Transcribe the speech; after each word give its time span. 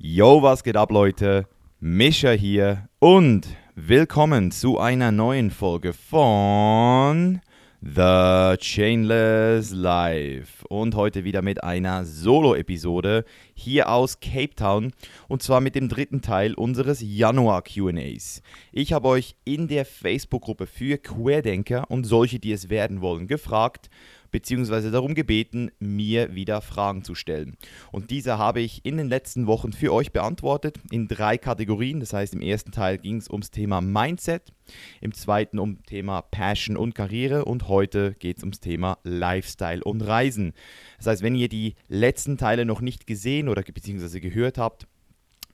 Yo, 0.00 0.42
was 0.44 0.62
geht 0.62 0.76
ab, 0.76 0.92
Leute? 0.92 1.48
Mischa 1.80 2.30
hier 2.30 2.88
und 3.00 3.48
willkommen 3.74 4.52
zu 4.52 4.78
einer 4.78 5.10
neuen 5.10 5.50
Folge 5.50 5.92
von 5.92 7.40
The 7.80 8.54
Chainless 8.58 9.72
Life. 9.72 10.64
Und 10.68 10.94
heute 10.94 11.24
wieder 11.24 11.42
mit 11.42 11.64
einer 11.64 12.04
Solo-Episode 12.04 13.24
hier 13.54 13.88
aus 13.88 14.20
Cape 14.20 14.54
Town 14.54 14.92
und 15.26 15.42
zwar 15.42 15.60
mit 15.60 15.74
dem 15.74 15.88
dritten 15.88 16.22
Teil 16.22 16.54
unseres 16.54 17.00
Januar-QAs. 17.00 18.42
Ich 18.70 18.92
habe 18.92 19.08
euch 19.08 19.34
in 19.44 19.66
der 19.66 19.84
Facebook-Gruppe 19.84 20.68
für 20.68 20.98
Querdenker 20.98 21.90
und 21.90 22.04
solche, 22.04 22.38
die 22.38 22.52
es 22.52 22.70
werden 22.70 23.00
wollen, 23.00 23.26
gefragt, 23.26 23.90
beziehungsweise 24.30 24.90
darum 24.90 25.14
gebeten, 25.14 25.70
mir 25.78 26.34
wieder 26.34 26.60
Fragen 26.60 27.04
zu 27.04 27.14
stellen. 27.14 27.56
Und 27.92 28.10
diese 28.10 28.38
habe 28.38 28.60
ich 28.60 28.84
in 28.84 28.96
den 28.96 29.08
letzten 29.08 29.46
Wochen 29.46 29.72
für 29.72 29.92
euch 29.92 30.12
beantwortet 30.12 30.78
in 30.90 31.08
drei 31.08 31.38
Kategorien. 31.38 32.00
Das 32.00 32.12
heißt, 32.12 32.34
im 32.34 32.40
ersten 32.40 32.72
Teil 32.72 32.98
ging 32.98 33.16
es 33.16 33.30
ums 33.30 33.50
Thema 33.50 33.80
Mindset, 33.80 34.52
im 35.00 35.12
zweiten 35.14 35.58
um 35.58 35.82
Thema 35.84 36.22
Passion 36.22 36.76
und 36.76 36.94
Karriere 36.94 37.44
und 37.44 37.68
heute 37.68 38.14
geht 38.18 38.38
es 38.38 38.42
ums 38.42 38.60
Thema 38.60 38.98
Lifestyle 39.04 39.82
und 39.82 40.02
Reisen. 40.02 40.52
Das 40.98 41.06
heißt, 41.06 41.22
wenn 41.22 41.34
ihr 41.34 41.48
die 41.48 41.74
letzten 41.88 42.36
Teile 42.36 42.64
noch 42.64 42.80
nicht 42.80 43.06
gesehen 43.06 43.48
oder 43.48 43.62
beziehungsweise 43.62 44.20
gehört 44.20 44.58
habt, 44.58 44.86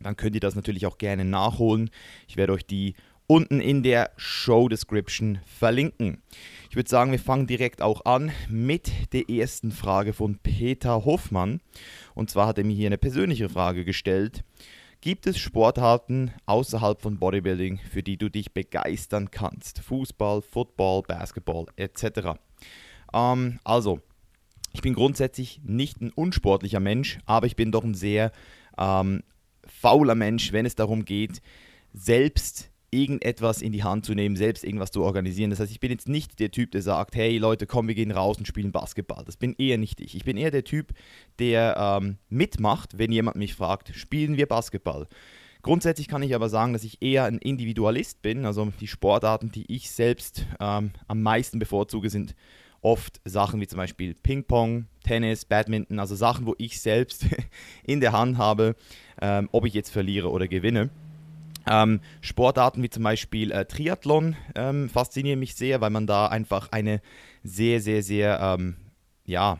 dann 0.00 0.16
könnt 0.16 0.34
ihr 0.34 0.40
das 0.40 0.54
natürlich 0.54 0.86
auch 0.86 0.98
gerne 0.98 1.24
nachholen. 1.24 1.90
Ich 2.28 2.36
werde 2.36 2.52
euch 2.52 2.66
die 2.66 2.94
unten 3.26 3.60
in 3.60 3.82
der 3.82 4.10
Show 4.16 4.68
Description 4.68 5.38
verlinken. 5.46 6.22
Ich 6.68 6.76
würde 6.76 6.90
sagen, 6.90 7.12
wir 7.12 7.18
fangen 7.18 7.46
direkt 7.46 7.82
auch 7.82 8.04
an 8.04 8.32
mit 8.48 8.90
der 9.12 9.30
ersten 9.30 9.70
Frage 9.72 10.12
von 10.12 10.38
Peter 10.38 11.04
Hoffmann. 11.04 11.60
Und 12.14 12.30
zwar 12.30 12.48
hat 12.48 12.58
er 12.58 12.64
mir 12.64 12.74
hier 12.74 12.88
eine 12.88 12.98
persönliche 12.98 13.48
Frage 13.48 13.84
gestellt. 13.84 14.44
Gibt 15.00 15.26
es 15.26 15.38
Sportarten 15.38 16.32
außerhalb 16.46 17.00
von 17.00 17.18
Bodybuilding, 17.18 17.78
für 17.90 18.02
die 18.02 18.16
du 18.16 18.30
dich 18.30 18.52
begeistern 18.52 19.30
kannst? 19.30 19.80
Fußball, 19.80 20.42
Football, 20.42 21.02
Basketball 21.02 21.66
etc. 21.76 22.38
Ähm, 23.12 23.60
also, 23.64 24.00
ich 24.72 24.82
bin 24.82 24.94
grundsätzlich 24.94 25.60
nicht 25.62 26.00
ein 26.00 26.10
unsportlicher 26.10 26.80
Mensch, 26.80 27.18
aber 27.26 27.46
ich 27.46 27.54
bin 27.54 27.70
doch 27.70 27.84
ein 27.84 27.94
sehr 27.94 28.32
ähm, 28.76 29.22
fauler 29.66 30.14
Mensch, 30.14 30.52
wenn 30.52 30.66
es 30.66 30.74
darum 30.74 31.04
geht, 31.04 31.40
selbst 31.92 32.72
irgendetwas 32.94 33.62
in 33.62 33.72
die 33.72 33.82
Hand 33.82 34.04
zu 34.04 34.14
nehmen, 34.14 34.36
selbst 34.36 34.64
irgendwas 34.64 34.90
zu 34.90 35.02
organisieren. 35.02 35.50
Das 35.50 35.60
heißt, 35.60 35.72
ich 35.72 35.80
bin 35.80 35.90
jetzt 35.90 36.08
nicht 36.08 36.38
der 36.38 36.50
Typ, 36.50 36.70
der 36.70 36.82
sagt, 36.82 37.16
hey 37.16 37.38
Leute, 37.38 37.66
komm, 37.66 37.88
wir 37.88 37.94
gehen 37.94 38.10
raus 38.10 38.38
und 38.38 38.46
spielen 38.46 38.72
Basketball. 38.72 39.24
Das 39.24 39.36
bin 39.36 39.54
eher 39.58 39.78
nicht 39.78 40.00
ich. 40.00 40.14
Ich 40.14 40.24
bin 40.24 40.36
eher 40.36 40.50
der 40.50 40.64
Typ, 40.64 40.92
der 41.38 41.76
ähm, 41.76 42.18
mitmacht, 42.28 42.98
wenn 42.98 43.12
jemand 43.12 43.36
mich 43.36 43.54
fragt, 43.54 43.94
spielen 43.94 44.36
wir 44.36 44.46
Basketball. 44.46 45.08
Grundsätzlich 45.62 46.08
kann 46.08 46.22
ich 46.22 46.34
aber 46.34 46.50
sagen, 46.50 46.74
dass 46.74 46.84
ich 46.84 47.00
eher 47.00 47.24
ein 47.24 47.38
Individualist 47.38 48.20
bin. 48.20 48.44
Also 48.44 48.70
die 48.80 48.86
Sportarten, 48.86 49.50
die 49.50 49.64
ich 49.74 49.90
selbst 49.90 50.46
ähm, 50.60 50.90
am 51.08 51.22
meisten 51.22 51.58
bevorzuge, 51.58 52.10
sind 52.10 52.34
oft 52.82 53.20
Sachen 53.24 53.60
wie 53.60 53.66
zum 53.66 53.78
Beispiel 53.78 54.14
Ping-Pong, 54.14 54.86
Tennis, 55.02 55.46
Badminton, 55.46 55.98
also 55.98 56.14
Sachen, 56.14 56.46
wo 56.46 56.54
ich 56.58 56.80
selbst 56.80 57.26
in 57.84 58.00
der 58.00 58.12
Hand 58.12 58.36
habe, 58.36 58.76
ähm, 59.22 59.48
ob 59.52 59.64
ich 59.64 59.72
jetzt 59.72 59.90
verliere 59.90 60.30
oder 60.30 60.48
gewinne. 60.48 60.90
Ähm, 61.66 62.00
Sportarten 62.20 62.82
wie 62.82 62.90
zum 62.90 63.02
Beispiel 63.02 63.50
äh, 63.52 63.64
Triathlon 63.64 64.36
ähm, 64.54 64.88
faszinieren 64.88 65.40
mich 65.40 65.54
sehr, 65.54 65.80
weil 65.80 65.90
man 65.90 66.06
da 66.06 66.26
einfach 66.26 66.68
eine 66.72 67.00
sehr, 67.42 67.80
sehr, 67.80 68.02
sehr 68.02 68.38
ähm, 68.40 68.76
ja, 69.24 69.58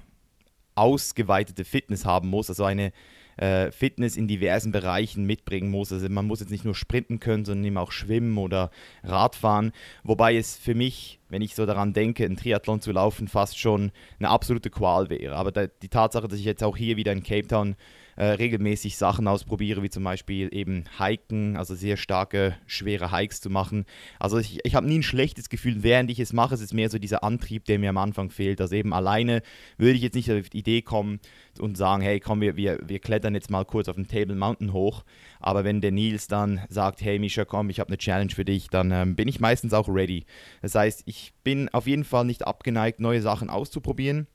ausgeweitete 0.74 1.64
Fitness 1.64 2.04
haben 2.04 2.28
muss, 2.28 2.48
also 2.48 2.64
eine 2.64 2.92
äh, 3.36 3.70
Fitness 3.70 4.16
in 4.16 4.28
diversen 4.28 4.72
Bereichen 4.72 5.24
mitbringen 5.24 5.70
muss. 5.70 5.92
Also 5.92 6.08
man 6.08 6.26
muss 6.26 6.40
jetzt 6.40 6.50
nicht 6.50 6.64
nur 6.64 6.74
sprinten 6.74 7.20
können, 7.20 7.44
sondern 7.44 7.64
eben 7.64 7.78
auch 7.78 7.92
schwimmen 7.92 8.38
oder 8.38 8.70
Radfahren. 9.02 9.72
Wobei 10.02 10.36
es 10.36 10.56
für 10.56 10.74
mich, 10.74 11.20
wenn 11.28 11.42
ich 11.42 11.54
so 11.54 11.66
daran 11.66 11.92
denke, 11.92 12.24
ein 12.24 12.36
Triathlon 12.36 12.80
zu 12.80 12.92
laufen, 12.92 13.28
fast 13.28 13.58
schon 13.58 13.92
eine 14.18 14.28
absolute 14.28 14.70
Qual 14.70 15.10
wäre. 15.10 15.36
Aber 15.36 15.52
da, 15.52 15.66
die 15.66 15.88
Tatsache, 15.88 16.28
dass 16.28 16.38
ich 16.38 16.44
jetzt 16.44 16.62
auch 16.62 16.76
hier 16.76 16.96
wieder 16.96 17.12
in 17.12 17.22
Cape 17.22 17.48
Town 17.48 17.76
äh, 18.16 18.24
regelmäßig 18.24 18.96
Sachen 18.96 19.28
ausprobiere, 19.28 19.82
wie 19.82 19.90
zum 19.90 20.04
Beispiel 20.04 20.54
eben 20.54 20.84
Hiken, 20.98 21.56
also 21.56 21.74
sehr 21.74 21.96
starke, 21.96 22.56
schwere 22.66 23.12
Hikes 23.12 23.40
zu 23.40 23.50
machen. 23.50 23.84
Also 24.18 24.38
ich, 24.38 24.60
ich 24.64 24.74
habe 24.74 24.86
nie 24.86 24.98
ein 24.98 25.02
schlechtes 25.02 25.48
Gefühl, 25.48 25.82
während 25.82 26.10
ich 26.10 26.20
es 26.20 26.32
mache. 26.32 26.54
Es 26.54 26.60
ist 26.60 26.74
mehr 26.74 26.90
so 26.90 26.98
dieser 26.98 27.24
Antrieb, 27.24 27.64
der 27.64 27.78
mir 27.78 27.90
am 27.90 27.98
Anfang 27.98 28.30
fehlt. 28.30 28.60
Also 28.60 28.74
eben 28.74 28.92
alleine 28.92 29.42
würde 29.78 29.94
ich 29.94 30.02
jetzt 30.02 30.14
nicht 30.14 30.30
auf 30.30 30.50
die 30.50 30.58
Idee 30.58 30.82
kommen 30.82 31.20
und 31.58 31.76
sagen, 31.76 32.02
hey, 32.02 32.20
komm, 32.20 32.40
wir, 32.40 32.56
wir, 32.56 32.78
wir 32.86 32.98
klettern 32.98 33.34
jetzt 33.34 33.50
mal 33.50 33.64
kurz 33.64 33.88
auf 33.88 33.96
den 33.96 34.08
Table 34.08 34.36
Mountain 34.36 34.72
hoch. 34.72 35.04
Aber 35.40 35.64
wenn 35.64 35.80
der 35.80 35.92
Nils 35.92 36.26
dann 36.26 36.60
sagt, 36.68 37.02
hey 37.02 37.18
Misha, 37.18 37.44
komm, 37.44 37.70
ich 37.70 37.80
habe 37.80 37.88
eine 37.88 37.98
Challenge 37.98 38.32
für 38.32 38.44
dich, 38.44 38.68
dann 38.68 38.90
ähm, 38.90 39.16
bin 39.16 39.28
ich 39.28 39.40
meistens 39.40 39.72
auch 39.72 39.88
ready. 39.88 40.24
Das 40.62 40.74
heißt, 40.74 41.02
ich 41.06 41.32
bin 41.42 41.68
auf 41.70 41.86
jeden 41.86 42.04
Fall 42.04 42.24
nicht 42.24 42.46
abgeneigt, 42.46 43.00
neue 43.00 43.22
Sachen 43.22 43.50
auszuprobieren. 43.50 44.26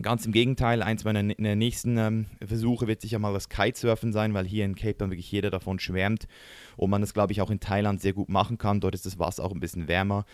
Ganz 0.00 0.24
im 0.24 0.32
Gegenteil, 0.32 0.82
eins 0.82 1.04
meiner 1.04 1.22
nächsten 1.22 1.98
ähm, 1.98 2.26
Versuche 2.44 2.86
wird 2.86 3.02
sicher 3.02 3.18
mal 3.18 3.32
das 3.34 3.48
Kitesurfen 3.48 4.12
sein, 4.12 4.32
weil 4.32 4.46
hier 4.46 4.64
in 4.64 4.74
Cape 4.74 4.96
Town 4.96 5.10
wirklich 5.10 5.30
jeder 5.30 5.50
davon 5.50 5.78
schwärmt 5.78 6.26
und 6.76 6.90
man 6.90 7.02
es, 7.02 7.12
glaube 7.12 7.32
ich, 7.32 7.40
auch 7.42 7.50
in 7.50 7.60
Thailand 7.60 8.00
sehr 8.00 8.14
gut 8.14 8.28
machen 8.28 8.58
kann. 8.58 8.80
Dort 8.80 8.94
ist 8.94 9.04
das 9.04 9.18
Wasser 9.18 9.44
auch 9.44 9.52
ein 9.52 9.60
bisschen 9.60 9.88
wärmer. 9.88 10.24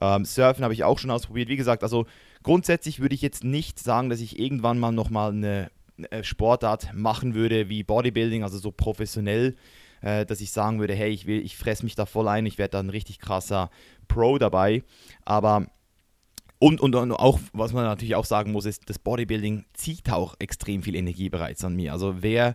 Ähm, 0.00 0.24
Surfen 0.24 0.62
habe 0.62 0.74
ich 0.74 0.84
auch 0.84 0.98
schon 0.98 1.10
ausprobiert. 1.10 1.48
Wie 1.48 1.56
gesagt, 1.56 1.82
also 1.82 2.06
grundsätzlich 2.44 3.00
würde 3.00 3.14
ich 3.14 3.22
jetzt 3.22 3.42
nicht 3.42 3.80
sagen, 3.80 4.10
dass 4.10 4.20
ich 4.20 4.38
irgendwann 4.38 4.78
mal 4.78 4.92
nochmal 4.92 5.32
eine, 5.32 5.70
eine 6.10 6.24
Sportart 6.24 6.94
machen 6.94 7.34
würde 7.34 7.68
wie 7.68 7.82
Bodybuilding, 7.82 8.44
also 8.44 8.58
so 8.58 8.70
professionell, 8.70 9.56
äh, 10.02 10.24
dass 10.24 10.40
ich 10.40 10.52
sagen 10.52 10.78
würde, 10.78 10.94
hey, 10.94 11.10
ich 11.10 11.26
will, 11.26 11.40
ich 11.40 11.56
fresse 11.56 11.84
mich 11.84 11.96
da 11.96 12.06
voll 12.06 12.28
ein, 12.28 12.46
ich 12.46 12.58
werde 12.58 12.72
da 12.72 12.80
ein 12.80 12.90
richtig 12.90 13.18
krasser 13.18 13.70
Pro 14.08 14.38
dabei. 14.38 14.84
Aber 15.24 15.66
und, 16.60 16.80
und, 16.80 16.94
und, 16.94 17.12
auch, 17.12 17.40
was 17.54 17.72
man 17.72 17.84
natürlich 17.84 18.14
auch 18.14 18.26
sagen 18.26 18.52
muss, 18.52 18.66
ist, 18.66 18.88
das 18.90 18.98
Bodybuilding 18.98 19.64
zieht 19.72 20.12
auch 20.12 20.34
extrem 20.38 20.82
viel 20.82 20.94
Energie 20.94 21.30
bereits 21.30 21.64
an 21.64 21.74
mir. 21.74 21.92
Also 21.92 22.16
wer 22.20 22.54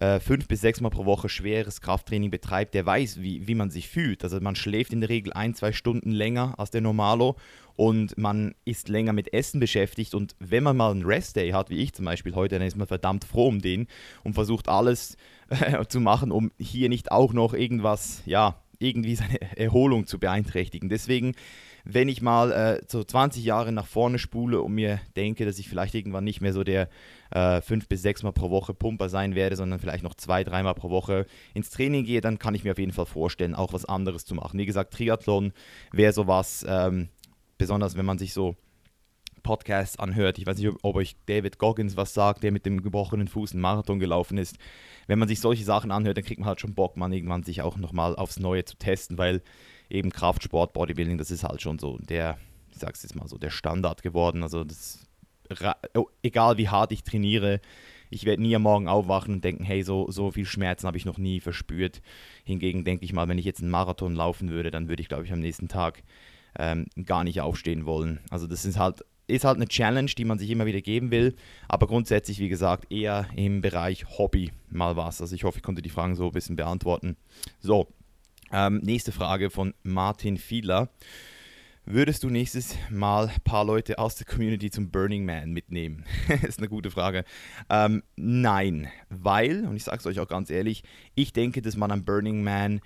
äh, 0.00 0.20
fünf 0.20 0.46
bis 0.46 0.60
sechs 0.60 0.82
Mal 0.82 0.90
pro 0.90 1.06
Woche 1.06 1.30
schweres 1.30 1.80
Krafttraining 1.80 2.30
betreibt, 2.30 2.74
der 2.74 2.84
weiß, 2.84 3.22
wie, 3.22 3.48
wie 3.48 3.54
man 3.54 3.70
sich 3.70 3.88
fühlt. 3.88 4.22
Also 4.22 4.38
man 4.40 4.54
schläft 4.54 4.92
in 4.92 5.00
der 5.00 5.08
Regel 5.08 5.32
ein, 5.32 5.54
zwei 5.54 5.72
Stunden 5.72 6.10
länger 6.10 6.54
als 6.58 6.70
der 6.70 6.82
Normalo 6.82 7.36
und 7.74 8.18
man 8.18 8.54
ist 8.66 8.90
länger 8.90 9.14
mit 9.14 9.32
Essen 9.32 9.60
beschäftigt. 9.60 10.14
Und 10.14 10.36
wenn 10.40 10.62
man 10.62 10.76
mal 10.76 10.90
einen 10.90 11.06
Rest-Day 11.06 11.52
hat, 11.52 11.70
wie 11.70 11.78
ich 11.78 11.94
zum 11.94 12.04
Beispiel 12.04 12.34
heute, 12.34 12.58
dann 12.58 12.68
ist 12.68 12.76
man 12.76 12.86
verdammt 12.86 13.24
froh 13.24 13.48
um 13.48 13.62
den 13.62 13.86
und 14.24 14.34
versucht 14.34 14.68
alles 14.68 15.16
äh, 15.48 15.86
zu 15.86 16.00
machen, 16.00 16.32
um 16.32 16.52
hier 16.58 16.90
nicht 16.90 17.10
auch 17.10 17.32
noch 17.32 17.54
irgendwas, 17.54 18.22
ja, 18.26 18.62
irgendwie 18.78 19.14
seine 19.16 19.40
Erholung 19.56 20.06
zu 20.06 20.18
beeinträchtigen. 20.18 20.90
Deswegen 20.90 21.34
wenn 21.90 22.08
ich 22.08 22.20
mal 22.20 22.52
äh, 22.52 22.82
so 22.86 23.02
20 23.02 23.42
Jahre 23.42 23.72
nach 23.72 23.86
vorne 23.86 24.18
spule 24.18 24.60
und 24.60 24.74
mir 24.74 25.00
denke, 25.16 25.46
dass 25.46 25.58
ich 25.58 25.70
vielleicht 25.70 25.94
irgendwann 25.94 26.22
nicht 26.22 26.42
mehr 26.42 26.52
so 26.52 26.62
der 26.62 26.90
äh, 27.30 27.62
fünf 27.62 27.88
bis 27.88 28.02
sechs 28.02 28.22
Mal 28.22 28.32
pro 28.32 28.50
Woche 28.50 28.74
Pumper 28.74 29.08
sein 29.08 29.34
werde, 29.34 29.56
sondern 29.56 29.78
vielleicht 29.78 30.04
noch 30.04 30.12
zwei, 30.12 30.44
dreimal 30.44 30.74
pro 30.74 30.90
Woche 30.90 31.24
ins 31.54 31.70
Training 31.70 32.04
gehe, 32.04 32.20
dann 32.20 32.38
kann 32.38 32.54
ich 32.54 32.62
mir 32.62 32.72
auf 32.72 32.78
jeden 32.78 32.92
Fall 32.92 33.06
vorstellen, 33.06 33.54
auch 33.54 33.72
was 33.72 33.86
anderes 33.86 34.26
zu 34.26 34.34
machen. 34.34 34.58
Wie 34.58 34.66
gesagt, 34.66 34.92
Triathlon 34.92 35.54
wäre 35.90 36.12
sowas, 36.12 36.62
ähm, 36.68 37.08
besonders 37.56 37.96
wenn 37.96 38.04
man 38.04 38.18
sich 38.18 38.34
so 38.34 38.54
Podcasts 39.42 39.98
anhört. 39.98 40.36
Ich 40.36 40.46
weiß 40.46 40.58
nicht, 40.58 40.70
ob 40.82 40.94
euch 40.94 41.16
David 41.24 41.58
Goggins 41.58 41.96
was 41.96 42.12
sagt, 42.12 42.42
der 42.42 42.52
mit 42.52 42.66
dem 42.66 42.82
gebrochenen 42.82 43.28
Fuß 43.28 43.52
einen 43.52 43.62
Marathon 43.62 43.98
gelaufen 43.98 44.36
ist. 44.36 44.58
Wenn 45.06 45.18
man 45.18 45.28
sich 45.28 45.40
solche 45.40 45.64
Sachen 45.64 45.90
anhört, 45.90 46.18
dann 46.18 46.24
kriegt 46.24 46.40
man 46.40 46.48
halt 46.48 46.60
schon 46.60 46.74
Bock, 46.74 46.98
man 46.98 47.14
irgendwann 47.14 47.44
sich 47.44 47.62
auch 47.62 47.78
nochmal 47.78 48.14
aufs 48.14 48.38
Neue 48.38 48.66
zu 48.66 48.76
testen, 48.76 49.16
weil 49.16 49.40
eben 49.90 50.10
Kraftsport, 50.10 50.72
Bodybuilding, 50.72 51.18
das 51.18 51.30
ist 51.30 51.44
halt 51.44 51.62
schon 51.62 51.78
so 51.78 51.98
der, 51.98 52.38
ich 52.70 52.78
sag's 52.78 53.02
jetzt 53.02 53.14
mal 53.14 53.28
so, 53.28 53.38
der 53.38 53.50
Standard 53.50 54.02
geworden. 54.02 54.42
Also 54.42 54.64
das, 54.64 55.06
oh, 55.94 56.06
egal 56.22 56.58
wie 56.58 56.68
hart 56.68 56.92
ich 56.92 57.04
trainiere, 57.04 57.60
ich 58.10 58.24
werde 58.24 58.42
nie 58.42 58.54
am 58.56 58.62
Morgen 58.62 58.88
aufwachen 58.88 59.34
und 59.34 59.44
denken, 59.44 59.64
hey, 59.64 59.82
so, 59.82 60.10
so 60.10 60.30
viel 60.30 60.46
Schmerzen 60.46 60.86
habe 60.86 60.96
ich 60.96 61.04
noch 61.04 61.18
nie 61.18 61.40
verspürt. 61.40 62.00
Hingegen 62.44 62.84
denke 62.84 63.04
ich 63.04 63.12
mal, 63.12 63.28
wenn 63.28 63.38
ich 63.38 63.44
jetzt 63.44 63.60
einen 63.60 63.70
Marathon 63.70 64.14
laufen 64.14 64.50
würde, 64.50 64.70
dann 64.70 64.88
würde 64.88 65.02
ich, 65.02 65.08
glaube 65.08 65.24
ich, 65.24 65.32
am 65.32 65.40
nächsten 65.40 65.68
Tag 65.68 66.02
ähm, 66.58 66.86
gar 67.04 67.24
nicht 67.24 67.40
aufstehen 67.40 67.84
wollen. 67.84 68.20
Also 68.30 68.46
das 68.46 68.64
ist 68.64 68.78
halt, 68.78 69.04
ist 69.26 69.44
halt 69.44 69.56
eine 69.56 69.68
Challenge, 69.68 70.10
die 70.16 70.24
man 70.24 70.38
sich 70.38 70.50
immer 70.50 70.66
wieder 70.66 70.80
geben 70.80 71.10
will. 71.10 71.34
Aber 71.68 71.86
grundsätzlich, 71.86 72.38
wie 72.38 72.48
gesagt, 72.48 72.90
eher 72.90 73.26
im 73.36 73.60
Bereich 73.60 74.06
Hobby 74.18 74.52
mal 74.70 74.96
was. 74.96 75.20
Also 75.20 75.34
ich 75.34 75.44
hoffe, 75.44 75.58
ich 75.58 75.62
konnte 75.62 75.82
die 75.82 75.90
Fragen 75.90 76.16
so 76.16 76.26
ein 76.26 76.32
bisschen 76.32 76.56
beantworten. 76.56 77.16
So, 77.60 77.88
ähm, 78.52 78.78
nächste 78.78 79.12
Frage 79.12 79.50
von 79.50 79.74
Martin 79.82 80.38
Fiedler. 80.38 80.88
Würdest 81.90 82.22
du 82.22 82.28
nächstes 82.28 82.76
Mal 82.90 83.28
ein 83.28 83.40
paar 83.44 83.64
Leute 83.64 83.98
aus 83.98 84.16
der 84.16 84.26
Community 84.26 84.70
zum 84.70 84.90
Burning 84.90 85.24
Man 85.24 85.52
mitnehmen? 85.52 86.04
ist 86.42 86.58
eine 86.58 86.68
gute 86.68 86.90
Frage. 86.90 87.24
Ähm, 87.70 88.02
nein, 88.14 88.88
weil, 89.08 89.64
und 89.64 89.74
ich 89.74 89.84
sage 89.84 89.98
es 89.98 90.06
euch 90.06 90.20
auch 90.20 90.28
ganz 90.28 90.50
ehrlich, 90.50 90.82
ich 91.14 91.32
denke, 91.32 91.62
dass 91.62 91.78
man 91.78 91.90
am 91.90 92.04
Burning 92.04 92.42
Man 92.42 92.80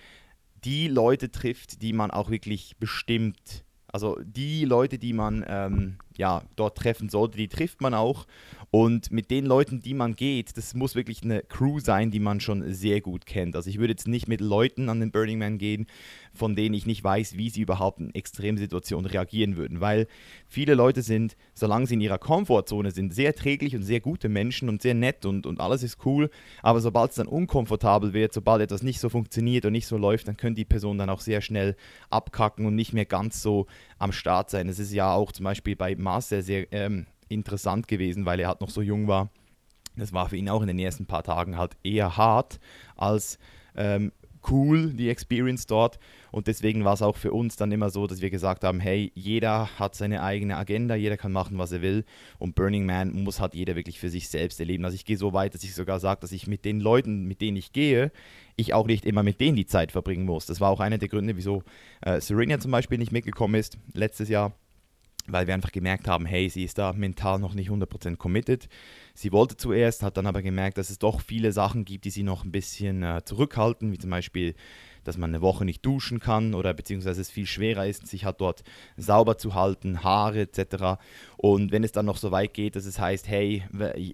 die 0.64 0.87
Leute 0.87 1.32
trifft, 1.32 1.82
die 1.82 1.93
man 1.93 2.12
auch 2.12 2.31
wirklich 2.31 2.76
bestimmt, 2.79 3.64
also 3.88 4.17
die 4.25 4.64
Leute, 4.64 5.00
die 5.00 5.12
man 5.12 5.44
ähm, 5.49 5.99
ja, 6.17 6.43
dort 6.55 6.79
treffen 6.79 7.09
sollte, 7.09 7.37
die 7.38 7.49
trifft 7.49 7.81
man 7.81 7.94
auch. 7.94 8.26
Und 8.75 9.13
mit 9.13 9.31
den 9.31 9.45
Leuten, 9.45 9.83
die 9.83 9.93
man 9.93 10.17
geht, 10.17 10.57
das 10.57 10.73
muss 10.73 10.95
wirklich 10.95 11.23
eine 11.23 11.43
Crew 11.43 11.79
sein, 11.79 12.11
die 12.11 12.21
man 12.21 12.41
schon 12.41 12.73
sehr 12.73 13.03
gut 13.03 13.27
kennt. 13.27 13.55
Also 13.55 13.69
ich 13.69 13.79
würde 13.79 13.93
jetzt 13.93 14.09
nicht 14.09 14.29
mit 14.29 14.41
Leuten 14.41 14.89
an 14.89 14.99
den 14.99 15.13
Burning 15.13 15.39
Man 15.39 15.59
gehen, 15.59 15.87
von 16.33 16.57
denen 16.57 16.75
ich 16.75 16.87
nicht 16.87 17.05
weiß, 17.05 17.37
wie 17.37 17.51
sie 17.51 17.61
überhaupt 17.61 18.01
in 18.01 18.15
Extremsituationen 18.15 19.11
reagieren 19.11 19.59
würden. 19.59 19.83
Weil 19.83 20.07
viele 20.49 20.73
Leute 20.73 21.03
sind, 21.03 21.37
solange 21.53 21.87
sie 21.87 21.95
in 21.95 22.01
ihrer 22.01 22.17
Komfortzone 22.17 22.93
sind, 22.93 23.13
sehr 23.13 23.35
träglich 23.35 23.77
und 23.77 23.83
sehr 23.83 24.01
gute 24.01 24.31
Menschen 24.31 24.71
und 24.71 24.81
sehr 24.81 24.95
nett 24.95 25.27
und, 25.27 25.45
und 25.45 25.61
alles 25.61 25.83
ist 25.83 25.99
cool. 26.07 26.31
Aber 26.63 26.81
sobald 26.81 27.11
es 27.11 27.17
dann 27.17 27.27
unkomfortabel 27.27 28.15
wird, 28.15 28.33
sobald 28.33 28.63
etwas 28.63 28.83
nicht 28.83 29.01
so 29.01 29.11
funktioniert 29.11 29.67
und 29.67 29.73
nicht 29.73 29.87
so 29.87 29.99
läuft, 29.99 30.29
dann 30.29 30.39
können 30.39 30.55
die 30.55 30.65
Personen 30.65 30.99
dann 30.99 31.11
auch 31.11 31.21
sehr 31.21 31.43
schnell 31.43 31.77
abkacken 32.09 32.65
und 32.65 32.75
nicht 32.75 32.95
mehr 32.95 33.05
ganz 33.05 33.43
so 33.43 33.67
am 33.99 34.13
Start 34.13 34.49
sein. 34.49 34.67
Das 34.67 34.79
ist 34.79 34.95
ja 34.95 35.13
auch 35.13 35.31
zum 35.31 35.45
Beispiel 35.45 35.77
bei 35.77 35.95
Marcel 35.95 36.43
sehr 36.43 36.73
ähm, 36.73 37.05
interessant 37.32 37.88
gewesen, 37.88 38.26
weil 38.26 38.40
er 38.40 38.49
halt 38.49 38.61
noch 38.61 38.70
so 38.70 38.82
jung 38.82 39.08
war. 39.08 39.31
Das 39.96 40.12
war 40.12 40.29
für 40.29 40.37
ihn 40.37 40.49
auch 40.49 40.62
in 40.62 40.69
den 40.69 40.79
ersten 40.79 41.06
paar 41.06 41.23
Tagen 41.23 41.58
halt 41.58 41.76
eher 41.82 42.17
hart 42.17 42.61
als 42.96 43.38
ähm, 43.76 44.12
cool, 44.50 44.93
die 44.93 45.08
Experience 45.08 45.67
dort. 45.67 45.99
Und 46.31 46.46
deswegen 46.46 46.84
war 46.84 46.94
es 46.94 47.02
auch 47.02 47.17
für 47.17 47.32
uns 47.32 47.56
dann 47.56 47.73
immer 47.73 47.90
so, 47.90 48.06
dass 48.06 48.20
wir 48.20 48.31
gesagt 48.31 48.64
haben, 48.64 48.81
hey, 48.81 49.12
jeder 49.14 49.79
hat 49.79 49.94
seine 49.94 50.23
eigene 50.23 50.56
Agenda, 50.56 50.94
jeder 50.94 51.17
kann 51.17 51.32
machen, 51.32 51.58
was 51.58 51.73
er 51.73 51.82
will. 51.82 52.05
Und 52.38 52.55
Burning 52.55 52.87
Man 52.87 53.23
muss 53.23 53.40
halt 53.40 53.55
jeder 53.55 53.76
wirklich 53.76 54.00
für 54.00 54.08
sich 54.08 54.28
selbst 54.28 54.58
erleben. 54.58 54.85
Also 54.85 54.94
ich 54.94 55.05
gehe 55.05 55.17
so 55.17 55.32
weit, 55.32 55.55
dass 55.55 55.64
ich 55.64 55.75
sogar 55.75 56.00
sage, 56.00 56.20
dass 56.20 56.32
ich 56.32 56.46
mit 56.46 56.64
den 56.64 56.81
Leuten, 56.81 57.26
mit 57.26 57.40
denen 57.40 57.56
ich 57.56 57.73
gehe, 57.73 58.11
ich 58.56 58.75
auch 58.75 58.87
nicht 58.87 59.05
immer 59.05 59.23
mit 59.23 59.40
denen 59.40 59.56
die 59.56 59.67
Zeit 59.67 59.93
verbringen 59.93 60.25
muss. 60.25 60.46
Das 60.46 60.61
war 60.61 60.70
auch 60.70 60.81
einer 60.81 60.99
der 60.99 61.08
Gründe, 61.08 61.37
wieso 61.37 61.62
äh, 62.00 62.20
Serena 62.20 62.58
zum 62.58 62.70
Beispiel 62.70 62.99
nicht 62.99 63.12
mitgekommen 63.12 63.55
ist 63.55 63.78
letztes 63.94 64.28
Jahr 64.28 64.52
weil 65.27 65.47
wir 65.47 65.55
einfach 65.55 65.73
gemerkt 65.73 66.09
haben, 66.09 66.27
hey, 66.27 66.49
sie 66.49 66.65
ist 66.65 66.79
da 66.79 66.93
mental 66.93 67.39
noch 67.39 67.55
nicht 67.55 67.71
100% 67.71 68.17
committed. 68.17 68.69
Sie 69.15 69.33
wollte 69.33 69.57
zuerst, 69.57 70.03
hat 70.03 70.17
dann 70.17 70.27
aber 70.27 70.43
gemerkt, 70.43 70.79
dass 70.79 70.91
es 70.91 70.99
doch 70.99 71.21
viele 71.21 71.53
Sachen 71.53 71.85
gibt, 71.85 72.05
die 72.05 72.11
sie 72.11 72.23
noch 72.23 72.45
ein 72.45 72.53
bisschen 72.53 73.03
äh, 73.03 73.23
zurückhalten, 73.25 73.93
wie 73.93 73.99
zum 73.99 74.11
Beispiel, 74.11 74.55
dass 75.05 75.19
man 75.19 75.31
eine 75.31 75.41
Woche 75.41 75.65
nicht 75.65 75.85
duschen 75.85 76.19
kann 76.19 76.55
oder 76.55 76.75
beziehungsweise 76.75 77.21
es 77.21 77.31
viel 77.31 77.47
schwerer 77.47 77.87
ist, 77.87 78.07
sich 78.07 78.25
halt 78.25 78.41
dort 78.41 78.63
sauber 78.97 79.39
zu 79.39 79.55
halten, 79.55 80.03
Haare 80.03 80.41
etc. 80.41 81.01
Und 81.37 81.73
wenn 81.73 81.85
es 81.85 81.93
dann 81.93 82.07
noch 82.07 82.17
so 82.17 82.31
weit 82.31 82.55
geht, 82.55 82.77
dass 82.77 82.87
es 82.87 82.99
heißt, 82.99 83.29
hey, 83.29 83.65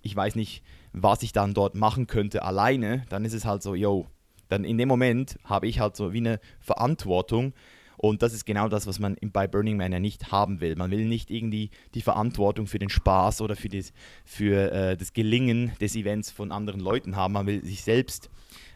ich 0.02 0.14
weiß 0.14 0.34
nicht, 0.34 0.62
was 0.92 1.22
ich 1.22 1.32
dann 1.32 1.54
dort 1.54 1.74
machen 1.74 2.06
könnte 2.06 2.42
alleine, 2.42 3.04
dann 3.08 3.24
ist 3.24 3.34
es 3.34 3.44
halt 3.44 3.62
so, 3.62 3.74
yo, 3.74 4.06
dann 4.48 4.64
in 4.64 4.78
dem 4.78 4.88
Moment 4.88 5.38
habe 5.44 5.66
ich 5.66 5.80
halt 5.80 5.96
so 5.96 6.12
wie 6.12 6.18
eine 6.18 6.40
Verantwortung, 6.60 7.52
und 7.98 8.22
das 8.22 8.32
ist 8.32 8.46
genau 8.46 8.68
das, 8.68 8.86
was 8.86 9.00
man 9.00 9.16
bei 9.20 9.48
Burning 9.48 9.76
Man 9.76 9.92
ja 9.92 9.98
nicht 9.98 10.30
haben 10.30 10.60
will. 10.60 10.76
Man 10.76 10.92
will 10.92 11.04
nicht 11.04 11.30
irgendwie 11.30 11.70
die 11.94 12.00
Verantwortung 12.00 12.68
für 12.68 12.78
den 12.78 12.88
Spaß 12.88 13.40
oder 13.40 13.56
für 13.56 13.68
das, 13.68 13.92
für, 14.24 14.72
äh, 14.72 14.96
das 14.96 15.12
Gelingen 15.12 15.72
des 15.80 15.96
Events 15.96 16.30
von 16.30 16.52
anderen 16.52 16.80
Leuten 16.80 17.16
haben. 17.16 17.34
Man 17.34 17.46
will 17.46 17.64
sich 17.64 17.82
selbst 17.82 18.30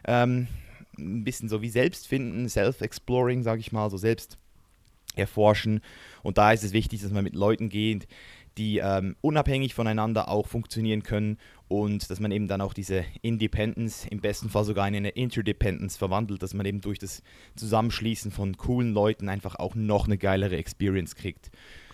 ähm, 0.05 0.49
ein 0.99 1.23
bisschen 1.23 1.49
so 1.49 1.63
wie 1.63 1.69
selbst 1.69 2.09
finden, 2.09 2.49
Self-Exploring, 2.49 3.45
sage 3.45 3.61
ich 3.61 3.71
mal, 3.71 3.91
so 3.91 3.97
selbst 3.97 4.39
erforschen. 5.15 5.83
Und 6.25 6.37
da 6.37 6.53
ist 6.53 6.65
es 6.65 6.73
wichtig, 6.73 7.03
dass 7.03 7.13
man 7.13 7.23
mit 7.23 7.37
Leuten 7.37 7.69
geht, 7.69 8.09
die 8.59 8.79
ähm, 8.79 9.17
unabhängig 9.21 9.75
voneinander 9.75 10.29
auch 10.29 10.47
funktionieren 10.47 11.03
können 11.03 11.39
und 11.69 12.11
dass 12.11 12.21
man 12.21 12.33
eben 12.33 12.49
dann 12.49 12.61
auch 12.61 12.75
diese 12.75 13.05
Independence 13.23 14.07
im 14.11 14.21
besten 14.21 14.51
Fall 14.51 14.65
sogar 14.65 14.87
in 14.89 14.95
eine 14.95 15.11
Interdependence 15.11 15.97
verwandelt, 15.97 16.43
dass 16.43 16.53
man 16.55 16.67
eben 16.67 16.81
durch 16.81 16.99
das 16.99 17.23
Zusammenschließen 17.57 18.31
von 18.31 18.57
coolen 18.57 18.93
Leuten 18.93 19.29
einfach 19.29 19.57
auch 19.57 19.75
noch 19.75 20.07
eine 20.07 20.19
geilere 20.19 20.57
Experience 20.57 21.15
kriegt. 21.15 21.51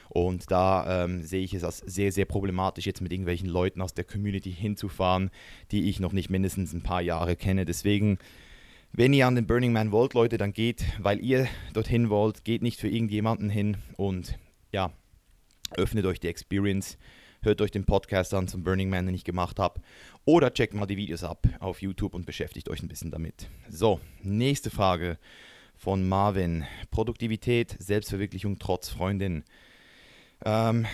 Und 0.09 0.51
da 0.51 1.05
ähm, 1.05 1.23
sehe 1.23 1.45
ich 1.45 1.55
es 1.55 1.65
als 1.65 1.79
sehr, 1.79 2.13
sehr 2.13 2.25
problematisch, 2.25 2.87
jetzt 2.87 3.03
mit 3.03 3.13
irgendwelchen 3.13 3.49
Leuten 3.49 3.83
aus 3.83 3.95
der 3.95 4.05
Community 4.05 4.53
hinzufahren, 4.53 5.31
die 5.71 5.89
ich 5.89 6.01
noch 6.01 6.13
nicht 6.13 6.31
mindestens 6.31 6.73
ein 6.73 6.83
paar 6.83 7.03
Jahre 7.03 7.37
kenne. 7.37 7.65
Deswegen, 7.65 8.19
wenn 8.93 9.13
ihr 9.13 9.27
an 9.27 9.35
den 9.35 9.47
Burning 9.47 9.73
Man 9.73 9.93
wollt, 9.93 10.15
Leute, 10.15 10.39
dann 10.39 10.53
geht, 10.53 10.85
weil 10.99 11.21
ihr 11.21 11.47
dorthin 11.75 12.09
wollt, 12.11 12.45
geht 12.45 12.63
nicht 12.63 12.81
für 12.81 12.89
irgendjemanden 12.89 13.51
hin 13.51 13.77
und 13.97 14.39
ja, 14.73 14.91
öffnet 15.77 16.07
euch 16.07 16.21
die 16.21 16.29
Experience, 16.29 16.99
hört 17.43 17.61
euch 17.61 17.71
den 17.71 17.85
Podcast 17.85 18.35
an 18.35 18.49
zum 18.49 18.63
Burning 18.63 18.91
Man, 18.91 19.07
den 19.07 19.15
ich 19.15 19.25
gemacht 19.25 19.59
habe, 19.59 19.81
oder 20.25 20.53
checkt 20.53 20.75
mal 20.75 20.87
die 20.87 20.97
Videos 20.97 21.25
ab 21.25 21.47
auf 21.61 21.83
YouTube 21.83 22.15
und 22.15 22.27
beschäftigt 22.27 22.69
euch 22.69 22.83
ein 22.83 22.89
bisschen 22.89 23.11
damit. 23.11 23.49
So, 23.69 24.01
nächste 24.23 24.71
Frage 24.71 25.19
von 25.77 26.09
Marvin. 26.09 26.65
Produktivität, 26.91 27.77
Selbstverwirklichung 27.79 28.59
trotz 28.59 28.89
Freundin. 28.89 29.45
Ähm, 30.45 30.87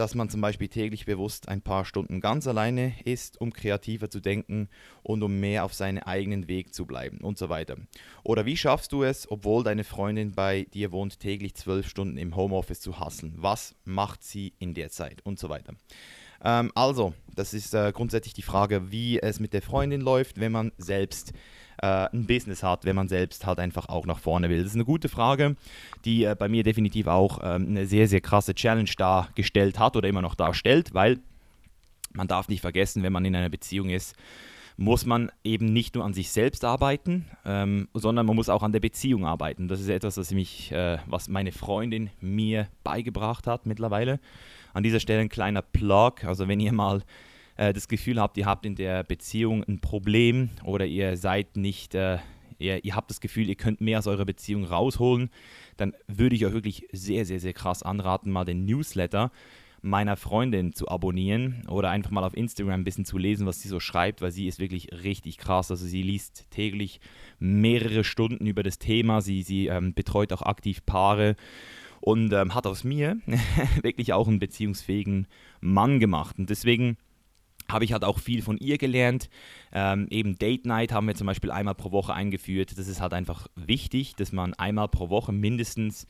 dass 0.00 0.14
man 0.14 0.30
zum 0.30 0.40
Beispiel 0.40 0.68
täglich 0.68 1.04
bewusst 1.04 1.48
ein 1.50 1.60
paar 1.60 1.84
Stunden 1.84 2.22
ganz 2.22 2.46
alleine 2.46 2.94
ist, 3.04 3.38
um 3.38 3.52
kreativer 3.52 4.08
zu 4.08 4.20
denken 4.20 4.70
und 5.02 5.22
um 5.22 5.40
mehr 5.40 5.62
auf 5.62 5.74
seinen 5.74 5.98
eigenen 5.98 6.48
Weg 6.48 6.72
zu 6.72 6.86
bleiben 6.86 7.18
und 7.18 7.36
so 7.36 7.50
weiter. 7.50 7.76
Oder 8.24 8.46
wie 8.46 8.56
schaffst 8.56 8.92
du 8.92 9.02
es, 9.02 9.30
obwohl 9.30 9.62
deine 9.62 9.84
Freundin 9.84 10.32
bei 10.32 10.66
dir 10.72 10.90
wohnt, 10.90 11.20
täglich 11.20 11.54
zwölf 11.54 11.86
Stunden 11.86 12.16
im 12.16 12.34
Homeoffice 12.34 12.80
zu 12.80 12.98
hasseln? 12.98 13.34
Was 13.36 13.74
macht 13.84 14.24
sie 14.24 14.54
in 14.58 14.72
der 14.72 14.88
Zeit 14.90 15.20
und 15.22 15.38
so 15.38 15.50
weiter? 15.50 15.74
Ähm, 16.42 16.72
also, 16.74 17.12
das 17.34 17.52
ist 17.52 17.74
äh, 17.74 17.92
grundsätzlich 17.92 18.32
die 18.32 18.40
Frage, 18.40 18.90
wie 18.90 19.20
es 19.20 19.38
mit 19.38 19.52
der 19.52 19.60
Freundin 19.60 20.00
läuft, 20.00 20.40
wenn 20.40 20.52
man 20.52 20.72
selbst 20.78 21.34
äh, 21.82 22.08
ein 22.12 22.26
Business 22.26 22.62
hat, 22.62 22.84
wenn 22.84 22.96
man 22.96 23.08
selbst 23.08 23.46
halt 23.46 23.58
einfach 23.58 23.88
auch 23.88 24.06
nach 24.06 24.18
vorne 24.18 24.48
will? 24.48 24.58
Das 24.58 24.68
ist 24.68 24.74
eine 24.74 24.84
gute 24.84 25.08
Frage, 25.08 25.56
die 26.04 26.24
äh, 26.24 26.36
bei 26.38 26.48
mir 26.48 26.62
definitiv 26.62 27.06
auch 27.06 27.40
ähm, 27.42 27.68
eine 27.68 27.86
sehr, 27.86 28.08
sehr 28.08 28.20
krasse 28.20 28.54
Challenge 28.54 28.90
dargestellt 28.96 29.78
hat 29.78 29.96
oder 29.96 30.08
immer 30.08 30.22
noch 30.22 30.34
darstellt, 30.34 30.94
weil 30.94 31.18
man 32.12 32.28
darf 32.28 32.48
nicht 32.48 32.60
vergessen, 32.60 33.02
wenn 33.02 33.12
man 33.12 33.24
in 33.24 33.36
einer 33.36 33.48
Beziehung 33.48 33.90
ist, 33.90 34.16
muss 34.76 35.04
man 35.04 35.30
eben 35.44 35.66
nicht 35.66 35.94
nur 35.94 36.04
an 36.04 36.14
sich 36.14 36.30
selbst 36.30 36.64
arbeiten, 36.64 37.26
ähm, 37.44 37.88
sondern 37.92 38.24
man 38.24 38.34
muss 38.34 38.48
auch 38.48 38.62
an 38.62 38.72
der 38.72 38.80
Beziehung 38.80 39.26
arbeiten. 39.26 39.68
Das 39.68 39.78
ist 39.78 39.90
etwas, 39.90 40.16
was 40.16 40.32
mich, 40.32 40.72
äh, 40.72 40.98
was 41.06 41.28
meine 41.28 41.52
Freundin 41.52 42.08
mir 42.20 42.66
beigebracht 42.82 43.46
hat 43.46 43.66
mittlerweile. 43.66 44.20
An 44.72 44.82
dieser 44.82 44.98
Stelle 44.98 45.20
ein 45.20 45.28
kleiner 45.28 45.60
Plug. 45.60 46.24
Also 46.24 46.48
wenn 46.48 46.60
ihr 46.60 46.72
mal 46.72 47.02
äh, 47.60 47.74
das 47.74 47.88
Gefühl 47.88 48.18
habt, 48.18 48.38
ihr 48.38 48.46
habt 48.46 48.64
in 48.64 48.74
der 48.74 49.04
Beziehung 49.04 49.62
ein 49.64 49.80
Problem 49.80 50.48
oder 50.64 50.86
ihr 50.86 51.16
seid 51.18 51.56
nicht, 51.56 51.94
äh, 51.94 52.18
ihr, 52.58 52.82
ihr 52.84 52.96
habt 52.96 53.10
das 53.10 53.20
Gefühl, 53.20 53.48
ihr 53.48 53.54
könnt 53.54 53.82
mehr 53.82 53.98
aus 53.98 54.06
eurer 54.06 54.24
Beziehung 54.24 54.64
rausholen, 54.64 55.30
dann 55.76 55.94
würde 56.08 56.34
ich 56.34 56.46
euch 56.46 56.54
wirklich 56.54 56.88
sehr, 56.90 57.26
sehr, 57.26 57.38
sehr 57.38 57.52
krass 57.52 57.82
anraten, 57.82 58.32
mal 58.32 58.46
den 58.46 58.64
Newsletter 58.64 59.30
meiner 59.82 60.16
Freundin 60.16 60.72
zu 60.74 60.88
abonnieren 60.88 61.66
oder 61.68 61.90
einfach 61.90 62.10
mal 62.10 62.24
auf 62.24 62.36
Instagram 62.36 62.80
ein 62.80 62.84
bisschen 62.84 63.06
zu 63.06 63.16
lesen, 63.16 63.46
was 63.46 63.60
sie 63.62 63.68
so 63.68 63.80
schreibt, 63.80 64.20
weil 64.20 64.30
sie 64.30 64.46
ist 64.46 64.58
wirklich 64.58 64.90
richtig 65.04 65.38
krass. 65.38 65.70
Also 65.70 65.86
sie 65.86 66.02
liest 66.02 66.50
täglich 66.50 67.00
mehrere 67.38 68.04
Stunden 68.04 68.46
über 68.46 68.62
das 68.62 68.78
Thema, 68.78 69.22
sie, 69.22 69.42
sie 69.42 69.68
ähm, 69.68 69.94
betreut 69.94 70.32
auch 70.34 70.42
aktiv 70.42 70.84
Paare 70.84 71.36
und 72.00 72.32
ähm, 72.32 72.54
hat 72.54 72.66
aus 72.66 72.84
mir 72.84 73.18
wirklich 73.82 74.12
auch 74.12 74.28
einen 74.28 74.38
beziehungsfähigen 74.38 75.26
Mann 75.60 75.98
gemacht. 75.98 76.38
Und 76.38 76.50
deswegen 76.50 76.98
habe 77.72 77.84
ich 77.84 77.92
halt 77.92 78.04
auch 78.04 78.18
viel 78.18 78.42
von 78.42 78.58
ihr 78.58 78.78
gelernt. 78.78 79.28
Ähm, 79.72 80.06
eben 80.10 80.38
Date 80.38 80.66
Night 80.66 80.92
haben 80.92 81.06
wir 81.06 81.14
zum 81.14 81.26
Beispiel 81.26 81.50
einmal 81.50 81.74
pro 81.74 81.92
Woche 81.92 82.12
eingeführt. 82.12 82.76
Das 82.76 82.88
ist 82.88 83.00
halt 83.00 83.12
einfach 83.12 83.46
wichtig, 83.54 84.14
dass 84.16 84.32
man 84.32 84.54
einmal 84.54 84.88
pro 84.88 85.10
Woche 85.10 85.32
mindestens 85.32 86.06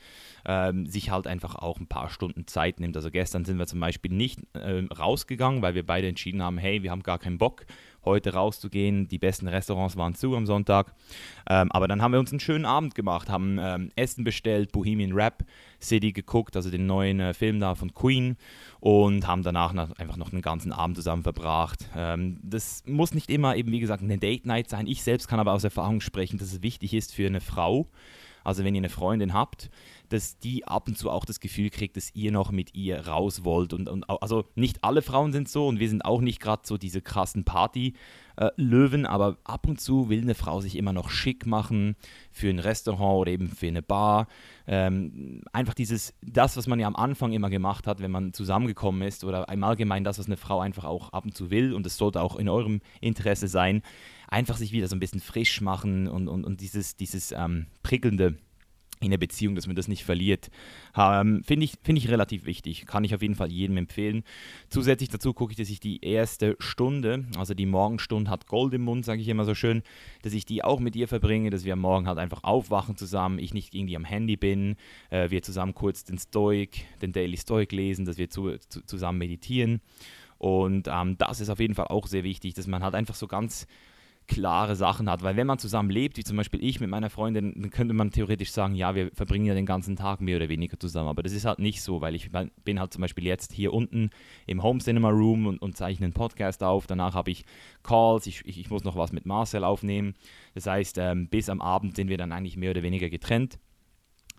ähm, 0.47 0.87
sich 0.87 1.11
halt 1.11 1.27
einfach 1.27 1.55
auch 1.55 1.79
ein 1.79 1.87
paar 1.87 2.11
Stunden 2.11 2.47
Zeit 2.47 2.81
nimmt. 2.81 2.97
Also 2.97 3.11
gestern 3.11 3.45
sind 3.45 3.59
wir 3.59 3.67
zum 3.67 3.81
Beispiel 3.81 4.13
nicht 4.13 4.41
äh, 4.55 4.83
rausgegangen, 4.87 5.63
weil 5.63 5.75
wir 5.75 5.85
beide 5.85 6.09
entschieden 6.09 6.43
haben, 6.43 6.59
hey, 6.59 6.83
wir 6.83 6.91
haben 6.91 7.03
gar 7.03 7.19
keinen 7.19 7.39
Bock 7.39 7.67
heute 8.05 8.35
rauszugehen. 8.35 9.09
Die 9.09 9.19
besten 9.19 9.49
Restaurants 9.49 9.97
waren 9.97 10.15
zu 10.15 10.37
am 10.37 10.47
Sonntag. 10.47 10.95
Ähm, 11.49 11.71
aber 11.73 11.89
dann 11.89 12.03
haben 12.03 12.13
wir 12.13 12.21
uns 12.21 12.31
einen 12.31 12.41
schönen 12.41 12.65
Abend 12.65 12.95
gemacht, 12.95 13.29
haben 13.29 13.59
ähm, 13.61 13.91
Essen 13.97 14.25
bestellt, 14.25 14.73
Bohemian 14.73 15.13
Rap 15.13 15.45
City 15.81 16.13
geguckt, 16.13 16.57
also 16.57 16.71
den 16.71 16.87
neuen 16.87 17.21
äh, 17.21 17.35
Film 17.35 17.61
da 17.61 17.75
von 17.75 17.95
Queen 17.95 18.37
und 18.81 19.27
haben 19.27 19.43
danach 19.43 19.73
noch, 19.73 19.91
einfach 19.97 20.17
noch 20.17 20.33
einen 20.33 20.43
ganzen 20.43 20.73
Abend 20.73 20.97
zusammen 20.97 21.23
verbracht. 21.23 21.89
Ähm, 21.97 22.39
das 22.43 22.83
muss 22.87 23.15
nicht 23.15 23.31
immer 23.31 23.57
eben, 23.57 23.73
wie 23.73 23.81
gesagt, 23.81 24.03
eine 24.03 24.19
Date 24.19 24.47
Night 24.47 24.69
sein. 24.69 24.87
Ich 24.87 25.03
selbst 25.03 25.29
kann 25.29 25.41
aber 25.41 25.53
aus 25.53 25.65
Erfahrung 25.65 26.01
sprechen, 26.01 26.39
dass 26.39 26.53
es 26.53 26.63
wichtig 26.63 26.95
ist 26.95 27.15
für 27.15 27.27
eine 27.27 27.41
Frau, 27.41 27.87
also 28.45 28.65
wenn 28.65 28.75
ihr 28.75 28.81
eine 28.81 28.89
Freundin 28.89 29.35
habt, 29.35 29.71
dass 30.11 30.39
die 30.39 30.67
ab 30.67 30.89
und 30.89 30.99
zu 30.99 31.09
auch 31.09 31.25
das 31.25 31.41
Gefühl 31.41 31.71
kriegt, 31.71 31.97
dass 31.97 32.15
ihr 32.15 32.33
noch 32.33 32.51
mit 32.51 32.75
ihr 32.75 33.07
raus 33.07 33.45
wollt. 33.45 33.73
Und, 33.73 33.89
und 33.89 34.11
also 34.11 34.45
nicht 34.57 34.83
alle 34.85 35.03
Frauen 35.03 35.33
sind 35.33 35.49
so 35.49 35.69
und 35.69 35.79
wir 35.79 35.89
sind 35.89 36.05
auch 36.05 36.21
nicht 36.21 36.41
gerade 36.41 36.63
so 36.65 36.77
diese 36.77 37.01
krassen 37.01 37.45
Party-Löwen, 37.45 39.07
aber 39.07 39.39
ab 39.45 39.69
und 39.69 39.81
zu 39.81 40.09
will 40.09 40.23
eine 40.23 40.35
Frau 40.35 40.61
sich 40.61 40.77
immer 40.77 40.93
noch 40.93 41.11
schick 41.11 41.47
machen 41.47 41.95
für 42.33 42.51
ein 42.51 42.59
Restaurant 42.59 43.21
oder 43.21 43.31
eben 43.31 43.49
für 43.49 43.69
eine 43.69 43.83
Bar. 43.83 44.27
Ähm, 44.67 45.43
einfach 45.53 45.75
dieses, 45.75 46.15
das, 46.23 46.57
was 46.57 46.67
man 46.67 46.81
ja 46.81 46.89
am 46.89 46.97
Anfang 46.97 47.33
immer 47.33 47.49
gemacht 47.49 47.87
hat, 47.87 48.01
wenn 48.01 48.11
man 48.11 48.33
zusammengekommen 48.33 49.03
ist 49.03 49.23
oder 49.23 49.49
im 49.49 49.63
Allgemeinen 49.63 50.05
das, 50.05 50.19
was 50.19 50.27
eine 50.27 50.37
Frau 50.37 50.61
einfach 50.61 50.85
auch 50.85 51.13
ab 51.13 51.25
und 51.25 51.37
zu 51.37 51.51
will 51.51 51.73
und 51.73 51.87
es 51.87 51.97
sollte 51.97 52.21
auch 52.21 52.37
in 52.37 52.49
eurem 52.49 52.81
Interesse 53.01 53.47
sein, 53.47 53.83
einfach 54.31 54.57
sich 54.57 54.73
wieder 54.73 54.89
so 54.89 54.97
ein 54.97 55.01
bisschen 55.01 55.21
frisch 55.21 55.61
machen 55.61 56.09
und, 56.09 56.29
und, 56.29 56.45
und 56.45 56.61
dieses, 56.61 56.97
dieses 56.97 57.33
ähm, 57.33 57.67
prickelnde 57.83 58.37
in 59.01 59.11
der 59.11 59.19
Beziehung, 59.19 59.55
dass 59.55 59.67
man 59.67 59.77
das 59.77 59.89
nicht 59.89 60.05
verliert. 60.05 60.51
Ähm, 60.95 61.43
Finde 61.43 61.65
ich, 61.65 61.73
find 61.83 61.99
ich 61.99 62.11
relativ 62.11 62.45
wichtig. 62.45 62.85
Kann 62.85 63.03
ich 63.03 63.15
auf 63.15 63.23
jeden 63.23 63.35
Fall 63.35 63.51
jedem 63.51 63.79
empfehlen. 63.79 64.25
Zusätzlich 64.69 65.09
dazu 65.09 65.33
gucke 65.33 65.53
ich, 65.53 65.57
dass 65.57 65.71
ich 65.71 65.81
die 65.81 66.05
erste 66.05 66.55
Stunde, 66.59 67.25
also 67.39 67.55
die 67.55 67.65
Morgenstunde 67.65 68.31
hat 68.31 68.47
Gold 68.47 68.75
im 68.75 68.83
Mund, 68.83 69.07
sage 69.07 69.23
ich 69.23 69.29
immer 69.29 69.47
so 69.47 69.55
schön, 69.55 69.83
dass 70.23 70.35
ich 70.35 70.45
die 70.45 70.63
auch 70.63 70.81
mit 70.81 70.97
ihr 70.97 71.09
verbringe, 71.09 71.49
dass 71.49 71.65
wir 71.65 71.73
am 71.73 71.81
Morgen 71.81 72.07
halt 72.07 72.19
einfach 72.19 72.45
aufwachen 72.45 72.97
zusammen, 72.97 73.39
ich 73.39 73.55
nicht 73.55 73.75
irgendwie 73.75 73.97
am 73.97 74.05
Handy 74.05 74.37
bin, 74.37 74.77
äh, 75.09 75.31
wir 75.31 75.43
zusammen 75.43 75.75
kurz 75.75 76.05
den 76.05 76.19
Stoic, 76.19 76.85
den 77.01 77.13
Daily 77.13 77.39
Stoic 77.39 77.73
lesen, 77.73 78.05
dass 78.05 78.19
wir 78.19 78.29
zu, 78.29 78.59
zu, 78.69 78.85
zusammen 78.85 79.19
meditieren. 79.19 79.81
Und 80.37 80.89
ähm, 80.89 81.17
das 81.17 81.41
ist 81.41 81.49
auf 81.49 81.61
jeden 81.61 81.75
Fall 81.75 81.89
auch 81.89 82.07
sehr 82.07 82.25
wichtig, 82.25 82.55
dass 82.55 82.67
man 82.67 82.83
halt 82.83 82.95
einfach 82.95 83.15
so 83.15 83.27
ganz 83.27 83.67
klare 84.31 84.77
Sachen 84.77 85.11
hat. 85.11 85.23
Weil 85.23 85.37
wenn 85.37 85.47
man 85.47 85.59
zusammen 85.59 85.91
lebt, 85.91 86.17
wie 86.17 86.25
zum 86.25 86.37
Beispiel 86.37 86.63
ich 86.63 86.81
mit 86.81 86.89
meiner 86.89 87.11
Freundin, 87.11 87.53
dann 87.57 87.71
könnte 87.71 87.93
man 87.93 88.13
theoretisch 88.13 88.53
sagen, 88.53 88.75
ja, 88.75 88.95
wir 88.95 89.11
verbringen 89.13 89.45
ja 89.45 89.55
den 89.55 89.67
ganzen 89.67 89.97
Tag 89.97 90.21
mehr 90.21 90.37
oder 90.37 90.49
weniger 90.49 90.79
zusammen. 90.79 91.09
Aber 91.09 91.23
das 91.23 91.33
ist 91.33 91.45
halt 91.45 91.59
nicht 91.59 91.83
so, 91.83 92.01
weil 92.01 92.15
ich 92.15 92.31
bin 92.65 92.81
halt 92.81 92.93
zum 92.93 93.03
Beispiel 93.03 93.25
jetzt 93.25 93.53
hier 93.53 93.75
unten 93.75 94.11
im 94.47 94.63
Home 94.63 94.79
Cinema 94.79 95.11
Room 95.11 95.47
und, 95.47 95.59
und 95.61 95.77
zeichne 95.77 96.07
einen 96.07 96.15
Podcast 96.15 96.63
auf. 96.63 96.87
Danach 96.87 97.15
habe 97.15 97.31
ich 97.33 97.45
Calls, 97.83 98.27
ich, 98.27 98.43
ich, 98.47 98.61
ich, 98.61 98.71
muss 98.71 98.85
noch 98.85 98.97
was 98.97 99.13
mit 99.13 99.27
Marcel 99.27 99.65
aufnehmen. 99.65 100.15
Das 100.55 100.67
heißt, 100.67 100.99
ähm, 100.99 101.29
bis 101.29 101.49
am 101.49 101.61
Abend 101.61 101.97
sind 101.97 102.09
wir 102.09 102.17
dann 102.17 102.33
eigentlich 102.33 102.57
mehr 102.57 102.71
oder 102.71 102.83
weniger 102.83 103.11
getrennt 103.11 103.59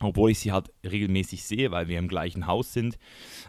obwohl 0.01 0.31
ich 0.31 0.39
sie 0.39 0.51
halt 0.51 0.71
regelmäßig 0.83 1.43
sehe, 1.43 1.71
weil 1.71 1.87
wir 1.87 1.99
im 1.99 2.07
gleichen 2.07 2.47
Haus 2.47 2.73
sind. 2.73 2.97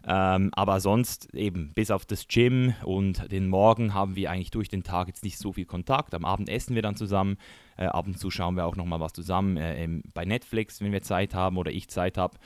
Ähm, 0.07 0.51
aber 0.55 0.81
sonst 0.81 1.35
eben 1.35 1.73
bis 1.75 1.91
auf 1.91 2.05
das 2.05 2.29
Gym 2.29 2.75
und 2.85 3.31
den 3.31 3.49
Morgen 3.49 3.95
haben 3.95 4.17
wir 4.17 4.31
eigentlich 4.31 4.51
durch 4.51 4.69
den 4.69 4.83
Tag 4.83 5.09
jetzt 5.09 5.25
nicht 5.25 5.39
so 5.39 5.53
viel 5.53 5.67
Kontakt. 5.67 6.15
Am 6.15 6.25
Abend 6.25 6.49
essen 6.49 6.75
wir 6.75 6.83
dann 6.83 6.97
zusammen. 6.97 7.37
Äh, 7.77 7.87
ab 7.87 8.07
und 8.07 8.19
zu 8.19 8.31
schauen 8.31 8.57
wir 8.57 8.67
auch 8.67 8.77
nochmal 8.77 9.01
was 9.01 9.13
zusammen 9.13 9.57
äh, 9.57 9.89
bei 10.13 10.25
Netflix, 10.25 10.81
wenn 10.81 10.93
wir 10.93 11.03
Zeit 11.03 11.35
haben 11.35 11.57
oder 11.57 11.71
ich 11.71 11.89
Zeit 11.89 12.19
habe. 12.19 12.37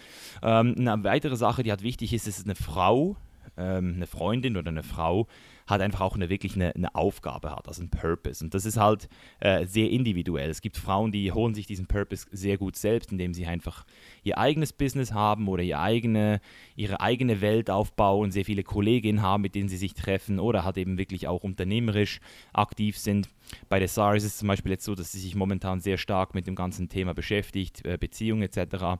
Ähm, 0.42 0.74
eine 0.78 1.02
weitere 1.04 1.36
Sache, 1.36 1.62
die 1.62 1.70
halt 1.70 1.82
wichtig 1.82 2.12
ist, 2.12 2.28
ist 2.28 2.44
eine 2.44 2.54
Frau, 2.54 3.16
ähm, 3.56 3.94
eine 3.96 4.06
Freundin 4.06 4.56
oder 4.56 4.70
eine 4.70 4.82
Frau, 4.82 5.26
hat 5.66 5.80
einfach 5.80 6.00
auch 6.00 6.14
eine 6.14 6.28
wirklich 6.28 6.54
eine, 6.54 6.74
eine 6.74 6.94
Aufgabe 6.94 7.50
hat, 7.50 7.66
also 7.68 7.82
ein 7.82 7.90
Purpose. 7.90 8.44
Und 8.44 8.54
das 8.54 8.64
ist 8.64 8.76
halt 8.76 9.08
äh, 9.40 9.66
sehr 9.66 9.90
individuell. 9.90 10.48
Es 10.48 10.60
gibt 10.60 10.76
Frauen, 10.76 11.12
die 11.12 11.32
holen 11.32 11.54
sich 11.54 11.66
diesen 11.66 11.86
Purpose 11.86 12.26
sehr 12.30 12.56
gut 12.56 12.76
selbst, 12.76 13.12
indem 13.12 13.34
sie 13.34 13.46
einfach 13.46 13.84
ihr 14.22 14.38
eigenes 14.38 14.72
Business 14.72 15.12
haben 15.12 15.48
oder 15.48 15.62
ihr 15.62 15.80
eigene, 15.80 16.40
ihre 16.76 17.00
eigene 17.00 17.40
Welt 17.40 17.70
aufbauen, 17.70 18.30
sehr 18.30 18.44
viele 18.44 18.62
Kolleginnen 18.62 19.22
haben, 19.22 19.42
mit 19.42 19.54
denen 19.54 19.68
sie 19.68 19.76
sich 19.76 19.94
treffen 19.94 20.38
oder 20.38 20.64
halt 20.64 20.76
eben 20.76 20.98
wirklich 20.98 21.26
auch 21.26 21.42
unternehmerisch 21.42 22.20
aktiv 22.52 22.98
sind. 22.98 23.28
Bei 23.68 23.78
der 23.78 23.88
SARS 23.88 24.24
ist 24.24 24.32
es 24.32 24.38
zum 24.38 24.48
Beispiel 24.48 24.72
jetzt 24.72 24.84
so, 24.84 24.94
dass 24.94 25.12
sie 25.12 25.20
sich 25.20 25.34
momentan 25.34 25.80
sehr 25.80 25.98
stark 25.98 26.34
mit 26.34 26.46
dem 26.46 26.54
ganzen 26.54 26.88
Thema 26.88 27.14
beschäftigt, 27.14 27.84
äh, 27.84 27.98
Beziehung 27.98 28.42
etc 28.42 28.98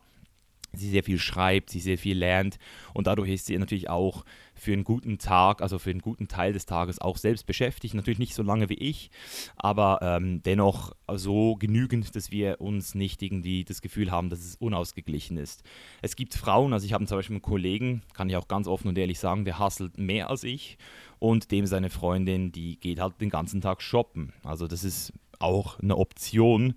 sie 0.73 0.89
sehr 0.89 1.03
viel 1.03 1.19
schreibt, 1.19 1.69
sie 1.69 1.79
sehr 1.79 1.97
viel 1.97 2.17
lernt 2.17 2.57
und 2.93 3.07
dadurch 3.07 3.29
ist 3.29 3.45
sie 3.45 3.57
natürlich 3.57 3.89
auch 3.89 4.23
für 4.53 4.73
einen 4.73 4.83
guten 4.83 5.17
Tag, 5.19 5.61
also 5.61 5.79
für 5.79 5.91
einen 5.91 6.01
guten 6.01 6.27
Teil 6.27 6.53
des 6.53 6.65
Tages 6.65 6.99
auch 6.99 7.17
selbst 7.17 7.45
beschäftigt. 7.45 7.93
Natürlich 7.93 8.19
nicht 8.19 8.33
so 8.33 8.43
lange 8.43 8.69
wie 8.69 8.75
ich, 8.75 9.11
aber 9.55 9.99
ähm, 10.01 10.41
dennoch 10.43 10.93
so 11.13 11.55
genügend, 11.55 12.15
dass 12.15 12.31
wir 12.31 12.59
uns 12.59 12.95
nicht 12.95 13.21
irgendwie 13.21 13.63
das 13.63 13.81
Gefühl 13.81 14.11
haben, 14.11 14.29
dass 14.29 14.39
es 14.39 14.55
unausgeglichen 14.55 15.37
ist. 15.37 15.63
Es 16.01 16.15
gibt 16.15 16.33
Frauen, 16.33 16.73
also 16.73 16.85
ich 16.85 16.93
habe 16.93 17.05
zum 17.05 17.17
Beispiel 17.17 17.35
einen 17.35 17.41
Kollegen, 17.41 18.01
kann 18.13 18.29
ich 18.29 18.35
auch 18.35 18.47
ganz 18.47 18.67
offen 18.67 18.87
und 18.87 18.97
ehrlich 18.97 19.19
sagen, 19.19 19.45
der 19.45 19.59
hasselt 19.59 19.97
mehr 19.97 20.29
als 20.29 20.43
ich 20.43 20.77
und 21.19 21.51
dem 21.51 21.65
seine 21.65 21.89
Freundin, 21.89 22.51
die 22.51 22.79
geht 22.79 22.99
halt 22.99 23.21
den 23.21 23.29
ganzen 23.29 23.61
Tag 23.61 23.81
shoppen. 23.81 24.33
Also 24.43 24.67
das 24.67 24.83
ist 24.83 25.13
auch 25.39 25.79
eine 25.79 25.97
Option 25.97 26.73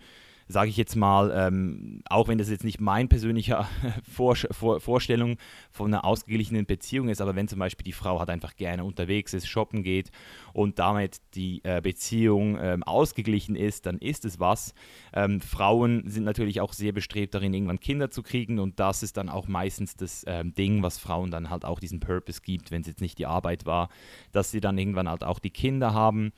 sage 0.50 0.70
ich 0.70 0.76
jetzt 0.76 0.96
mal, 0.96 1.30
ähm, 1.34 2.02
auch 2.08 2.28
wenn 2.28 2.38
das 2.38 2.50
jetzt 2.50 2.64
nicht 2.64 2.80
mein 2.80 3.08
persönlicher 3.08 3.68
Vor 4.10 4.36
Vor 4.50 4.80
Vorstellung 4.80 5.36
von 5.70 5.92
einer 5.92 6.04
ausgeglichenen 6.04 6.66
Beziehung 6.66 7.08
ist, 7.08 7.20
aber 7.20 7.36
wenn 7.36 7.48
zum 7.48 7.58
Beispiel 7.58 7.84
die 7.84 7.92
Frau 7.92 8.18
halt 8.18 8.30
einfach 8.30 8.56
gerne 8.56 8.84
unterwegs 8.84 9.32
ist, 9.32 9.46
shoppen 9.46 9.82
geht 9.82 10.10
und 10.52 10.78
damit 10.78 11.20
die 11.34 11.60
äh, 11.64 11.80
Beziehung 11.80 12.58
ähm, 12.60 12.82
ausgeglichen 12.82 13.54
ist, 13.54 13.86
dann 13.86 13.98
ist 13.98 14.24
es 14.24 14.40
was. 14.40 14.74
Ähm, 15.12 15.40
Frauen 15.40 16.02
sind 16.06 16.24
natürlich 16.24 16.60
auch 16.60 16.72
sehr 16.72 16.92
bestrebt 16.92 17.34
darin, 17.34 17.54
irgendwann 17.54 17.80
Kinder 17.80 18.10
zu 18.10 18.22
kriegen 18.22 18.58
und 18.58 18.80
das 18.80 19.02
ist 19.02 19.16
dann 19.16 19.28
auch 19.28 19.46
meistens 19.46 19.94
das 19.94 20.24
ähm, 20.26 20.54
Ding, 20.54 20.82
was 20.82 20.98
Frauen 20.98 21.30
dann 21.30 21.50
halt 21.50 21.64
auch 21.64 21.78
diesen 21.78 22.00
Purpose 22.00 22.40
gibt, 22.42 22.70
wenn 22.70 22.80
es 22.82 22.88
jetzt 22.88 23.00
nicht 23.00 23.18
die 23.18 23.26
Arbeit 23.26 23.66
war, 23.66 23.88
dass 24.32 24.50
sie 24.50 24.60
dann 24.60 24.78
irgendwann 24.78 25.08
halt 25.08 25.22
auch 25.22 25.38
die 25.38 25.50
Kinder 25.50 25.94
haben 25.94 26.32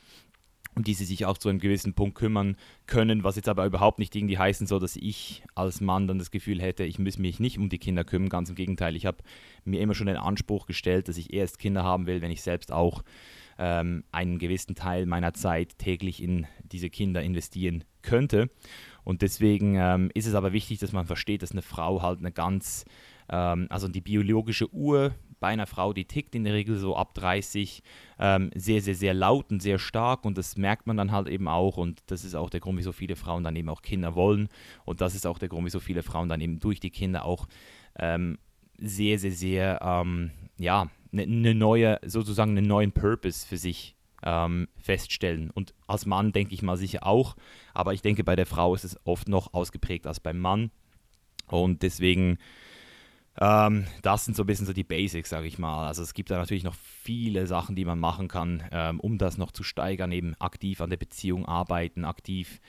um 0.74 0.84
die 0.84 0.94
sie 0.94 1.04
sich 1.04 1.26
auch 1.26 1.38
zu 1.38 1.48
einem 1.48 1.58
gewissen 1.58 1.94
Punkt 1.94 2.16
kümmern 2.16 2.56
können, 2.86 3.24
was 3.24 3.36
jetzt 3.36 3.48
aber 3.48 3.66
überhaupt 3.66 3.98
nicht 3.98 4.14
irgendwie 4.16 4.38
heißen 4.38 4.66
soll, 4.66 4.80
dass 4.80 4.96
ich 4.96 5.42
als 5.54 5.80
Mann 5.80 6.06
dann 6.06 6.18
das 6.18 6.30
Gefühl 6.30 6.60
hätte, 6.60 6.84
ich 6.84 6.98
muss 6.98 7.18
mich 7.18 7.40
nicht 7.40 7.58
um 7.58 7.68
die 7.68 7.78
Kinder 7.78 8.04
kümmern. 8.04 8.28
Ganz 8.28 8.48
im 8.48 8.54
Gegenteil, 8.54 8.96
ich 8.96 9.06
habe 9.06 9.18
mir 9.64 9.80
immer 9.80 9.94
schon 9.94 10.06
den 10.06 10.16
Anspruch 10.16 10.66
gestellt, 10.66 11.08
dass 11.08 11.18
ich 11.18 11.32
erst 11.32 11.58
Kinder 11.58 11.84
haben 11.84 12.06
will, 12.06 12.22
wenn 12.22 12.30
ich 12.30 12.42
selbst 12.42 12.72
auch 12.72 13.02
ähm, 13.58 14.04
einen 14.12 14.38
gewissen 14.38 14.74
Teil 14.74 15.06
meiner 15.06 15.34
Zeit 15.34 15.78
täglich 15.78 16.22
in 16.22 16.46
diese 16.64 16.90
Kinder 16.90 17.22
investieren 17.22 17.84
könnte. 18.00 18.50
Und 19.04 19.22
deswegen 19.22 19.74
ähm, 19.76 20.10
ist 20.14 20.26
es 20.26 20.34
aber 20.34 20.52
wichtig, 20.52 20.78
dass 20.78 20.92
man 20.92 21.06
versteht, 21.06 21.42
dass 21.42 21.52
eine 21.52 21.62
Frau 21.62 22.02
halt 22.02 22.20
eine 22.20 22.32
ganz, 22.32 22.84
ähm, 23.28 23.66
also 23.68 23.88
die 23.88 24.00
biologische 24.00 24.72
Uhr 24.72 25.14
bei 25.42 25.48
einer 25.48 25.66
Frau, 25.66 25.92
die 25.92 26.06
tickt 26.06 26.34
in 26.34 26.44
der 26.44 26.54
Regel 26.54 26.78
so 26.78 26.96
ab 26.96 27.14
30 27.14 27.82
ähm, 28.18 28.50
sehr, 28.54 28.80
sehr, 28.80 28.94
sehr 28.94 29.12
laut 29.12 29.50
und 29.50 29.60
sehr 29.60 29.78
stark 29.78 30.24
und 30.24 30.38
das 30.38 30.56
merkt 30.56 30.86
man 30.86 30.96
dann 30.96 31.10
halt 31.10 31.28
eben 31.28 31.48
auch 31.48 31.76
und 31.76 32.00
das 32.06 32.24
ist 32.24 32.34
auch 32.36 32.48
der 32.48 32.60
Grund, 32.60 32.78
wieso 32.78 32.92
viele 32.92 33.16
Frauen 33.16 33.42
dann 33.42 33.56
eben 33.56 33.68
auch 33.68 33.82
Kinder 33.82 34.14
wollen 34.14 34.48
und 34.84 35.00
das 35.00 35.14
ist 35.16 35.26
auch 35.26 35.38
der 35.38 35.48
Grund, 35.48 35.66
wieso 35.66 35.80
viele 35.80 36.04
Frauen 36.04 36.28
dann 36.28 36.40
eben 36.40 36.60
durch 36.60 36.78
die 36.78 36.90
Kinder 36.90 37.24
auch 37.24 37.48
ähm, 37.98 38.38
sehr, 38.78 39.18
sehr, 39.18 39.32
sehr, 39.32 39.80
ähm, 39.82 40.30
ja, 40.58 40.88
eine 41.12 41.26
ne 41.26 41.54
neue, 41.54 41.98
sozusagen 42.06 42.56
einen 42.56 42.66
neuen 42.66 42.92
Purpose 42.92 43.46
für 43.46 43.58
sich 43.58 43.96
ähm, 44.22 44.68
feststellen. 44.78 45.50
Und 45.50 45.74
als 45.86 46.06
Mann 46.06 46.32
denke 46.32 46.54
ich 46.54 46.62
mal 46.62 46.76
sicher 46.76 47.04
auch, 47.04 47.36
aber 47.74 47.92
ich 47.92 48.02
denke, 48.02 48.24
bei 48.24 48.36
der 48.36 48.46
Frau 48.46 48.74
ist 48.74 48.84
es 48.84 48.98
oft 49.04 49.28
noch 49.28 49.52
ausgeprägt 49.52 50.06
als 50.06 50.20
beim 50.20 50.38
Mann. 50.38 50.70
Und 51.48 51.82
deswegen 51.82 52.38
ähm, 53.40 53.86
das 54.02 54.24
sind 54.24 54.36
so 54.36 54.42
ein 54.42 54.46
bisschen 54.46 54.66
so 54.66 54.72
die 54.72 54.84
Basics, 54.84 55.30
sage 55.30 55.46
ich 55.46 55.58
mal. 55.58 55.86
Also 55.86 56.02
es 56.02 56.14
gibt 56.14 56.30
da 56.30 56.36
natürlich 56.36 56.64
noch 56.64 56.74
viele 56.74 57.46
Sachen, 57.46 57.76
die 57.76 57.84
man 57.84 57.98
machen 57.98 58.28
kann, 58.28 58.62
ähm, 58.70 59.00
um 59.00 59.18
das 59.18 59.38
noch 59.38 59.52
zu 59.52 59.62
steigern, 59.62 60.12
eben 60.12 60.34
aktiv 60.38 60.80
an 60.80 60.90
der 60.90 60.98
Beziehung 60.98 61.46
arbeiten, 61.46 62.04
aktiv 62.04 62.60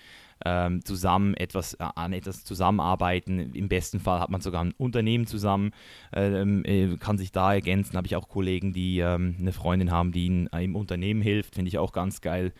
ähm, 0.45 0.83
zusammen 0.83 1.35
etwas 1.35 1.73
äh, 1.75 1.85
an 1.95 2.13
etwas 2.13 2.43
zusammenarbeiten. 2.45 3.53
Im 3.53 3.67
besten 3.67 3.99
Fall 3.99 4.19
hat 4.19 4.29
man 4.29 4.41
sogar 4.41 4.63
ein 4.63 4.73
Unternehmen 4.77 5.27
zusammen, 5.27 5.71
ähm, 6.13 6.63
äh, 6.65 6.95
kann 6.97 7.17
sich 7.17 7.31
da 7.31 7.53
ergänzen. 7.53 7.97
Habe 7.97 8.07
ich 8.07 8.15
auch 8.15 8.29
Kollegen, 8.29 8.73
die 8.73 8.99
ähm, 8.99 9.35
eine 9.39 9.51
Freundin 9.51 9.91
haben, 9.91 10.11
die 10.11 10.25
ihnen 10.25 10.47
äh, 10.47 10.63
im 10.63 10.75
Unternehmen 10.75 11.21
hilft, 11.21 11.55
finde 11.55 11.69
ich 11.69 11.77
auch 11.77 11.91
ganz 11.91 12.21
geil. 12.21 12.53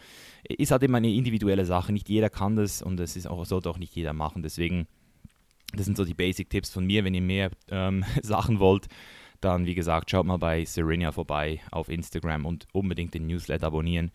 Ist 0.43 0.72
halt 0.72 0.83
immer 0.83 0.98
eine 0.98 1.12
individuelle 1.12 1.65
Sache. 1.65 1.93
Nicht 1.93 2.10
jeder 2.10 2.29
kann 2.29 2.55
das 2.57 2.81
und 2.81 3.00
es 3.00 3.15
ist 3.15 3.27
auch 3.27 3.45
sollte 3.45 3.69
auch 3.69 3.77
nicht 3.77 3.95
jeder 3.95 4.13
machen. 4.13 4.43
Deswegen 4.43 4.88
das 5.74 5.86
sind 5.86 5.98
so 5.98 6.06
die 6.06 6.13
Basic-Tipps 6.13 6.70
von 6.70 6.86
mir. 6.86 7.03
Wenn 7.03 7.13
ihr 7.13 7.22
mehr 7.22 7.51
ähm, 7.70 8.06
Sachen 8.22 8.60
wollt, 8.60 8.88
dann 9.42 9.65
wie 9.65 9.75
gesagt, 9.75 10.10
schaut 10.10 10.25
mal 10.25 10.38
bei 10.38 10.63
Serenia 10.65 11.12
vorbei 11.12 11.60
auf 11.72 11.89
Instagram 11.89 12.46
und 12.46 12.68
unbedingt 12.72 13.13
den 13.13 13.27
Newsletter 13.27 13.68
abonnieren. 13.68 14.12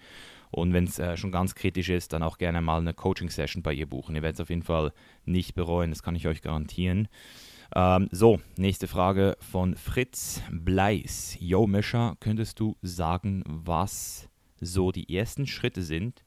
Und 0.50 0.72
wenn 0.72 0.84
es 0.84 0.98
äh, 0.98 1.16
schon 1.16 1.32
ganz 1.32 1.54
kritisch 1.54 1.90
ist, 1.90 2.12
dann 2.12 2.22
auch 2.22 2.38
gerne 2.38 2.62
mal 2.62 2.80
eine 2.80 2.94
Coaching-Session 2.94 3.62
bei 3.62 3.74
ihr 3.74 3.86
buchen. 3.86 4.14
Ihr 4.14 4.22
werdet 4.22 4.36
es 4.36 4.40
auf 4.40 4.50
jeden 4.50 4.62
Fall 4.62 4.92
nicht 5.24 5.54
bereuen, 5.54 5.90
das 5.90 6.02
kann 6.02 6.16
ich 6.16 6.26
euch 6.26 6.40
garantieren. 6.40 7.08
Ähm, 7.74 8.08
so, 8.10 8.40
nächste 8.56 8.88
Frage 8.88 9.36
von 9.40 9.76
Fritz 9.76 10.42
Bleis. 10.50 11.36
Yo, 11.38 11.66
Mischa, 11.66 12.16
könntest 12.20 12.60
du 12.60 12.76
sagen, 12.80 13.44
was 13.46 14.28
so 14.60 14.90
die 14.90 15.14
ersten 15.14 15.46
Schritte 15.46 15.82
sind, 15.82 16.24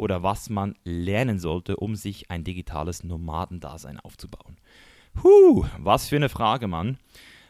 oder 0.00 0.22
was 0.22 0.50
man 0.50 0.74
lernen 0.82 1.38
sollte, 1.38 1.76
um 1.76 1.94
sich 1.94 2.30
ein 2.30 2.42
digitales 2.42 3.04
Nomadendasein 3.04 4.00
aufzubauen? 4.00 4.56
Huh, 5.22 5.66
was 5.78 6.08
für 6.08 6.16
eine 6.16 6.28
Frage, 6.28 6.66
Mann. 6.68 6.98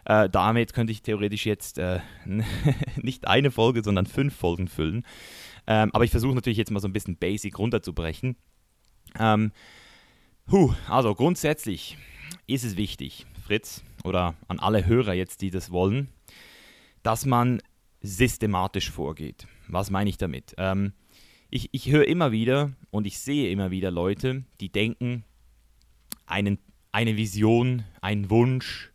Äh, 0.05 0.29
damit 0.29 0.73
könnte 0.73 0.93
ich 0.93 1.03
theoretisch 1.03 1.47
jetzt 1.47 1.79
äh, 1.79 2.01
nicht 2.97 3.29
eine 3.29 3.51
Folge, 3.51 3.85
sondern 3.85 4.07
fünf 4.07 4.35
Folgen 4.35 4.67
füllen. 4.67 5.07
Ähm, 5.67 5.91
aber 5.93 6.05
ich 6.05 6.11
versuche 6.11 6.35
natürlich 6.35 6.59
jetzt 6.59 6.71
mal 6.71 6.81
so 6.81 6.89
ein 6.89 6.93
bisschen 6.93 7.17
basic 7.17 7.59
runterzubrechen. 7.59 8.37
Ähm, 9.19 9.53
huh, 10.51 10.75
also 10.89 11.15
grundsätzlich 11.15 11.99
ist 12.47 12.65
es 12.65 12.77
wichtig, 12.77 13.27
Fritz, 13.47 13.85
oder 14.03 14.35
an 14.49 14.59
alle 14.59 14.87
Hörer 14.87 15.13
jetzt, 15.13 15.43
die 15.43 15.51
das 15.51 15.71
wollen, 15.71 16.09
dass 17.03 17.27
man 17.27 17.63
systematisch 18.01 18.91
vorgeht. 18.91 19.47
Was 19.69 19.91
meine 19.91 20.11
ich 20.11 20.17
damit? 20.17 20.55
Ähm, 20.59 20.95
ich, 21.51 21.69
ich 21.73 21.91
höre 21.91 22.07
immer 22.07 22.33
wieder 22.33 22.73
und 22.91 23.07
ich 23.07 23.19
sehe 23.19 23.51
immer 23.51 23.71
wieder 23.71 23.91
Leute, 23.91 24.45
die 24.61 24.71
denken, 24.71 25.25
einen, 26.27 26.59
eine 26.93 27.17
Vision, 27.17 27.85
einen 28.01 28.31
Wunsch, 28.31 28.91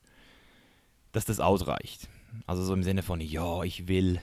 dass 1.12 1.26
das 1.26 1.40
ausreicht. 1.40 2.08
Also 2.48 2.64
so 2.64 2.74
im 2.74 2.84
Sinne 2.84 3.04
von, 3.04 3.22
ja, 3.22 3.64
ich 3.64 3.88
will, 3.88 4.20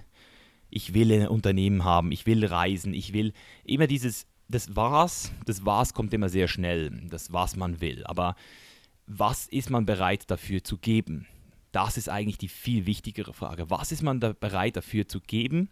ich 0.70 0.94
will 0.94 1.12
ein 1.12 1.28
Unternehmen 1.28 1.84
haben, 1.84 2.12
ich 2.12 2.26
will 2.26 2.44
reisen, 2.44 2.94
ich 2.94 3.12
will 3.12 3.32
immer 3.64 3.86
dieses, 3.86 4.26
das 4.48 4.74
war's, 4.76 5.32
das 5.46 5.64
war's 5.64 5.94
kommt 5.94 6.12
immer 6.14 6.28
sehr 6.28 6.48
schnell, 6.48 6.90
das 7.08 7.32
was 7.32 7.56
man 7.56 7.80
will. 7.80 8.04
Aber 8.04 8.34
was 9.06 9.46
ist 9.46 9.70
man 9.70 9.86
bereit 9.86 10.30
dafür 10.30 10.64
zu 10.64 10.78
geben? 10.78 11.26
Das 11.72 11.96
ist 11.96 12.08
eigentlich 12.08 12.38
die 12.38 12.48
viel 12.48 12.86
wichtigere 12.86 13.32
Frage. 13.32 13.70
Was 13.70 13.92
ist 13.92 14.02
man 14.02 14.20
da 14.20 14.32
bereit 14.32 14.76
dafür 14.76 15.08
zu 15.08 15.20
geben? 15.20 15.70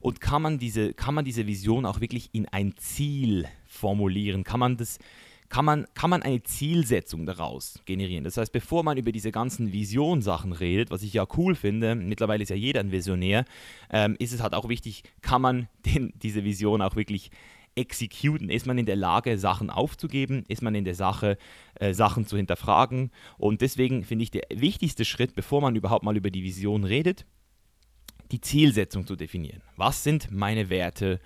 Und 0.00 0.20
kann 0.20 0.42
man 0.42 0.58
diese, 0.58 0.94
kann 0.94 1.14
man 1.14 1.24
diese 1.24 1.46
Vision 1.46 1.84
auch 1.86 2.00
wirklich 2.00 2.30
in 2.32 2.46
ein 2.46 2.74
Ziel 2.76 3.46
formulieren? 3.66 4.44
Kann 4.44 4.60
man 4.60 4.76
das, 4.76 4.98
kann 5.50 5.64
man, 5.64 5.86
kann 5.94 6.08
man 6.08 6.22
eine 6.22 6.42
Zielsetzung 6.44 7.26
daraus 7.26 7.80
generieren. 7.84 8.22
Das 8.22 8.36
heißt, 8.36 8.52
bevor 8.52 8.84
man 8.84 8.96
über 8.96 9.10
diese 9.10 9.32
ganzen 9.32 9.72
Visionsachen 9.72 10.52
redet, 10.52 10.92
was 10.92 11.02
ich 11.02 11.12
ja 11.12 11.26
cool 11.36 11.56
finde, 11.56 11.96
mittlerweile 11.96 12.44
ist 12.44 12.50
ja 12.50 12.56
jeder 12.56 12.80
ein 12.80 12.92
Visionär, 12.92 13.44
ähm, 13.90 14.14
ist 14.20 14.32
es 14.32 14.40
halt 14.40 14.54
auch 14.54 14.68
wichtig, 14.68 15.02
kann 15.20 15.42
man 15.42 15.68
den, 15.84 16.12
diese 16.22 16.44
Vision 16.44 16.80
auch 16.80 16.94
wirklich 16.94 17.32
exekuten? 17.80 18.50
Ist 18.50 18.66
man 18.66 18.78
in 18.78 18.86
der 18.86 18.96
Lage, 18.96 19.38
Sachen 19.38 19.70
aufzugeben? 19.70 20.44
Ist 20.48 20.62
man 20.62 20.74
in 20.74 20.84
der 20.84 20.94
Sache, 20.94 21.38
äh, 21.74 21.94
Sachen 21.94 22.26
zu 22.26 22.36
hinterfragen? 22.36 23.10
Und 23.38 23.62
deswegen 23.62 24.04
finde 24.04 24.22
ich 24.24 24.30
der 24.30 24.42
wichtigste 24.54 25.04
Schritt, 25.04 25.34
bevor 25.34 25.60
man 25.60 25.74
überhaupt 25.74 26.04
mal 26.04 26.16
über 26.16 26.30
die 26.30 26.44
Vision 26.44 26.84
redet, 26.84 27.26
die 28.30 28.40
Zielsetzung 28.40 29.06
zu 29.06 29.16
definieren. 29.16 29.62
Was 29.76 30.04
sind 30.04 30.30
meine 30.30 30.70
Werte? 30.70 31.20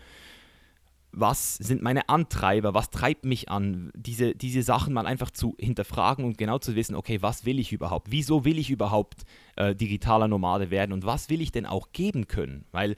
Was 1.12 1.54
sind 1.56 1.82
meine 1.82 2.08
Antreiber? 2.08 2.74
Was 2.74 2.90
treibt 2.90 3.24
mich 3.24 3.48
an? 3.48 3.92
Diese, 3.94 4.34
diese 4.34 4.62
Sachen 4.62 4.94
mal 4.94 5.06
einfach 5.06 5.30
zu 5.30 5.54
hinterfragen 5.58 6.24
und 6.24 6.38
genau 6.38 6.58
zu 6.58 6.74
wissen, 6.74 6.96
okay, 6.96 7.22
was 7.22 7.44
will 7.44 7.58
ich 7.58 7.72
überhaupt? 7.72 8.10
Wieso 8.10 8.44
will 8.44 8.58
ich 8.58 8.70
überhaupt 8.70 9.22
äh, 9.56 9.74
digitaler 9.74 10.28
Nomade 10.28 10.70
werden? 10.70 10.92
Und 10.92 11.04
was 11.04 11.28
will 11.28 11.40
ich 11.40 11.52
denn 11.52 11.66
auch 11.66 11.92
geben 11.92 12.26
können? 12.26 12.64
Weil 12.72 12.96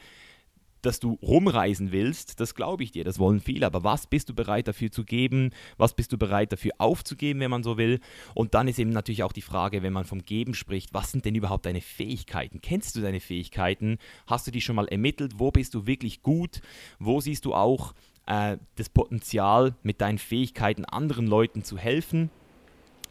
dass 0.86 1.00
du 1.00 1.18
rumreisen 1.22 1.92
willst, 1.92 2.40
das 2.40 2.54
glaube 2.54 2.84
ich 2.84 2.92
dir, 2.92 3.04
das 3.04 3.18
wollen 3.18 3.40
viele, 3.40 3.66
aber 3.66 3.84
was 3.84 4.06
bist 4.06 4.28
du 4.28 4.34
bereit 4.34 4.68
dafür 4.68 4.90
zu 4.90 5.04
geben? 5.04 5.50
Was 5.76 5.94
bist 5.94 6.12
du 6.12 6.18
bereit 6.18 6.52
dafür 6.52 6.72
aufzugeben, 6.78 7.40
wenn 7.40 7.50
man 7.50 7.62
so 7.62 7.76
will? 7.76 8.00
Und 8.34 8.54
dann 8.54 8.68
ist 8.68 8.78
eben 8.78 8.90
natürlich 8.90 9.22
auch 9.22 9.32
die 9.32 9.42
Frage, 9.42 9.82
wenn 9.82 9.92
man 9.92 10.04
vom 10.04 10.22
Geben 10.22 10.54
spricht, 10.54 10.94
was 10.94 11.10
sind 11.10 11.24
denn 11.24 11.34
überhaupt 11.34 11.66
deine 11.66 11.80
Fähigkeiten? 11.80 12.60
Kennst 12.60 12.96
du 12.96 13.00
deine 13.00 13.20
Fähigkeiten? 13.20 13.98
Hast 14.26 14.46
du 14.46 14.50
die 14.50 14.60
schon 14.60 14.76
mal 14.76 14.88
ermittelt? 14.88 15.34
Wo 15.36 15.50
bist 15.50 15.74
du 15.74 15.86
wirklich 15.86 16.22
gut? 16.22 16.62
Wo 16.98 17.20
siehst 17.20 17.44
du 17.44 17.54
auch 17.54 17.92
äh, 18.26 18.56
das 18.76 18.88
Potenzial, 18.88 19.74
mit 19.82 20.00
deinen 20.00 20.18
Fähigkeiten 20.18 20.84
anderen 20.84 21.26
Leuten 21.26 21.64
zu 21.64 21.76
helfen? 21.78 22.30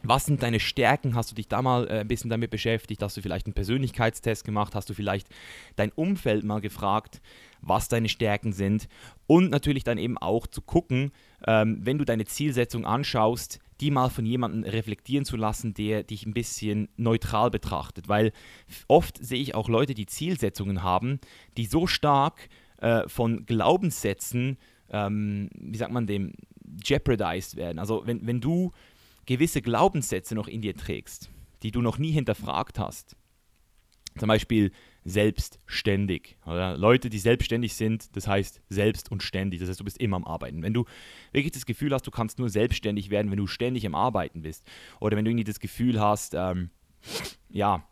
Was 0.08 0.26
sind 0.26 0.42
deine 0.42 0.60
Stärken? 0.60 1.14
Hast 1.14 1.32
du 1.32 1.34
dich 1.34 1.48
da 1.48 1.62
mal 1.62 1.88
äh, 1.88 2.00
ein 2.00 2.08
bisschen 2.08 2.30
damit 2.30 2.50
beschäftigt? 2.50 3.02
Hast 3.02 3.16
du 3.16 3.22
vielleicht 3.22 3.46
einen 3.46 3.54
Persönlichkeitstest 3.54 4.44
gemacht? 4.44 4.74
Hast 4.74 4.88
du 4.88 4.94
vielleicht 4.94 5.28
dein 5.74 5.90
Umfeld 5.90 6.44
mal 6.44 6.60
gefragt, 6.60 7.20
was 7.60 7.88
deine 7.88 8.08
Stärken 8.08 8.52
sind? 8.52 8.88
Und 9.26 9.50
natürlich 9.50 9.82
dann 9.82 9.98
eben 9.98 10.16
auch 10.16 10.46
zu 10.46 10.62
gucken, 10.62 11.10
ähm, 11.46 11.78
wenn 11.80 11.98
du 11.98 12.04
deine 12.04 12.24
Zielsetzung 12.24 12.84
anschaust, 12.86 13.58
die 13.80 13.90
mal 13.90 14.08
von 14.08 14.24
jemandem 14.24 14.62
reflektieren 14.62 15.24
zu 15.24 15.36
lassen, 15.36 15.74
der 15.74 16.04
dich 16.04 16.24
ein 16.24 16.34
bisschen 16.34 16.88
neutral 16.96 17.50
betrachtet. 17.50 18.08
Weil 18.08 18.32
oft 18.86 19.22
sehe 19.22 19.40
ich 19.40 19.54
auch 19.54 19.68
Leute, 19.68 19.94
die 19.94 20.06
Zielsetzungen 20.06 20.82
haben, 20.82 21.18
die 21.56 21.66
so 21.66 21.86
stark 21.86 22.48
äh, 22.78 23.08
von 23.08 23.44
Glaubenssätzen, 23.44 24.56
ähm, 24.90 25.50
wie 25.58 25.76
sagt 25.76 25.92
man 25.92 26.06
dem, 26.06 26.32
jeopardized 26.84 27.56
werden. 27.56 27.78
Also 27.78 28.02
wenn, 28.06 28.24
wenn 28.26 28.40
du 28.40 28.72
gewisse 29.26 29.62
Glaubenssätze 29.62 30.34
noch 30.34 30.48
in 30.48 30.62
dir 30.62 30.76
trägst, 30.76 31.30
die 31.62 31.70
du 31.70 31.82
noch 31.82 31.98
nie 31.98 32.12
hinterfragt 32.12 32.78
hast. 32.78 33.16
Zum 34.16 34.28
Beispiel 34.28 34.72
selbstständig. 35.04 36.36
Oder? 36.46 36.76
Leute, 36.76 37.10
die 37.10 37.18
selbstständig 37.18 37.74
sind, 37.74 38.16
das 38.16 38.26
heißt 38.26 38.60
selbst 38.68 39.10
und 39.10 39.22
ständig. 39.22 39.60
Das 39.60 39.68
heißt, 39.68 39.80
du 39.80 39.84
bist 39.84 39.98
immer 39.98 40.16
am 40.16 40.24
Arbeiten. 40.24 40.62
Wenn 40.62 40.74
du 40.74 40.84
wirklich 41.32 41.52
das 41.52 41.66
Gefühl 41.66 41.92
hast, 41.92 42.06
du 42.06 42.10
kannst 42.10 42.38
nur 42.38 42.48
selbstständig 42.48 43.10
werden, 43.10 43.30
wenn 43.30 43.38
du 43.38 43.46
ständig 43.46 43.86
am 43.86 43.94
Arbeiten 43.94 44.42
bist. 44.42 44.66
Oder 45.00 45.16
wenn 45.16 45.24
du 45.24 45.30
irgendwie 45.30 45.44
das 45.44 45.60
Gefühl 45.60 46.00
hast, 46.00 46.34
ähm, 46.34 46.70
ja, 47.50 47.86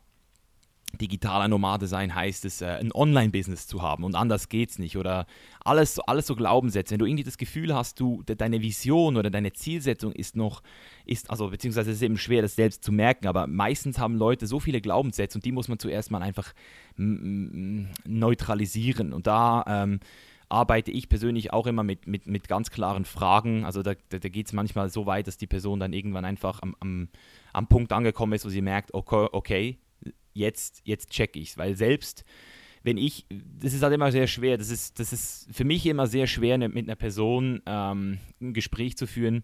digitaler 0.99 1.49
Nomade 1.49 1.87
sein 1.87 2.15
heißt 2.15 2.45
es, 2.45 2.63
äh, 2.63 2.67
ein 2.67 2.93
Online-Business 2.93 3.67
zu 3.67 3.83
haben 3.83 4.05
und 4.05 4.15
anders 4.15 4.49
geht's 4.49 4.79
nicht. 4.79 4.97
Oder 4.97 5.27
alles, 5.65 5.99
alles 6.01 6.27
so 6.27 6.37
Glaubenssätze. 6.37 6.93
Wenn 6.93 6.99
du 6.99 7.07
irgendwie 7.07 7.25
das 7.25 7.39
Gefühl 7.39 7.75
hast, 7.75 8.01
du, 8.01 8.23
deine 8.25 8.63
Vision 8.63 9.17
oder 9.17 9.31
deine 9.31 9.53
Zielsetzung 9.53 10.13
ist 10.13 10.37
noch, 10.37 10.63
ist, 11.07 11.31
also 11.31 11.51
beziehungsweise 11.51 11.91
es 11.91 11.97
ist 11.97 12.03
eben 12.03 12.19
schwer, 12.19 12.43
das 12.43 12.57
selbst 12.57 12.85
zu 12.85 12.93
merken, 12.93 13.27
aber 13.27 13.47
meistens 13.47 13.99
haben 13.99 14.17
Leute 14.17 14.47
so 14.47 14.61
viele 14.61 14.81
Glaubenssätze 14.81 15.39
und 15.39 15.45
die 15.45 15.53
muss 15.53 15.69
man 15.69 15.79
zuerst 15.79 16.11
mal 16.11 16.23
einfach 16.23 16.53
neutralisieren. 16.97 19.13
Und 19.13 19.27
da 19.27 19.65
ähm, 19.67 20.01
arbeite 20.49 20.91
ich 20.91 21.09
persönlich 21.09 21.53
auch 21.53 21.67
immer 21.67 21.83
mit, 21.83 22.07
mit, 22.07 22.27
mit 22.27 22.49
ganz 22.49 22.71
klaren 22.71 23.05
Fragen. 23.05 23.65
Also 23.65 23.83
da, 23.83 23.95
da, 24.11 24.19
da 24.19 24.29
geht 24.29 24.47
es 24.47 24.53
manchmal 24.53 24.91
so 24.91 25.07
weit, 25.07 25.27
dass 25.27 25.37
die 25.37 25.47
Person 25.47 25.81
dann 25.81 25.93
irgendwann 25.93 26.25
einfach 26.25 26.63
am, 26.63 26.77
am, 26.81 27.09
am 27.53 27.67
Punkt 27.67 27.93
angekommen 27.93 28.35
ist, 28.35 28.45
wo 28.45 28.49
sie 28.49 28.63
merkt, 28.63 28.95
okay, 28.95 29.29
okay 29.33 29.79
jetzt, 30.35 30.83
jetzt 30.85 31.11
check 31.11 31.37
ich's. 31.37 31.57
Weil 31.57 31.77
selbst 31.77 32.25
wenn 32.83 32.99
ich, 32.99 33.27
das 33.31 33.73
ist 33.73 33.83
halt 33.83 33.95
immer 33.95 34.13
sehr 34.13 34.27
schwer, 34.27 34.59
das 34.59 34.71
ist, 34.71 35.01
das 35.01 35.13
ist 35.13 35.49
für 35.51 35.65
mich 35.65 35.87
immer 35.87 36.07
sehr 36.07 36.27
schwer, 36.27 36.59
ne, 36.59 36.69
mit 36.69 36.87
einer 36.87 36.97
Person 36.97 37.63
ähm, 37.65 38.19
ein 38.41 38.53
Gespräch 38.53 38.99
zu 38.99 39.07
führen, 39.07 39.43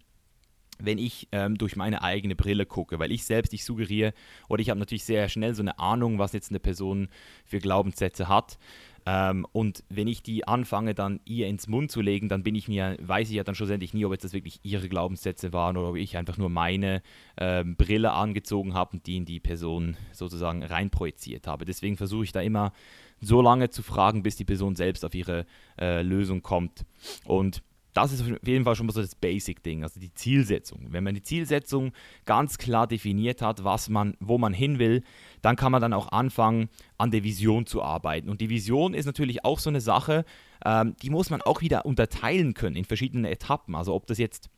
wenn 0.79 0.99
ich 0.99 1.29
ähm, 1.33 1.57
durch 1.57 1.75
meine 1.75 2.03
eigene 2.03 2.37
Brille 2.37 2.67
gucke, 2.67 2.99
weil 2.99 3.13
ich 3.13 3.25
selbst, 3.25 3.53
ich 3.55 3.65
suggeriere 3.65 4.13
oder 4.49 4.61
ich 4.61 4.71
habe 4.71 4.79
natürlich 4.79 5.05
sehr 5.05 5.29
schnell 5.29 5.55
so 5.55 5.63
eine 5.63 5.79
Ahnung, 5.79 6.19
was 6.19 6.33
jetzt 6.33 6.51
eine 6.51 6.61
Person 6.61 7.09
für 7.45 7.59
Glaubenssätze 7.59 8.29
hat. 8.29 8.59
Ähm, 9.07 9.47
und 9.53 9.85
wenn 9.89 10.09
ich 10.09 10.23
die 10.23 10.47
anfange, 10.47 10.95
dann 10.95 11.21
ihr 11.25 11.47
ins 11.47 11.69
Mund 11.69 11.91
zu 11.91 12.01
legen, 12.01 12.29
dann 12.29 12.43
bin 12.43 12.55
ich 12.55 12.69
mir, 12.69 12.97
weiß 13.01 13.31
ich 13.31 13.37
ja 13.37 13.45
dann 13.45 13.55
schlussendlich 13.55 13.95
nie, 13.95 14.05
ob 14.05 14.13
jetzt 14.13 14.25
das 14.25 14.33
wirklich 14.33 14.61
ihre 14.63 14.89
Glaubenssätze 14.89 15.53
waren 15.53 15.77
oder 15.77 15.91
ob 15.91 15.97
ich 15.97 16.17
einfach 16.17 16.39
nur 16.39 16.49
meine 16.49 17.03
ähm, 17.39 17.77
Brille 17.77 18.13
angezogen 18.13 18.75
habe 18.75 18.95
und 18.95 19.07
die 19.07 19.17
in 19.17 19.25
die 19.25 19.41
Person 19.41 19.97
sozusagen 20.13 20.63
reinprojiziert 20.63 21.47
habe. 21.47 21.65
Deswegen 21.65 21.97
versuche 21.97 22.25
ich 22.25 22.33
da 22.33 22.41
immer 22.41 22.73
so 23.21 23.43
lange 23.43 23.71
zu 23.71 23.83
fragen, 23.83 24.23
bis 24.23 24.37
die 24.37 24.45
Person 24.45 24.77
selbst 24.77 25.05
auf 25.05 25.15
ihre 25.15 25.47
äh, 25.79 26.03
Lösung 26.03 26.43
kommt. 26.43 26.85
Und 27.25 27.63
das 27.93 28.13
ist 28.13 28.23
auf 28.23 28.47
jeden 28.47 28.65
Fall 28.65 28.77
schon 28.77 28.87
mal 28.87 28.93
so 28.93 29.01
das 29.01 29.15
Basic-Ding, 29.15 29.83
also 29.83 29.99
die 29.99 30.15
Zielsetzung. 30.15 30.87
Wenn 30.91 31.05
man 31.05 31.15
die 31.15 31.23
Zielsetzung 31.23 31.93
ganz 32.25 32.59
klar 32.59 32.87
definiert 32.87 33.43
hat, 33.43 33.65
was 33.65 33.89
man, 33.89 34.17
wo 34.21 34.39
man 34.39 34.53
hin 34.53 34.79
will, 34.79 35.03
dann 35.43 35.57
kann 35.57 35.73
man 35.73 35.81
dann 35.81 35.93
auch 35.93 36.13
anfangen, 36.13 36.69
an 36.99 37.11
der 37.11 37.25
Vision 37.25 37.67
zu 37.67 37.83
arbeiten. 37.83 38.29
Und 38.29 38.41
die 38.41 38.51
Vision 38.51 38.95
ist 38.95 39.07
natürlich 39.07 39.45
auch 39.45 39.59
so 39.59 39.71
eine 39.71 39.81
Sache, 39.81 40.25
ähm, 40.65 40.97
die 41.03 41.11
muss 41.11 41.31
man 41.31 41.43
auch 41.43 41.61
wieder 41.61 41.87
unterteilen 41.87 42.55
können 42.55 42.77
in 42.77 42.85
verschiedene 42.85 43.31
Etappen. 43.31 43.75
Also 43.75 43.95
ob 43.95 44.07
das 44.07 44.19
jetzt 44.19 44.51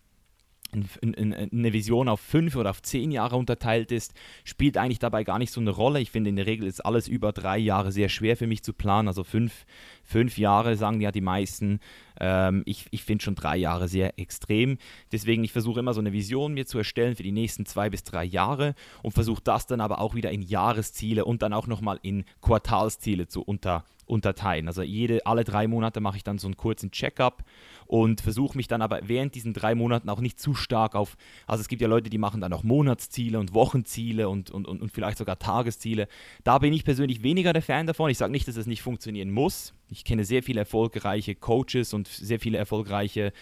eine 0.73 1.73
Vision 1.73 2.09
auf 2.09 2.21
fünf 2.21 2.57
oder 2.57 2.71
auf 2.71 2.83
zehn 2.83 3.11
Jahre 3.11 3.37
unterteilt 3.37 3.93
ist, 3.93 4.15
spielt 4.45 4.79
eigentlich 4.79 4.99
dabei 4.99 5.25
gar 5.25 5.39
nicht 5.39 5.53
so 5.53 5.61
eine 5.61 5.71
Rolle. 5.71 6.01
Ich 6.01 6.11
finde, 6.11 6.31
in 6.31 6.37
der 6.37 6.47
Regel 6.47 6.67
ist 6.67 6.81
alles 6.81 7.09
über 7.09 7.33
drei 7.33 7.59
Jahre 7.59 7.93
sehr 7.93 8.09
schwer 8.09 8.37
für 8.37 8.47
mich 8.47 8.63
zu 8.63 8.73
planen. 8.73 9.09
Also 9.09 9.25
fünf, 9.25 9.67
fünf 10.03 10.39
Jahre 10.39 10.77
sagen 10.77 11.01
ja 11.01 11.13
die 11.13 11.21
meisten. 11.21 11.81
Ähm, 12.19 12.63
ich 12.65 12.87
ich 12.91 13.05
finde 13.05 13.25
schon 13.25 13.35
drei 13.35 13.57
Jahre 13.57 13.89
sehr 13.89 14.19
extrem. 14.19 14.79
Deswegen, 15.13 15.45
ich 15.45 15.53
versuche 15.53 15.81
immer 15.81 15.95
so 15.95 16.01
eine 16.01 16.13
Vision 16.13 16.55
mir 16.55 16.67
zu 16.67 16.79
erstellen 16.79 17.17
für 17.17 17.23
die 17.23 17.33
nächsten 17.33 17.67
zwei 17.67 17.91
bis 17.91 18.05
drei 18.05 18.25
Jahre 18.25 18.75
und 19.03 19.13
versuche 19.13 19.43
das 19.43 19.67
dann 19.67 19.81
aber 19.81 20.01
auch 20.01 20.15
wieder 20.15 20.31
in 20.31 20.43
Jahresziele 20.43 21.25
und 21.25 21.43
dann 21.43 21.53
auch 21.53 21.67
nochmal 21.67 21.99
in 22.03 22.25
Quartalsziele 22.41 23.29
zu 23.29 23.43
unter, 23.43 23.85
unterteilen. 24.13 24.69
Also 24.69 24.83
jede, 24.83 25.25
alle 25.25 25.43
drei 25.43 25.67
Monate 25.67 26.01
mache 26.01 26.19
ich 26.19 26.23
dann 26.23 26.37
so 26.37 26.47
einen 26.47 26.59
kurzen 26.59 26.91
Check-up 26.91 27.45
und 27.87 28.21
versuche 28.21 28.57
mich 28.59 28.69
dann 28.69 28.83
aber 28.83 29.01
während 29.09 29.35
diesen 29.35 29.55
drei 29.55 29.75
Monaten 29.75 30.11
auch 30.11 30.21
nicht 30.21 30.39
zu 30.39 30.55
stark 30.55 30.95
auf, 30.95 31.17
also 31.47 31.63
es 31.63 31.69
gibt 31.69 31.81
ja 31.81 31.89
Leute, 31.89 32.11
die 32.11 32.19
machen 32.19 32.43
dann 32.43 32.53
auch 32.53 32.63
Monatsziele 32.63 33.41
und 33.41 33.55
Wochenziele 33.55 34.29
und, 34.29 34.51
und, 34.51 34.69
und, 34.69 34.83
und 34.83 34.93
vielleicht 34.93 35.17
sogar 35.17 35.39
Tagesziele. 35.39 36.09
Da 36.45 36.59
bin 36.59 36.75
ich 36.75 36.85
persönlich 36.85 37.23
weniger 37.23 37.55
der 37.55 37.63
Fan 37.63 37.87
davon. 37.87 38.11
Ich 38.11 38.19
sage 38.19 38.33
nicht, 38.33 38.47
dass 38.47 38.57
es 38.57 38.67
nicht 38.67 38.83
funktionieren 38.83 39.31
muss. 39.31 39.73
Ich 39.89 40.05
kenne 40.05 40.25
sehr 40.25 40.43
viele 40.43 40.61
erfolgreiche 40.61 41.35
Coaches 41.35 41.95
und 41.95 42.07
sehr 42.07 42.39
viele 42.39 42.59
erfolgreiche 42.59 43.33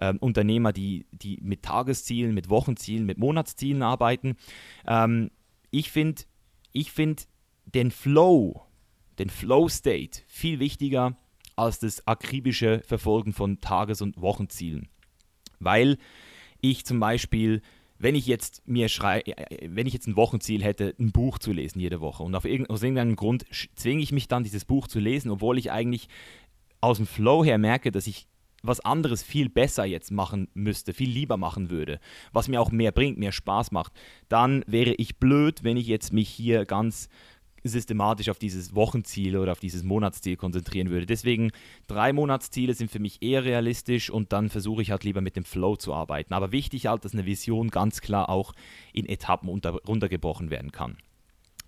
ähm, 0.00 0.18
Unternehmer, 0.18 0.72
die, 0.72 1.06
die 1.10 1.38
mit 1.42 1.62
Tageszielen, 1.62 2.34
mit 2.34 2.48
Wochenzielen, 2.48 3.04
mit 3.04 3.18
Monatszielen 3.18 3.82
arbeiten. 3.82 4.36
Ähm, 4.86 5.30
ich 5.72 5.90
finde 5.90 6.22
ich 6.72 6.92
find 6.92 7.26
den 7.64 7.90
Flow, 7.90 8.62
den 9.20 9.30
Flow 9.30 9.68
State 9.68 10.22
viel 10.26 10.58
wichtiger 10.58 11.16
als 11.54 11.78
das 11.78 12.06
akribische 12.06 12.80
Verfolgen 12.86 13.34
von 13.34 13.60
Tages- 13.60 14.00
und 14.00 14.20
Wochenzielen. 14.20 14.88
Weil 15.58 15.98
ich 16.62 16.86
zum 16.86 17.00
Beispiel, 17.00 17.60
wenn 17.98 18.14
ich 18.14 18.26
jetzt 18.26 18.66
mir 18.66 18.88
schrei, 18.88 19.20
äh, 19.20 19.68
wenn 19.68 19.86
ich 19.86 19.92
jetzt 19.92 20.06
ein 20.06 20.16
Wochenziel 20.16 20.64
hätte, 20.64 20.94
ein 20.98 21.12
Buch 21.12 21.38
zu 21.38 21.52
lesen 21.52 21.80
jede 21.80 22.00
Woche 22.00 22.22
und 22.22 22.34
auf 22.34 22.46
irgend, 22.46 22.70
aus 22.70 22.82
irgendeinem 22.82 23.14
Grund 23.14 23.44
zwinge 23.74 24.02
ich 24.02 24.10
mich 24.10 24.26
dann, 24.26 24.42
dieses 24.42 24.64
Buch 24.64 24.88
zu 24.88 24.98
lesen, 24.98 25.30
obwohl 25.30 25.58
ich 25.58 25.70
eigentlich 25.70 26.08
aus 26.80 26.96
dem 26.96 27.06
Flow 27.06 27.44
her 27.44 27.58
merke, 27.58 27.92
dass 27.92 28.06
ich 28.06 28.26
was 28.62 28.80
anderes 28.80 29.22
viel 29.22 29.50
besser 29.50 29.84
jetzt 29.84 30.10
machen 30.10 30.48
müsste, 30.54 30.94
viel 30.94 31.10
lieber 31.10 31.36
machen 31.36 31.70
würde, 31.70 32.00
was 32.32 32.48
mir 32.48 32.60
auch 32.60 32.70
mehr 32.70 32.92
bringt, 32.92 33.18
mehr 33.18 33.32
Spaß 33.32 33.70
macht, 33.70 33.92
dann 34.28 34.64
wäre 34.66 34.94
ich 34.94 35.18
blöd, 35.18 35.62
wenn 35.62 35.76
ich 35.76 35.86
jetzt 35.86 36.12
mich 36.12 36.28
hier 36.28 36.64
ganz 36.64 37.08
systematisch 37.64 38.28
auf 38.28 38.38
dieses 38.38 38.74
Wochenziel 38.74 39.36
oder 39.36 39.52
auf 39.52 39.60
dieses 39.60 39.82
Monatsziel 39.82 40.36
konzentrieren 40.36 40.90
würde. 40.90 41.06
Deswegen 41.06 41.50
drei 41.86 42.12
Monatsziele 42.12 42.74
sind 42.74 42.90
für 42.90 42.98
mich 42.98 43.22
eher 43.22 43.44
realistisch 43.44 44.10
und 44.10 44.32
dann 44.32 44.48
versuche 44.48 44.82
ich 44.82 44.90
halt 44.90 45.04
lieber 45.04 45.20
mit 45.20 45.36
dem 45.36 45.44
Flow 45.44 45.76
zu 45.76 45.92
arbeiten. 45.92 46.34
Aber 46.34 46.52
wichtig 46.52 46.86
halt, 46.86 47.04
dass 47.04 47.12
eine 47.12 47.26
Vision 47.26 47.68
ganz 47.68 48.00
klar 48.00 48.28
auch 48.28 48.52
in 48.92 49.06
Etappen 49.06 49.48
unter, 49.48 49.72
runtergebrochen 49.86 50.50
werden 50.50 50.72
kann. 50.72 50.96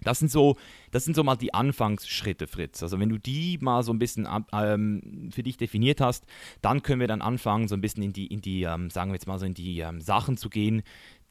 Das 0.04 0.18
sind, 0.18 0.30
so, 0.30 0.56
das 0.90 1.04
sind 1.04 1.14
so 1.14 1.22
mal 1.22 1.36
die 1.36 1.54
Anfangsschritte, 1.54 2.46
Fritz. 2.46 2.82
Also 2.82 2.98
wenn 2.98 3.08
du 3.08 3.18
die 3.18 3.58
mal 3.60 3.82
so 3.82 3.92
ein 3.92 3.98
bisschen 3.98 4.28
ähm, 4.52 5.30
für 5.32 5.42
dich 5.42 5.56
definiert 5.56 6.00
hast, 6.00 6.26
dann 6.60 6.82
können 6.82 7.00
wir 7.00 7.08
dann 7.08 7.22
anfangen, 7.22 7.68
so 7.68 7.76
ein 7.76 7.80
bisschen 7.80 8.02
in 8.02 8.12
die, 8.12 8.26
in 8.26 8.40
die 8.40 8.64
ähm, 8.64 8.90
sagen 8.90 9.10
wir 9.10 9.14
jetzt 9.14 9.26
mal 9.26 9.38
so 9.38 9.46
in 9.46 9.54
die 9.54 9.80
ähm, 9.80 10.00
Sachen 10.00 10.36
zu 10.36 10.50
gehen, 10.50 10.82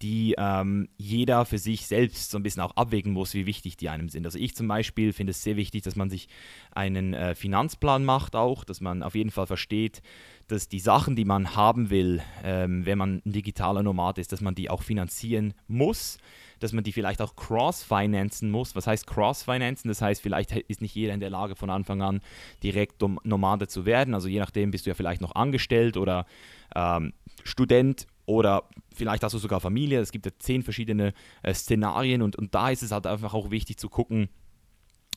die 0.01 0.35
ähm, 0.37 0.89
jeder 0.97 1.45
für 1.45 1.57
sich 1.57 1.87
selbst 1.87 2.31
so 2.31 2.37
ein 2.37 2.43
bisschen 2.43 2.61
auch 2.61 2.75
abwägen 2.75 3.13
muss, 3.13 3.33
wie 3.33 3.45
wichtig 3.45 3.77
die 3.77 3.89
einem 3.89 4.09
sind. 4.09 4.25
Also 4.25 4.39
ich 4.39 4.55
zum 4.55 4.67
Beispiel 4.67 5.13
finde 5.13 5.31
es 5.31 5.43
sehr 5.43 5.57
wichtig, 5.57 5.83
dass 5.83 5.95
man 5.95 6.09
sich 6.09 6.27
einen 6.71 7.13
äh, 7.13 7.35
Finanzplan 7.35 8.03
macht 8.03 8.35
auch, 8.35 8.63
dass 8.63 8.81
man 8.81 9.03
auf 9.03 9.15
jeden 9.15 9.31
Fall 9.31 9.47
versteht, 9.47 10.01
dass 10.47 10.67
die 10.67 10.79
Sachen, 10.79 11.15
die 11.15 11.25
man 11.25 11.55
haben 11.55 11.89
will, 11.89 12.21
ähm, 12.43 12.85
wenn 12.85 12.97
man 12.97 13.21
ein 13.25 13.31
digitaler 13.31 13.83
Nomad 13.83 14.17
ist, 14.17 14.31
dass 14.31 14.41
man 14.41 14.55
die 14.55 14.69
auch 14.69 14.83
finanzieren 14.83 15.53
muss, 15.67 16.17
dass 16.59 16.73
man 16.73 16.83
die 16.83 16.91
vielleicht 16.91 17.21
auch 17.21 17.35
cross-financen 17.35 18.51
muss. 18.51 18.75
Was 18.75 18.87
heißt 18.87 19.07
cross-financen? 19.07 19.87
Das 19.87 20.01
heißt, 20.01 20.21
vielleicht 20.21 20.51
ist 20.51 20.81
nicht 20.81 20.95
jeder 20.95 21.13
in 21.13 21.19
der 21.19 21.29
Lage, 21.29 21.55
von 21.55 21.69
Anfang 21.69 22.01
an 22.01 22.21
direkt 22.63 23.01
Nomade 23.23 23.67
zu 23.67 23.85
werden. 23.85 24.13
Also 24.13 24.27
je 24.27 24.39
nachdem 24.39 24.71
bist 24.71 24.85
du 24.85 24.89
ja 24.89 24.93
vielleicht 24.93 25.21
noch 25.21 25.35
angestellt 25.35 25.97
oder 25.97 26.25
ähm, 26.75 27.13
Student 27.43 28.07
oder 28.31 28.63
vielleicht 28.93 29.23
hast 29.23 29.33
du 29.33 29.37
sogar 29.37 29.59
Familie. 29.59 29.99
Es 29.99 30.11
gibt 30.11 30.25
ja 30.25 30.31
zehn 30.39 30.63
verschiedene 30.63 31.13
äh, 31.43 31.53
Szenarien 31.53 32.21
und, 32.21 32.35
und 32.35 32.55
da 32.55 32.69
ist 32.69 32.83
es 32.83 32.91
halt 32.91 33.05
einfach 33.05 33.33
auch 33.33 33.51
wichtig 33.51 33.77
zu 33.77 33.89
gucken, 33.89 34.29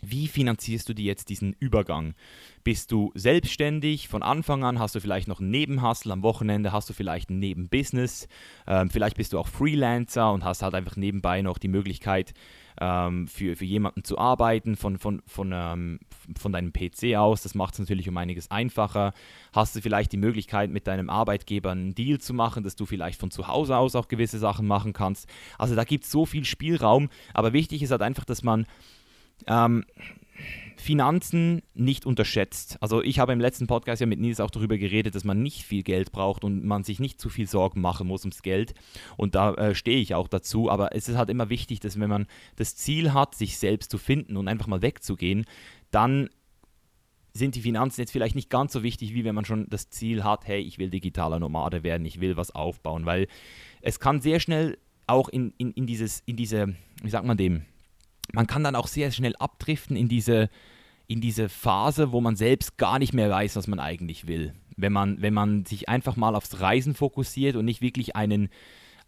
wie 0.03 0.29
finanzierst 0.29 0.89
du 0.89 0.95
dir 0.95 1.05
jetzt 1.05 1.31
diesen 1.31 1.55
Übergang? 1.59 2.15
Bist 2.63 2.93
du 2.93 3.11
selbstständig 3.15 4.09
von 4.09 4.23
Anfang 4.23 4.65
an? 4.65 4.79
Hast 4.79 4.95
du 4.95 5.01
vielleicht 5.01 5.29
noch 5.29 5.41
einen 5.41 5.51
Nebenhustle 5.51 6.13
am 6.13 6.23
Wochenende? 6.23 6.73
Hast 6.73 6.91
du 6.91 6.93
vielleicht 6.93 7.31
ein 7.31 7.39
Nebenbusiness? 7.39 8.29
Ähm, 8.67 8.91
vielleicht 8.91 9.17
bist 9.17 9.33
du 9.33 9.39
auch 9.39 9.49
Freelancer 9.49 10.33
und 10.33 10.45
hast 10.45 10.63
halt 10.63 10.75
einfach 10.75 10.97
nebenbei 10.97 11.41
noch 11.41 11.57
die 11.57 11.69
Möglichkeit, 11.69 12.35
ähm, 12.81 13.29
für, 13.29 13.57
für 13.57 13.65
jemanden 13.65 14.05
zu 14.05 14.19
arbeiten 14.19 14.77
von, 14.77 14.99
von, 14.99 15.23
von, 15.27 15.53
ähm, 15.53 16.01
von 16.39 16.53
deinem 16.53 16.73
PC 16.73 17.17
aus. 17.17 17.43
Das 17.43 17.55
macht 17.55 17.75
es 17.75 17.81
natürlich 17.81 18.09
um 18.09 18.17
einiges 18.17 18.51
einfacher. 18.51 19.13
Hast 19.53 19.77
du 19.77 19.81
vielleicht 19.81 20.13
die 20.13 20.17
Möglichkeit, 20.17 20.71
mit 20.71 20.87
deinem 20.87 21.11
Arbeitgeber 21.11 21.71
einen 21.71 21.95
Deal 21.95 22.19
zu 22.19 22.35
machen, 22.35 22.65
dass 22.65 22.77
du 22.77 22.87
vielleicht 22.87 23.21
von 23.21 23.31
zu 23.31 23.49
Hause 23.49 23.77
aus 23.77 23.95
auch 23.95 24.09
gewisse 24.09 24.39
Sachen 24.39 24.67
machen 24.67 24.93
kannst. 24.93 25.29
Also 25.59 25.75
da 25.75 25.85
gibt 25.85 26.05
es 26.05 26.11
so 26.11 26.27
viel 26.27 26.45
Spielraum, 26.45 27.09
aber 27.33 27.53
wichtig 27.53 27.83
ist 27.83 27.91
halt 27.91 28.03
einfach, 28.03 28.25
dass 28.25 28.43
man 28.43 28.67
ähm, 29.47 29.85
Finanzen 30.77 31.63
nicht 31.75 32.07
unterschätzt. 32.07 32.77
Also 32.81 33.03
ich 33.03 33.19
habe 33.19 33.33
im 33.33 33.41
letzten 33.41 33.67
Podcast 33.67 34.01
ja 34.01 34.07
mit 34.07 34.21
Nils 34.21 34.41
auch 34.41 34.51
darüber 34.51 34.77
geredet, 34.77 35.15
dass 35.15 35.25
man 35.25 35.43
nicht 35.43 35.63
viel 35.63 35.83
Geld 35.83 36.13
braucht 36.13 36.45
und 36.45 36.65
man 36.65 36.85
sich 36.85 37.01
nicht 37.01 37.21
zu 37.21 37.29
viel 37.29 37.47
Sorgen 37.47 37.81
machen 37.81 38.07
muss 38.07 38.25
ums 38.25 38.43
Geld. 38.43 38.75
Und 39.17 39.35
da 39.35 39.55
äh, 39.55 39.75
stehe 39.75 39.99
ich 39.99 40.15
auch 40.15 40.29
dazu. 40.29 40.71
Aber 40.71 40.95
es 40.95 41.09
ist 41.09 41.17
halt 41.17 41.31
immer 41.31 41.49
wichtig, 41.49 41.81
dass 41.81 41.99
wenn 41.99 42.11
man 42.11 42.27
das 42.57 42.77
Ziel 42.77 43.13
hat, 43.13 43.35
sich 43.35 43.59
selbst 43.59 43.91
zu 43.91 43.99
finden 43.99 44.37
und 44.37 44.49
einfach 44.49 44.67
mal 44.67 44.83
wegzugehen, 44.83 45.45
dann 45.91 46.29
sind 47.33 47.57
die 47.57 47.61
Finanzen 47.61 48.01
jetzt 48.01 48.13
vielleicht 48.13 48.37
nicht 48.37 48.49
ganz 48.49 48.73
so 48.73 48.83
wichtig, 48.83 49.13
wie 49.13 49.25
wenn 49.25 49.35
man 49.35 49.45
schon 49.45 49.69
das 49.69 49.91
Ziel 49.91 50.23
hat, 50.23 50.47
hey, 50.47 50.61
ich 50.61 50.79
will 50.79 50.91
digitaler 50.91 51.41
Nomade 51.41 51.83
werden, 51.83 52.07
ich 52.07 52.21
will 52.21 52.37
was 52.37 52.55
aufbauen, 52.55 53.07
weil 53.07 53.27
es 53.83 53.99
kann 53.99 54.21
sehr 54.21 54.39
schnell 54.39 54.79
auch 55.07 55.29
in, 55.29 55.53
in, 55.59 55.73
in 55.73 55.87
dieses, 55.87 56.23
in 56.27 56.37
diese, 56.37 56.77
wie 57.03 57.11
sagt 57.11 57.27
man 57.27 57.37
dem, 57.37 57.65
man 58.33 58.47
kann 58.47 58.65
dann 58.65 58.77
auch 58.77 58.87
sehr 58.87 59.11
schnell 59.11 59.35
abdriften 59.37 59.97
in 59.97 60.09
diese, 60.09 60.49
in 61.07 61.21
diese 61.21 61.49
Phase, 61.49 62.13
wo 62.13 62.21
man 62.21 62.37
selbst 62.37 62.79
gar 62.79 62.99
nicht 62.99 63.13
mehr 63.13 63.31
weiß, 63.31 63.57
was 63.57 63.67
man 63.67 63.81
eigentlich 63.81 64.27
will. 64.27 64.55
Wenn 64.77 64.93
man, 64.93 65.23
wenn 65.23 65.35
man 65.35 65.65
sich 65.65 65.89
einfach 65.89 66.17
mal 66.17 66.35
aufs 66.35 66.61
Reisen 66.61 66.95
fokussiert 66.95 67.57
und 67.57 67.65
nicht 67.65 67.81
wirklich 67.81 68.17
einen, 68.17 68.49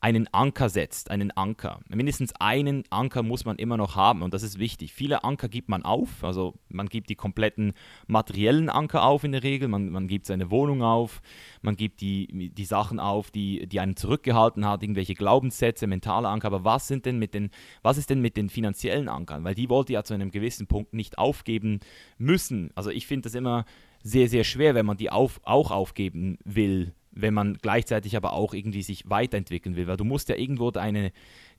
einen 0.00 0.28
Anker 0.32 0.68
setzt, 0.68 1.10
einen 1.10 1.30
Anker. 1.32 1.80
Mindestens 1.88 2.32
einen 2.38 2.84
Anker 2.90 3.22
muss 3.22 3.44
man 3.44 3.56
immer 3.56 3.76
noch 3.76 3.96
haben 3.96 4.22
und 4.22 4.34
das 4.34 4.42
ist 4.42 4.58
wichtig. 4.58 4.92
Viele 4.92 5.24
Anker 5.24 5.48
gibt 5.48 5.68
man 5.68 5.82
auf, 5.82 6.22
also 6.22 6.54
man 6.68 6.88
gibt 6.88 7.08
die 7.08 7.14
kompletten 7.14 7.72
materiellen 8.06 8.68
Anker 8.68 9.04
auf 9.04 9.24
in 9.24 9.32
der 9.32 9.42
Regel, 9.42 9.68
man, 9.68 9.88
man 9.90 10.06
gibt 10.06 10.26
seine 10.26 10.50
Wohnung 10.50 10.82
auf, 10.82 11.22
man 11.62 11.76
gibt 11.76 12.00
die, 12.00 12.50
die 12.54 12.64
Sachen 12.64 13.00
auf, 13.00 13.30
die, 13.30 13.66
die 13.66 13.80
einen 13.80 13.96
zurückgehalten 13.96 14.66
hat, 14.66 14.82
irgendwelche 14.82 15.14
Glaubenssätze, 15.14 15.86
mentale 15.86 16.28
Anker, 16.28 16.48
aber 16.48 16.64
was 16.64 16.88
sind 16.88 17.06
denn 17.06 17.18
mit 17.18 17.34
den, 17.34 17.50
was 17.82 17.98
ist 17.98 18.10
denn 18.10 18.20
mit 18.20 18.36
den 18.36 18.50
finanziellen 18.50 19.08
Ankern? 19.08 19.44
Weil 19.44 19.54
die 19.54 19.70
wollte 19.70 19.94
ja 19.94 20.04
zu 20.04 20.14
einem 20.14 20.30
gewissen 20.30 20.66
Punkt 20.66 20.92
nicht 20.92 21.18
aufgeben 21.18 21.80
müssen. 22.18 22.70
Also 22.74 22.90
ich 22.90 23.06
finde 23.06 23.24
das 23.24 23.34
immer 23.34 23.64
sehr, 24.02 24.28
sehr 24.28 24.44
schwer, 24.44 24.74
wenn 24.74 24.86
man 24.86 24.96
die 24.98 25.10
auf, 25.10 25.40
auch 25.42 25.70
aufgeben 25.70 26.38
will 26.44 26.94
wenn 27.16 27.34
man 27.34 27.54
gleichzeitig 27.54 28.16
aber 28.16 28.34
auch 28.34 28.54
irgendwie 28.54 28.82
sich 28.82 29.08
weiterentwickeln 29.08 29.74
will, 29.74 29.86
weil 29.86 29.96
du 29.96 30.04
musst 30.04 30.28
ja 30.28 30.36
irgendwo 30.36 30.70
eine, 30.72 31.12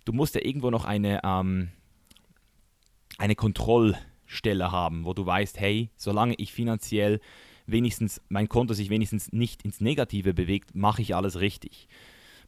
du 0.05 0.13
musst 0.13 0.35
ja 0.35 0.41
irgendwo 0.43 0.69
noch 0.69 0.85
eine, 0.85 1.19
ähm, 1.23 1.69
eine 3.17 3.35
Kontrollstelle 3.35 4.71
haben, 4.71 5.03
wo 5.05 5.13
du 5.13 5.25
weißt, 5.25 5.59
hey, 5.59 5.89
solange 5.97 6.35
ich 6.37 6.53
finanziell 6.53 7.19
wenigstens, 7.65 8.21
mein 8.29 8.47
Konto 8.47 8.75
sich 8.75 8.89
wenigstens 8.89 9.33
nicht 9.33 9.63
ins 9.63 9.81
Negative 9.81 10.33
bewegt, 10.33 10.75
mache 10.75 11.01
ich 11.01 11.15
alles 11.15 11.39
richtig. 11.39 11.87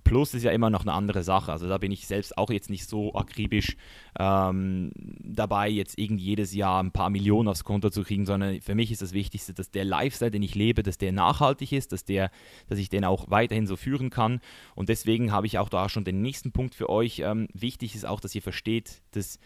Plus 0.04 0.34
ist 0.34 0.44
ja 0.44 0.52
immer 0.52 0.70
noch 0.70 0.82
eine 0.82 0.94
andere 0.94 1.24
Sache. 1.24 1.52
Also 1.52 1.68
da 1.68 1.78
bin 1.78 1.92
ich 1.92 2.08
selbst 2.08 2.38
auch 2.38 2.50
jetzt 2.50 2.70
nicht 2.70 2.88
so 2.88 3.14
akribisch 3.14 3.76
ähm, 4.18 4.92
dabei, 5.20 5.70
jetzt 5.70 6.00
irgendwie 6.00 6.24
jedes 6.24 6.54
Jahr 6.54 6.82
ein 6.82 6.92
paar 6.92 7.10
Millionen 7.10 7.48
aufs 7.48 7.64
Konto 7.64 7.90
zu 7.90 8.04
kriegen, 8.04 8.26
sondern 8.26 8.62
für 8.62 8.76
mich 8.76 8.92
ist 8.92 9.02
das 9.02 9.14
Wichtigste, 9.14 9.54
dass 9.54 9.72
der 9.72 9.86
Lifestyle, 9.86 10.32
den 10.32 10.42
ich 10.42 10.56
lebe, 10.56 10.84
dass 10.84 10.98
der 10.98 11.12
nachhaltig 11.12 11.72
ist, 11.72 11.92
dass, 11.92 12.06
der, 12.06 12.32
dass 12.68 12.80
ich 12.80 12.90
den 12.90 13.06
auch 13.06 13.30
weiterhin 13.30 13.68
so 13.68 13.76
führen 13.76 14.10
kann. 14.10 14.40
Und 14.76 14.90
deswegen 14.90 15.32
habe 15.32 15.48
ich 15.48 15.60
auch 15.60 15.70
da 15.70 15.90
schon 15.90 16.06
den 16.06 16.22
nächsten 16.22 16.52
Punkt 16.52 16.76
für 16.76 16.90
euch. 16.90 17.20
Ähm, 17.20 17.48
wichtig 17.54 17.96
ist 17.96 18.06
auch, 18.06 18.20
dass 18.20 18.34
ihr 18.34 18.42
versteht, 18.42 19.02
dass 19.12 19.40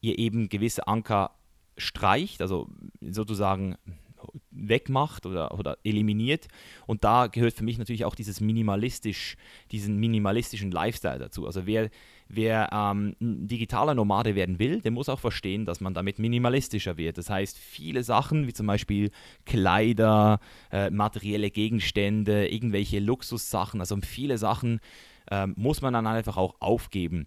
ihr 0.00 0.18
eben 0.18 0.48
gewisse 0.48 0.86
Anker 0.86 1.32
streicht, 1.76 2.42
also 2.42 2.68
sozusagen 3.00 3.76
wegmacht 4.50 5.26
oder, 5.26 5.58
oder 5.58 5.78
eliminiert. 5.84 6.48
Und 6.86 7.04
da 7.04 7.26
gehört 7.26 7.54
für 7.54 7.64
mich 7.64 7.78
natürlich 7.78 8.04
auch 8.04 8.14
dieses 8.14 8.40
minimalistisch, 8.40 9.36
diesen 9.70 9.96
minimalistischen 9.96 10.70
Lifestyle 10.70 11.18
dazu. 11.18 11.46
Also 11.46 11.66
wer, 11.66 11.90
wer 12.28 12.70
ähm, 12.72 13.16
digitaler 13.20 13.94
Nomade 13.94 14.34
werden 14.34 14.58
will, 14.58 14.80
der 14.80 14.90
muss 14.90 15.08
auch 15.08 15.20
verstehen, 15.20 15.64
dass 15.64 15.80
man 15.80 15.94
damit 15.94 16.18
minimalistischer 16.18 16.96
wird. 16.96 17.18
Das 17.18 17.30
heißt, 17.30 17.58
viele 17.58 18.02
Sachen 18.02 18.46
wie 18.46 18.52
zum 18.52 18.66
Beispiel 18.66 19.10
Kleider, 19.46 20.40
äh, 20.70 20.90
materielle 20.90 21.50
Gegenstände, 21.50 22.48
irgendwelche 22.48 23.00
Luxussachen, 23.00 23.80
also 23.80 23.96
viele 24.02 24.38
Sachen 24.38 24.80
äh, 25.30 25.46
muss 25.46 25.82
man 25.82 25.94
dann 25.94 26.06
einfach 26.06 26.36
auch 26.36 26.56
aufgeben. 26.60 27.26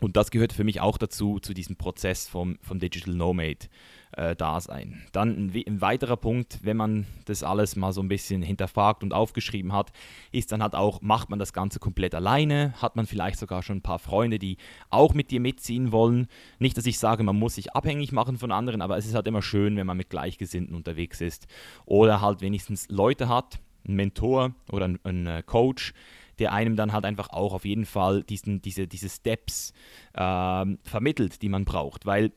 Und 0.00 0.16
das 0.16 0.30
gehört 0.30 0.52
für 0.52 0.64
mich 0.64 0.80
auch 0.80 0.98
dazu, 0.98 1.38
zu 1.40 1.54
diesem 1.54 1.76
Prozess 1.76 2.28
vom, 2.28 2.58
vom 2.60 2.78
Digital 2.78 3.14
Nomad 3.14 3.68
äh, 4.16 4.34
Dasein. 4.34 5.02
Dann 5.12 5.28
ein, 5.36 5.64
ein, 5.66 5.80
weiterer 5.80 6.16
Punkt, 6.16 6.60
wenn 6.62 6.76
man 6.76 7.06
das 7.26 7.42
alles 7.42 7.76
mal 7.76 7.92
so 7.92 8.00
ein 8.00 8.08
bisschen 8.08 8.42
hinterfragt 8.42 9.02
und 9.02 9.12
aufgeschrieben 9.12 9.72
hat, 9.72 9.92
ist 10.32 10.52
dann 10.52 10.62
halt 10.62 10.74
auch, 10.74 11.02
macht 11.02 11.30
man 11.30 11.38
das 11.38 11.52
Ganze 11.52 11.78
komplett 11.78 12.14
alleine? 12.14 12.74
Hat 12.80 12.96
man 12.96 13.06
vielleicht 13.06 13.38
sogar 13.38 13.62
schon 13.62 13.78
ein 13.78 13.82
paar 13.82 13.98
Freunde, 13.98 14.38
die 14.38 14.56
auch 14.90 15.14
mit 15.14 15.30
dir 15.30 15.40
mitziehen 15.40 15.92
wollen? 15.92 16.28
Nicht, 16.58 16.76
dass 16.76 16.86
ich 16.86 16.98
sage, 16.98 17.22
man 17.22 17.38
muss 17.38 17.56
sich 17.56 17.74
abhängig 17.74 18.12
machen 18.12 18.38
von 18.38 18.52
anderen, 18.52 18.82
aber 18.82 18.96
es 18.96 19.06
ist 19.06 19.14
halt 19.14 19.26
immer 19.28 19.42
schön, 19.42 19.76
wenn 19.76 19.86
man 19.86 19.96
mit 19.96 20.10
Gleichgesinnten 20.10 20.74
unterwegs 20.74 21.20
ist. 21.20 21.46
Oder 21.84 22.20
halt 22.20 22.40
wenigstens 22.40 22.88
Leute 22.88 23.28
hat, 23.28 23.60
einen 23.86 23.96
Mentor 23.96 24.54
oder 24.72 24.86
einen, 24.86 24.98
einen 25.04 25.26
äh, 25.26 25.42
Coach, 25.44 25.92
der 26.38 26.52
einem 26.52 26.76
dann 26.76 26.92
halt 26.92 27.04
einfach 27.04 27.30
auch 27.30 27.52
auf 27.52 27.64
jeden 27.64 27.86
Fall 27.86 28.22
diesen, 28.22 28.60
diese, 28.60 28.86
diese 28.86 29.08
Steps 29.08 29.72
äh, 30.14 30.66
vermittelt, 30.82 31.42
die 31.42 31.48
man 31.48 31.64
braucht. 31.64 32.04
Weil 32.04 32.32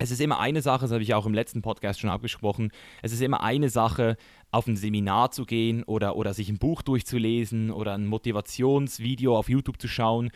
es 0.00 0.10
ist 0.10 0.20
immer 0.20 0.40
eine 0.40 0.62
Sache, 0.62 0.80
das 0.80 0.92
habe 0.92 1.02
ich 1.02 1.14
auch 1.14 1.26
im 1.26 1.34
letzten 1.34 1.60
Podcast 1.60 2.00
schon 2.00 2.10
abgesprochen, 2.10 2.72
es 3.02 3.12
ist 3.12 3.20
immer 3.20 3.42
eine 3.42 3.68
Sache, 3.68 4.16
auf 4.50 4.66
ein 4.66 4.76
Seminar 4.76 5.30
zu 5.30 5.44
gehen 5.44 5.84
oder, 5.84 6.16
oder 6.16 6.32
sich 6.34 6.48
ein 6.48 6.58
Buch 6.58 6.82
durchzulesen 6.82 7.70
oder 7.70 7.94
ein 7.94 8.06
Motivationsvideo 8.06 9.36
auf 9.36 9.48
YouTube 9.48 9.80
zu 9.80 9.88
schauen. 9.88 10.30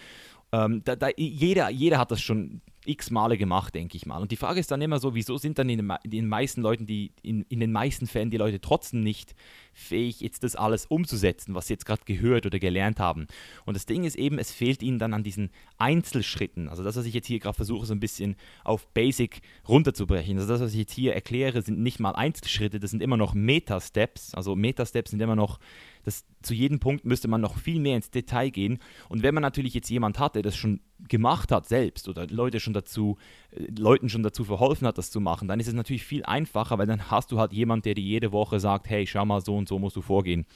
Ähm, 0.53 0.83
da, 0.85 0.97
da, 0.97 1.09
jeder, 1.17 1.71
jeder 1.71 1.99
hat 1.99 2.11
das 2.11 2.21
schon 2.21 2.61
x 2.87 3.11
Male 3.11 3.37
gemacht, 3.37 3.75
denke 3.75 3.97
ich 3.97 4.07
mal. 4.07 4.21
Und 4.21 4.31
die 4.31 4.37
Frage 4.37 4.61
ist 4.61 4.71
dann 4.71 4.83
immer 4.83 4.99
so, 4.99 5.15
wieso 5.15 5.37
sind 5.39 5.59
dann 5.59 5.69
in 5.69 5.91
den, 6.05 6.29
meisten 6.29 6.61
Leuten, 6.61 6.87
die 6.87 7.13
in, 7.23 7.43
in 7.49 7.61
den 7.61 7.73
meisten 7.73 8.07
Fällen 8.07 8.31
die 8.31 8.37
Leute 8.37 8.61
trotzdem 8.61 9.01
nicht 9.03 9.35
fähig, 9.73 10.21
jetzt 10.21 10.45
das 10.45 10.57
alles 10.57 10.87
umzusetzen, 10.87 11.55
was 11.55 11.67
sie 11.67 11.75
jetzt 11.75 11.87
gerade 11.87 12.03
gehört 12.05 12.47
oder 12.47 12.59
gelernt 12.59 13.01
haben. 13.01 13.27
Und 13.65 13.75
das 13.75 13.87
Ding 13.87 14.05
ist 14.05 14.17
eben, 14.17 14.39
es 14.39 14.53
fehlt 14.53 14.83
ihnen 14.83 14.99
dann 14.99 15.15
an 15.15 15.25
diesen 15.25 15.51
Einzelschritten. 15.79 16.69
Also 16.69 16.85
das, 16.85 16.97
was 16.97 17.07
ich 17.07 17.15
jetzt 17.15 17.27
hier 17.27 17.41
gerade 17.41 17.57
versuche, 17.57 17.87
so 17.87 17.95
ein 17.95 18.01
bisschen 18.01 18.37
auf 18.63 18.87
Basic 18.89 19.41
runterzubrechen. 19.69 20.39
Also 20.39 20.49
das, 20.49 20.61
was 20.61 20.73
ich 20.73 20.79
jetzt 20.79 20.93
hier 20.93 21.15
erkläre, 21.15 21.63
sind 21.63 21.81
nicht 21.81 22.01
mal 22.01 22.13
Einzelschritte, 22.13 22.79
das 22.79 22.91
sind 22.91 23.03
immer 23.03 23.17
noch 23.17 23.35
Meta-Steps. 23.35 24.35
Also 24.35 24.55
Meta-Steps 24.55 25.11
sind 25.11 25.21
immer 25.21 25.37
noch 25.37 25.59
Das, 26.05 26.25
zu 26.43 26.55
jedem 26.55 26.79
Punkt 26.79 27.05
müsste 27.05 27.29
man 27.29 27.41
noch 27.41 27.59
viel 27.59 27.81
mehr 27.81 27.97
ins 27.97 28.11
Detail 28.11 28.51
gehen. 28.51 28.79
Und 29.09 29.23
wenn 29.23 29.35
man 29.35 29.43
natürlich 29.43 29.75
jetzt 29.75 29.91
jemand 29.91 30.19
hat, 30.19 30.35
der 30.37 30.43
das 30.43 30.57
schon 30.57 30.81
gemacht 31.09 31.51
hat 31.51 31.67
selbst 31.67 32.09
oder 32.09 32.27
Leute 32.29 32.61
schon 32.61 32.73
dazu, 32.73 33.19
äh, 33.51 33.67
Leuten 33.79 34.09
schon 34.09 34.23
dazu 34.23 34.45
verholfen 34.45 34.87
hat, 34.87 34.99
das 34.99 35.11
zu 35.11 35.21
machen, 35.21 35.49
dann 35.49 35.61
ist 35.61 35.69
es 35.69 35.75
natürlich 35.75 36.05
viel 36.05 36.25
einfacher, 36.25 36.79
weil 36.79 36.87
dann 36.87 37.11
hast 37.11 37.33
du 37.33 37.39
halt 37.39 37.53
jemand, 37.53 37.85
der 37.85 37.95
dir 37.95 38.05
jede 38.05 38.33
Woche 38.33 38.61
sagt, 38.61 38.89
hey, 38.89 39.07
schau 39.07 39.25
mal, 39.25 39.41
so 39.41 39.57
und 39.57 39.69
so 39.69 39.79
musst 39.79 39.97
du 39.97 40.03
vorgehen. 40.03 40.47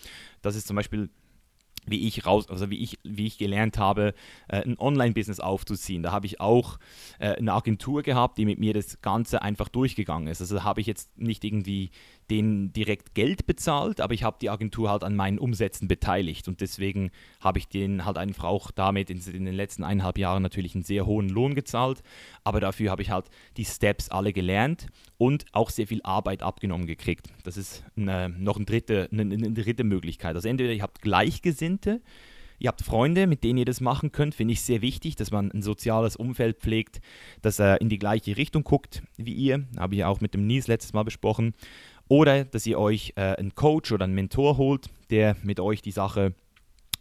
Das 0.43 0.55
ist 0.57 0.67
zum 0.67 0.77
Beispiel 0.77 1.11
wie 1.91 2.07
ich 2.07 2.27
raus, 2.27 2.49
also 2.49 2.71
wie 2.71 2.79
ich, 2.79 2.99
wie 3.03 3.27
ich 3.27 3.39
gelernt 3.39 3.79
habe, 3.79 4.15
äh, 4.49 4.63
ein 4.63 4.79
Online-Business 4.79 5.41
aufzuziehen. 5.41 6.03
Da 6.03 6.13
habe 6.13 6.27
ich 6.27 6.41
auch 6.41 6.79
äh, 7.19 7.37
eine 7.37 7.53
Agentur 7.53 8.03
gehabt, 8.03 8.39
die 8.39 8.45
mit 8.45 8.59
mir 8.59 8.75
das 8.75 9.01
Ganze 9.01 9.43
einfach 9.43 9.69
durchgegangen 9.69 10.29
ist. 10.29 10.41
Also 10.41 10.57
da 10.57 10.65
habe 10.65 10.81
ich 10.81 10.87
jetzt 10.87 11.17
nicht 11.19 11.45
irgendwie 11.45 11.91
denen 12.31 12.73
direkt 12.73 13.14
Geld 13.14 13.47
bezahlt, 13.47 14.01
aber 14.01 14.14
ich 14.14 14.23
habe 14.23 14.37
die 14.41 14.51
Agentur 14.51 14.91
halt 14.91 15.05
an 15.05 15.17
meinen 15.17 15.38
Umsätzen 15.38 15.88
beteiligt 15.88 16.49
und 16.49 16.61
deswegen 16.61 17.11
habe 17.41 17.59
ich 17.59 17.69
denen 17.69 18.05
halt 18.05 18.19
einfach 18.19 18.45
auch 18.45 18.71
damit 18.71 19.11
in, 19.11 19.21
in, 19.21 19.45
den 19.45 19.55
letzten 19.55 19.85
eineinhalb 19.85 20.19
Jahren 20.19 20.43
natürlich 20.43 20.75
einen 20.75 20.85
sehr 20.85 21.07
hohen 21.07 21.29
Lohn 21.29 21.55
gezahlt, 21.55 22.03
aber 22.45 22.61
dafür 22.61 22.91
habe 22.91 23.03
ich 23.03 23.11
halt 23.11 23.27
die 23.57 23.64
Steps 23.64 24.11
alle 24.11 24.33
gelernt 24.33 24.88
und 25.17 25.47
auch 25.53 25.71
sehr 25.71 25.87
viel 25.87 26.01
Arbeit 26.03 26.43
abgenommen 26.43 26.87
gekriegt. 26.87 27.29
Das 27.45 27.57
ist 27.57 27.85
eine, 27.97 28.29
noch 28.29 28.57
eine 28.57 28.67
dritte, 28.67 29.09
eine, 29.11 29.23
eine 29.23 29.53
dritte 29.53 29.85
Möglichkeit. 29.85 30.35
Also 30.37 30.49
entweder 30.49 30.73
ihr 30.73 30.83
habt 30.83 31.03
Gleichgesinnte, 31.03 32.01
Ihr 32.61 32.69
habt 32.69 32.83
Freunde, 32.83 33.27
mit 33.27 33.45
denen 33.45 33.59
ihr 33.59 33.64
das 33.64 33.81
machen 33.81 34.11
könnt. 34.11 34.35
Finde 34.35 34.53
ich 34.53 34.62
sehr 34.62 34.83
wichtig, 34.83 35.14
dass 35.14 35.31
man 35.31 35.51
ein 35.53 35.62
soziales 35.62 36.17
Umfeld 36.17 36.59
pflegt, 36.59 37.01
das 37.41 37.61
äh, 37.61 37.77
in 37.77 37.88
die 37.88 37.99
gleiche 37.99 38.37
Richtung 38.37 38.64
guckt 38.64 39.03
wie 39.17 39.33
ihr. 39.33 39.64
Habe 39.77 39.95
ich 39.95 40.05
auch 40.05 40.21
mit 40.21 40.35
dem 40.35 40.47
Nils 40.47 40.67
letztes 40.67 40.93
Mal 40.93 41.05
besprochen. 41.05 41.55
Oder 42.09 42.44
dass 42.44 42.66
ihr 42.66 42.79
euch 42.79 43.12
äh, 43.16 43.37
einen 43.37 43.55
Coach 43.55 43.92
oder 43.92 44.05
einen 44.05 44.14
Mentor 44.14 44.57
holt, 44.57 44.88
der 45.11 45.37
mit 45.42 45.61
euch 45.61 45.83
die 45.83 45.90
Sache 45.90 46.35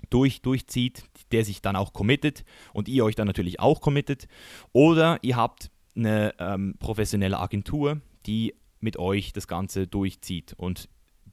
durch, 0.10 0.41
durchzieht, 0.41 1.04
der 1.32 1.43
sich 1.43 1.62
dann 1.62 1.76
auch 1.76 1.93
committet 1.93 2.43
und 2.74 2.88
ihr 2.88 3.04
euch 3.06 3.15
dann 3.15 3.28
natürlich 3.28 3.60
auch 3.60 3.82
committet. 3.82 4.28
Oder 4.74 5.20
ihr 5.22 5.36
habt 5.36 5.72
eine 5.96 6.34
ähm, 6.39 6.76
professionelle 6.80 7.39
Agentur, 7.39 8.02
die 8.26 8.54
mit 8.80 8.98
euch 8.98 9.34
das 9.34 9.48
Ganze 9.48 9.88
durchzieht 9.88 10.54
und 10.58 10.89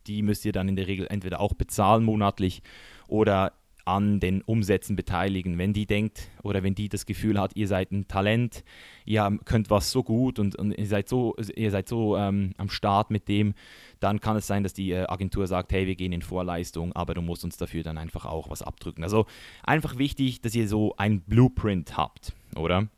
die 0.07 0.23
müsst 0.23 0.45
ihr 0.45 0.53
dann 0.53 0.69
in 0.69 0.77
der 0.77 0.87
Regel 0.87 1.07
entweder 1.09 1.41
auch 1.41 1.55
bezahlen 1.55 2.05
monatlich 2.05 2.63
oder 3.09 3.53
an 3.85 4.21
den 4.21 4.43
Umsätzen 4.43 4.97
beteiligen. 4.97 5.59
Wenn 5.59 5.73
die 5.73 5.87
denkt 5.87 6.29
oder 6.43 6.63
wenn 6.63 6.75
die 6.75 6.89
das 6.89 7.07
Gefühl 7.07 7.41
hat, 7.41 7.57
ihr 7.57 7.69
seid 7.69 7.93
ein 7.93 8.09
Talent, 8.09 8.65
ihr 9.05 9.39
könnt 9.45 9.71
was 9.71 9.91
so 9.91 10.03
gut 10.03 10.39
und, 10.39 10.57
und 10.57 10.73
ihr 10.73 10.87
seid 10.87 11.09
so, 11.09 11.37
ihr 11.55 11.71
seid 11.71 11.89
so 11.89 12.17
ähm, 12.17 12.55
am 12.57 12.69
Start 12.69 13.11
mit 13.11 13.29
dem, 13.29 13.55
dann 14.01 14.21
kann 14.21 14.37
es 14.37 14.47
sein, 14.47 14.63
dass 14.63 14.75
die 14.75 14.93
äh, 14.93 15.07
Agentur 15.07 15.47
sagt, 15.47 15.73
hey, 15.73 15.87
wir 15.87 15.97
gehen 15.97 16.13
in 16.13 16.23
Vorleistung, 16.23 16.93
aber 16.93 17.15
du 17.15 17.23
musst 17.23 17.45
uns 17.45 17.57
dafür 17.57 17.83
dann 17.83 17.99
einfach 17.99 18.25
auch 18.25 18.51
was 18.51 18.63
abdrücken. 18.63 19.03
Also 19.03 19.27
einfach 19.63 19.99
wichtig, 19.99 20.41
dass 20.41 20.55
ihr 20.55 20.69
so 20.69 20.95
ein 20.97 21.21
Blueprint 21.21 21.97
habt, 21.97 22.33
oder? 22.57 22.89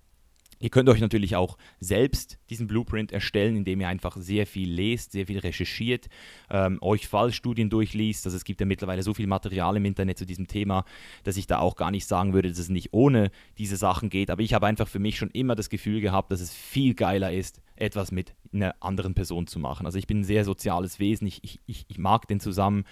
Ihr 0.67 0.71
könnt 0.71 0.89
euch 0.89 1.01
natürlich 1.01 1.37
auch 1.37 1.59
selbst 1.79 2.41
diesen 2.51 2.67
Blueprint 2.67 3.13
erstellen, 3.13 3.55
indem 3.55 3.83
ihr 3.83 3.87
einfach 3.87 4.17
sehr 4.17 4.49
viel 4.49 4.69
lest, 4.69 5.13
sehr 5.13 5.29
viel 5.29 5.39
recherchiert, 5.39 6.09
ähm, 6.51 6.79
euch 6.81 7.07
Fallstudien 7.07 7.71
durchliest. 7.71 8.27
Also 8.27 8.37
es 8.37 8.43
gibt 8.43 8.59
ja 8.59 8.67
mittlerweile 8.67 9.05
so 9.05 9.15
viel 9.15 9.29
Material 9.29 9.77
im 9.77 9.85
Internet 9.85 10.19
zu 10.19 10.27
diesem 10.27 10.49
Thema, 10.49 10.85
dass 11.23 11.37
ich 11.37 11.47
da 11.47 11.61
auch 11.61 11.77
gar 11.77 11.93
nicht 11.93 12.05
sagen 12.07 12.33
würde, 12.33 12.49
dass 12.49 12.59
es 12.59 12.69
nicht 12.69 12.93
ohne 12.93 13.31
diese 13.59 13.77
Sachen 13.77 14.11
geht. 14.11 14.29
Aber 14.29 14.43
ich 14.43 14.55
habe 14.55 14.67
einfach 14.67 14.89
für 14.89 14.99
mich 14.99 15.19
schon 15.19 15.31
immer 15.31 15.55
das 15.55 15.71
Gefühl 15.71 16.01
gehabt, 16.01 16.33
dass 16.33 16.41
es 16.41 16.53
viel 16.53 16.95
geiler 16.95 17.33
ist, 17.33 17.63
etwas 17.77 18.11
mit 18.11 18.35
einer 18.53 18.75
anderen 18.81 19.15
Person 19.15 19.47
zu 19.47 19.61
machen. 19.61 19.87
Also 19.87 20.01
ich 20.01 20.09
bin 20.09 20.23
ein 20.23 20.25
sehr 20.25 20.45
soziales 20.45 20.99
Wesen. 20.99 21.29
Ich, 21.29 21.45
ich, 21.45 21.61
ich 21.87 21.99
mag 21.99 22.27
den 22.27 22.41
zusammen 22.41 22.87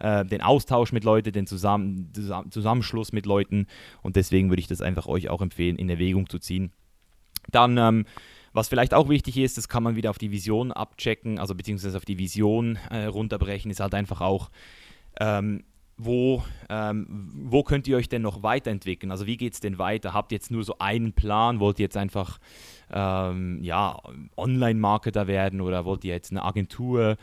äh, 0.00 0.24
den 0.24 0.40
Austausch 0.40 0.90
mit 0.90 1.04
Leuten, 1.04 1.30
den 1.30 1.46
Zusammen 1.46 2.12
Zusammenschluss 2.50 3.12
mit 3.12 3.24
Leuten 3.24 3.66
und 4.02 4.16
deswegen 4.16 4.48
würde 4.48 4.60
ich 4.60 4.66
das 4.66 4.80
einfach 4.80 5.06
euch 5.06 5.28
auch 5.28 5.42
empfehlen, 5.42 5.76
in 5.76 5.88
Erwägung 5.88 6.28
zu 6.28 6.40
ziehen. 6.40 6.72
Dann, 7.50 7.78
ähm, 7.78 8.04
was 8.52 8.68
vielleicht 8.68 8.94
auch 8.94 9.08
wichtig 9.08 9.36
ist, 9.38 9.56
das 9.58 9.68
kann 9.68 9.82
man 9.82 9.96
wieder 9.96 10.10
auf 10.10 10.18
die 10.18 10.30
Vision 10.30 10.72
abchecken, 10.72 11.38
also 11.38 11.54
beziehungsweise 11.54 11.96
auf 11.96 12.04
die 12.04 12.18
Vision 12.18 12.78
äh, 12.90 13.04
runterbrechen, 13.04 13.70
ist 13.70 13.80
halt 13.80 13.94
einfach 13.94 14.20
auch, 14.20 14.50
ähm, 15.20 15.64
wo, 16.02 16.42
ähm, 16.70 17.30
wo 17.34 17.62
könnt 17.62 17.86
ihr 17.86 17.96
euch 17.96 18.08
denn 18.08 18.22
noch 18.22 18.42
weiterentwickeln? 18.42 19.12
Also 19.12 19.26
wie 19.26 19.36
geht 19.36 19.52
es 19.52 19.60
denn 19.60 19.78
weiter? 19.78 20.14
Habt 20.14 20.32
ihr 20.32 20.36
jetzt 20.36 20.50
nur 20.50 20.64
so 20.64 20.76
einen 20.78 21.12
Plan? 21.12 21.60
Wollt 21.60 21.78
ihr 21.78 21.84
jetzt 21.84 21.96
einfach 21.96 22.38
ähm, 22.90 23.62
ja, 23.62 23.98
Online-Marketer 24.36 25.26
werden 25.26 25.60
oder 25.60 25.84
wollt 25.84 26.04
ihr 26.04 26.14
jetzt 26.14 26.30
eine 26.30 26.42
Agentur 26.42 27.16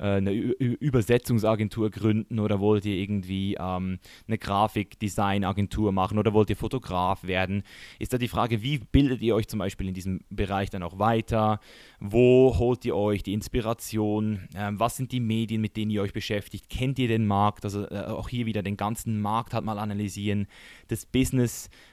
eine 0.00 0.32
Übersetzungsagentur 0.32 1.90
gründen 1.90 2.38
oder 2.38 2.60
wollt 2.60 2.84
ihr 2.84 2.96
irgendwie 2.96 3.56
ähm, 3.58 3.98
eine 4.26 4.38
Grafikdesignagentur 4.38 5.92
machen 5.92 6.18
oder 6.18 6.32
wollt 6.32 6.50
ihr 6.50 6.56
Fotograf 6.56 7.24
werden? 7.24 7.62
Ist 7.98 8.12
da 8.12 8.18
die 8.18 8.28
Frage, 8.28 8.62
wie 8.62 8.78
bildet 8.78 9.22
ihr 9.22 9.34
euch 9.34 9.48
zum 9.48 9.58
Beispiel 9.58 9.88
in 9.88 9.94
diesem 9.94 10.20
Bereich 10.30 10.70
dann 10.70 10.82
auch 10.82 10.98
weiter? 10.98 11.60
Wo 12.00 12.54
holt 12.58 12.84
ihr 12.84 12.96
euch 12.96 13.22
die 13.22 13.34
Inspiration? 13.34 14.48
Ähm, 14.54 14.80
was 14.80 14.96
sind 14.96 15.12
die 15.12 15.20
Medien, 15.20 15.60
mit 15.60 15.76
denen 15.76 15.90
ihr 15.90 16.02
euch 16.02 16.12
beschäftigt? 16.12 16.70
Kennt 16.70 16.98
ihr 16.98 17.08
den 17.08 17.26
Markt? 17.26 17.64
Also 17.64 17.86
äh, 17.88 18.06
auch 18.06 18.28
hier 18.28 18.46
wieder 18.46 18.62
den 18.62 18.76
ganzen 18.76 19.20
Markt 19.20 19.54
halt 19.54 19.64
mal 19.64 19.78
analysieren, 19.78 20.46
das 20.88 21.04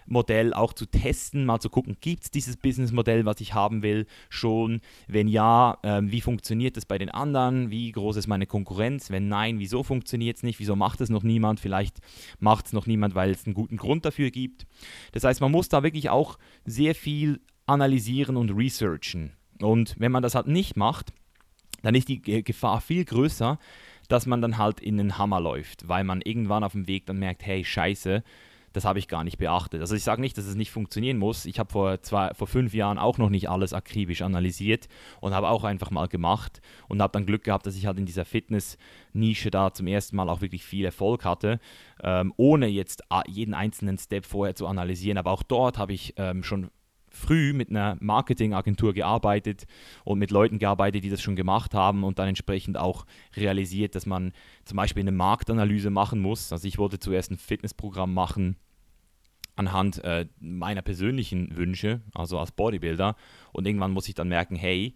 Businessmodell 0.07 0.53
auch 0.53 0.73
zu 0.73 0.85
testen, 0.85 1.45
mal 1.45 1.59
zu 1.59 1.69
gucken, 1.69 1.97
gibt 1.99 2.23
es 2.23 2.31
dieses 2.31 2.57
Businessmodell, 2.57 3.25
was 3.25 3.41
ich 3.41 3.53
haben 3.53 3.83
will, 3.83 4.07
schon? 4.29 4.81
Wenn 5.07 5.27
ja, 5.27 5.77
äh, 5.83 6.01
wie 6.03 6.21
funktioniert 6.21 6.77
das 6.77 6.85
bei 6.85 6.97
den 6.97 7.09
anderen? 7.09 7.69
Wie 7.69 7.91
groß 7.91 8.15
ist 8.15 8.27
meine 8.27 8.47
Konkurrenz? 8.47 9.11
Wenn 9.11 9.27
nein, 9.27 9.59
wieso 9.59 9.83
funktioniert 9.83 10.37
es 10.37 10.43
nicht? 10.43 10.59
Wieso 10.59 10.75
macht 10.75 11.01
es 11.01 11.09
noch 11.09 11.23
niemand? 11.23 11.59
Vielleicht 11.59 11.99
macht 12.39 12.67
es 12.67 12.73
noch 12.73 12.87
niemand, 12.87 13.15
weil 13.15 13.31
es 13.31 13.45
einen 13.45 13.53
guten 13.53 13.77
Grund 13.77 14.05
dafür 14.05 14.31
gibt. 14.31 14.65
Das 15.11 15.23
heißt, 15.23 15.41
man 15.41 15.51
muss 15.51 15.69
da 15.69 15.83
wirklich 15.83 16.09
auch 16.09 16.37
sehr 16.65 16.95
viel 16.95 17.41
analysieren 17.65 18.37
und 18.37 18.51
researchen. 18.51 19.33
Und 19.61 19.95
wenn 19.99 20.11
man 20.11 20.23
das 20.23 20.35
halt 20.35 20.47
nicht 20.47 20.77
macht, 20.77 21.11
dann 21.83 21.95
ist 21.95 22.07
die 22.07 22.21
Gefahr 22.21 22.81
viel 22.81 23.05
größer, 23.05 23.59
dass 24.07 24.25
man 24.25 24.41
dann 24.41 24.57
halt 24.57 24.79
in 24.79 24.97
den 24.97 25.17
Hammer 25.17 25.41
läuft, 25.41 25.87
weil 25.87 26.03
man 26.03 26.21
irgendwann 26.21 26.63
auf 26.63 26.71
dem 26.71 26.87
Weg 26.87 27.05
dann 27.05 27.19
merkt, 27.19 27.45
hey, 27.45 27.65
scheiße, 27.65 28.23
das 28.77 28.85
habe 28.85 28.99
ich 28.99 29.07
gar 29.07 29.23
nicht 29.23 29.39
beachtet. 29.39 29.81
Also 29.81 29.95
ich 29.95 30.03
sage 30.03 30.21
nicht, 30.21 30.37
dass 30.37 30.45
es 30.45 30.53
nicht 30.53 30.69
funktionieren 30.69 31.17
muss. 31.17 31.45
Ich 31.45 31.57
habe 31.57 31.71
vor, 31.71 31.97
vor 32.03 32.47
fünf 32.47 32.75
Jahren 32.75 32.99
auch 32.99 33.17
noch 33.17 33.29
nicht 33.29 33.49
alles 33.49 33.73
akribisch 33.73 34.21
analysiert 34.21 34.87
und 35.19 35.33
habe 35.33 35.49
auch 35.49 35.63
einfach 35.63 35.89
mal 35.89 36.07
gemacht 36.07 36.61
und 36.87 37.01
habe 37.01 37.11
dann 37.11 37.25
Glück 37.25 37.43
gehabt, 37.43 37.65
dass 37.65 37.75
ich 37.75 37.87
halt 37.87 37.97
in 37.97 38.05
dieser 38.05 38.23
Fitness-Nische 38.23 39.49
da 39.49 39.73
zum 39.73 39.87
ersten 39.87 40.15
Mal 40.15 40.29
auch 40.29 40.41
wirklich 40.41 40.63
viel 40.63 40.85
Erfolg 40.85 41.25
hatte, 41.25 41.59
ähm, 42.03 42.31
ohne 42.37 42.67
jetzt 42.67 43.01
jeden 43.25 43.55
einzelnen 43.55 43.97
Step 43.97 44.25
vorher 44.25 44.53
zu 44.53 44.67
analysieren. 44.67 45.17
Aber 45.17 45.31
auch 45.31 45.41
dort 45.41 45.79
habe 45.79 45.93
ich 45.93 46.13
ähm, 46.17 46.43
schon 46.43 46.69
früh 47.09 47.53
mit 47.53 47.71
einer 47.71 47.97
Marketingagentur 47.99 48.93
gearbeitet 48.93 49.65
und 50.03 50.19
mit 50.19 50.29
Leuten 50.29 50.59
gearbeitet, 50.59 51.03
die 51.03 51.09
das 51.09 51.23
schon 51.23 51.35
gemacht 51.35 51.73
haben 51.73 52.03
und 52.03 52.19
dann 52.19 52.27
entsprechend 52.27 52.77
auch 52.77 53.07
realisiert, 53.35 53.95
dass 53.95 54.05
man 54.05 54.33
zum 54.65 54.75
Beispiel 54.75 55.01
eine 55.01 55.13
Marktanalyse 55.13 55.89
machen 55.89 56.19
muss. 56.19 56.51
Also 56.51 56.67
ich 56.67 56.77
wollte 56.77 56.99
zuerst 56.99 57.31
ein 57.31 57.37
Fitnessprogramm 57.37 58.13
machen 58.13 58.57
anhand 59.57 60.03
äh, 60.03 60.27
meiner 60.39 60.81
persönlichen 60.81 61.55
Wünsche, 61.57 62.01
also 62.13 62.39
als 62.39 62.51
Bodybuilder 62.51 63.15
und 63.51 63.67
irgendwann 63.67 63.91
muss 63.91 64.07
ich 64.07 64.15
dann 64.15 64.29
merken, 64.29 64.55
hey, 64.55 64.95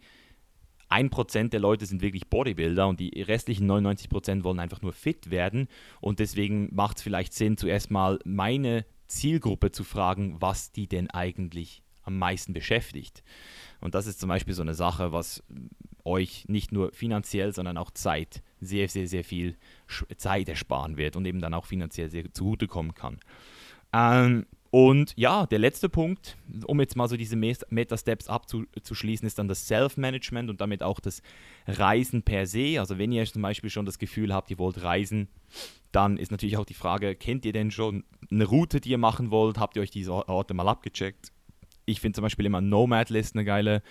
1% 0.88 1.48
der 1.48 1.60
Leute 1.60 1.86
sind 1.86 2.02
wirklich 2.02 2.28
Bodybuilder 2.28 2.86
und 2.86 3.00
die 3.00 3.22
restlichen 3.22 3.70
99% 3.70 4.44
wollen 4.44 4.60
einfach 4.60 4.82
nur 4.82 4.92
fit 4.92 5.30
werden. 5.30 5.68
Und 6.00 6.18
deswegen 6.18 6.68
macht 6.74 6.98
es 6.98 7.02
vielleicht 7.02 7.32
Sinn, 7.32 7.56
zuerst 7.56 7.90
mal 7.90 8.18
meine 8.24 8.84
Zielgruppe 9.06 9.72
zu 9.72 9.84
fragen, 9.84 10.36
was 10.40 10.70
die 10.70 10.86
denn 10.86 11.08
eigentlich 11.08 11.82
am 12.02 12.18
meisten 12.18 12.52
beschäftigt. 12.52 13.22
Und 13.80 13.94
das 13.94 14.06
ist 14.06 14.20
zum 14.20 14.28
Beispiel 14.28 14.54
so 14.54 14.62
eine 14.62 14.74
Sache, 14.74 15.12
was 15.12 15.42
euch 16.04 16.44
nicht 16.48 16.72
nur 16.72 16.92
finanziell, 16.92 17.54
sondern 17.54 17.78
auch 17.78 17.90
Zeit, 17.90 18.42
sehr, 18.60 18.88
sehr, 18.88 19.06
sehr 19.06 19.24
viel 19.24 19.56
Zeit 20.16 20.48
ersparen 20.48 20.96
wird 20.96 21.16
und 21.16 21.24
eben 21.26 21.40
dann 21.40 21.54
auch 21.54 21.66
finanziell 21.66 22.10
sehr 22.10 22.32
zugutekommen 22.32 22.94
kann. 22.94 23.18
Ähm, 23.92 24.46
und 24.70 25.12
ja, 25.16 25.44
der 25.46 25.58
letzte 25.58 25.90
Punkt, 25.90 26.38
um 26.66 26.80
jetzt 26.80 26.96
mal 26.96 27.06
so 27.08 27.16
diese 27.18 27.36
Meta-Steps 27.36 28.28
abzuschließen, 28.28 29.26
ist 29.26 29.38
dann 29.38 29.48
das 29.48 29.66
Self-Management 29.66 30.48
und 30.48 30.62
damit 30.62 30.82
auch 30.82 30.98
das 30.98 31.22
Reisen 31.66 32.22
per 32.22 32.46
se. 32.46 32.80
Also 32.80 32.96
wenn 32.96 33.12
ihr 33.12 33.24
zum 33.26 33.42
Beispiel 33.42 33.68
schon 33.68 33.84
das 33.84 33.98
Gefühl 33.98 34.32
habt, 34.32 34.50
ihr 34.50 34.58
wollt 34.58 34.82
reisen, 34.82 35.28
dann 35.92 36.16
ist 36.16 36.30
natürlich 36.30 36.56
auch 36.56 36.64
die 36.64 36.72
Frage, 36.72 37.14
kennt 37.14 37.44
ihr 37.44 37.52
denn 37.52 37.70
schon 37.70 38.04
eine 38.30 38.44
Route, 38.44 38.80
die 38.80 38.90
ihr 38.90 38.98
machen 38.98 39.30
wollt? 39.30 39.58
Habt 39.58 39.76
ihr 39.76 39.82
euch 39.82 39.90
diese 39.90 40.12
Orte 40.12 40.54
mal 40.54 40.68
abgecheckt? 40.68 41.32
ich 41.86 42.00
finde 42.00 42.16
zum 42.16 42.22
Beispiel 42.22 42.46
immer 42.46 42.60
Nomad 42.60 43.10
List 43.10 43.34
eine 43.34 43.44
geile 43.44 43.82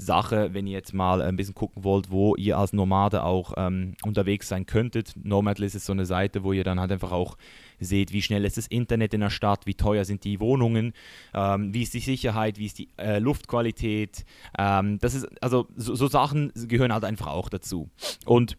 Sache, 0.00 0.52
wenn 0.52 0.66
ihr 0.66 0.72
jetzt 0.72 0.92
mal 0.92 1.22
ein 1.22 1.36
bisschen 1.36 1.54
gucken 1.54 1.84
wollt, 1.84 2.10
wo 2.10 2.34
ihr 2.36 2.58
als 2.58 2.72
Nomade 2.72 3.22
auch 3.22 3.54
ähm, 3.56 3.94
unterwegs 4.04 4.48
sein 4.48 4.66
könntet. 4.66 5.12
Nomad 5.22 5.58
List 5.58 5.74
ist 5.74 5.86
so 5.86 5.92
eine 5.92 6.06
Seite, 6.06 6.42
wo 6.42 6.52
ihr 6.52 6.64
dann 6.64 6.80
halt 6.80 6.92
einfach 6.92 7.12
auch 7.12 7.36
seht, 7.78 8.12
wie 8.12 8.22
schnell 8.22 8.44
ist 8.44 8.56
das 8.56 8.66
Internet 8.66 9.14
in 9.14 9.20
der 9.20 9.30
Stadt, 9.30 9.66
wie 9.66 9.74
teuer 9.74 10.04
sind 10.04 10.24
die 10.24 10.40
Wohnungen, 10.40 10.92
ähm, 11.34 11.72
wie 11.72 11.82
ist 11.82 11.94
die 11.94 12.00
Sicherheit, 12.00 12.58
wie 12.58 12.66
ist 12.66 12.78
die 12.78 12.88
äh, 12.98 13.18
Luftqualität. 13.18 14.24
Ähm, 14.58 14.98
das 14.98 15.14
ist, 15.14 15.28
also 15.42 15.68
so, 15.76 15.94
so 15.94 16.08
Sachen 16.08 16.52
gehören 16.54 16.92
halt 16.92 17.04
einfach 17.04 17.28
auch 17.28 17.48
dazu. 17.48 17.88
Und 18.24 18.56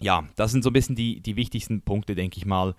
ja, 0.00 0.24
das 0.36 0.52
sind 0.52 0.62
so 0.62 0.70
ein 0.70 0.74
bisschen 0.74 0.94
die, 0.94 1.20
die 1.20 1.36
wichtigsten 1.36 1.80
Punkte, 1.80 2.14
denke 2.14 2.36
ich 2.36 2.44
mal. 2.44 2.74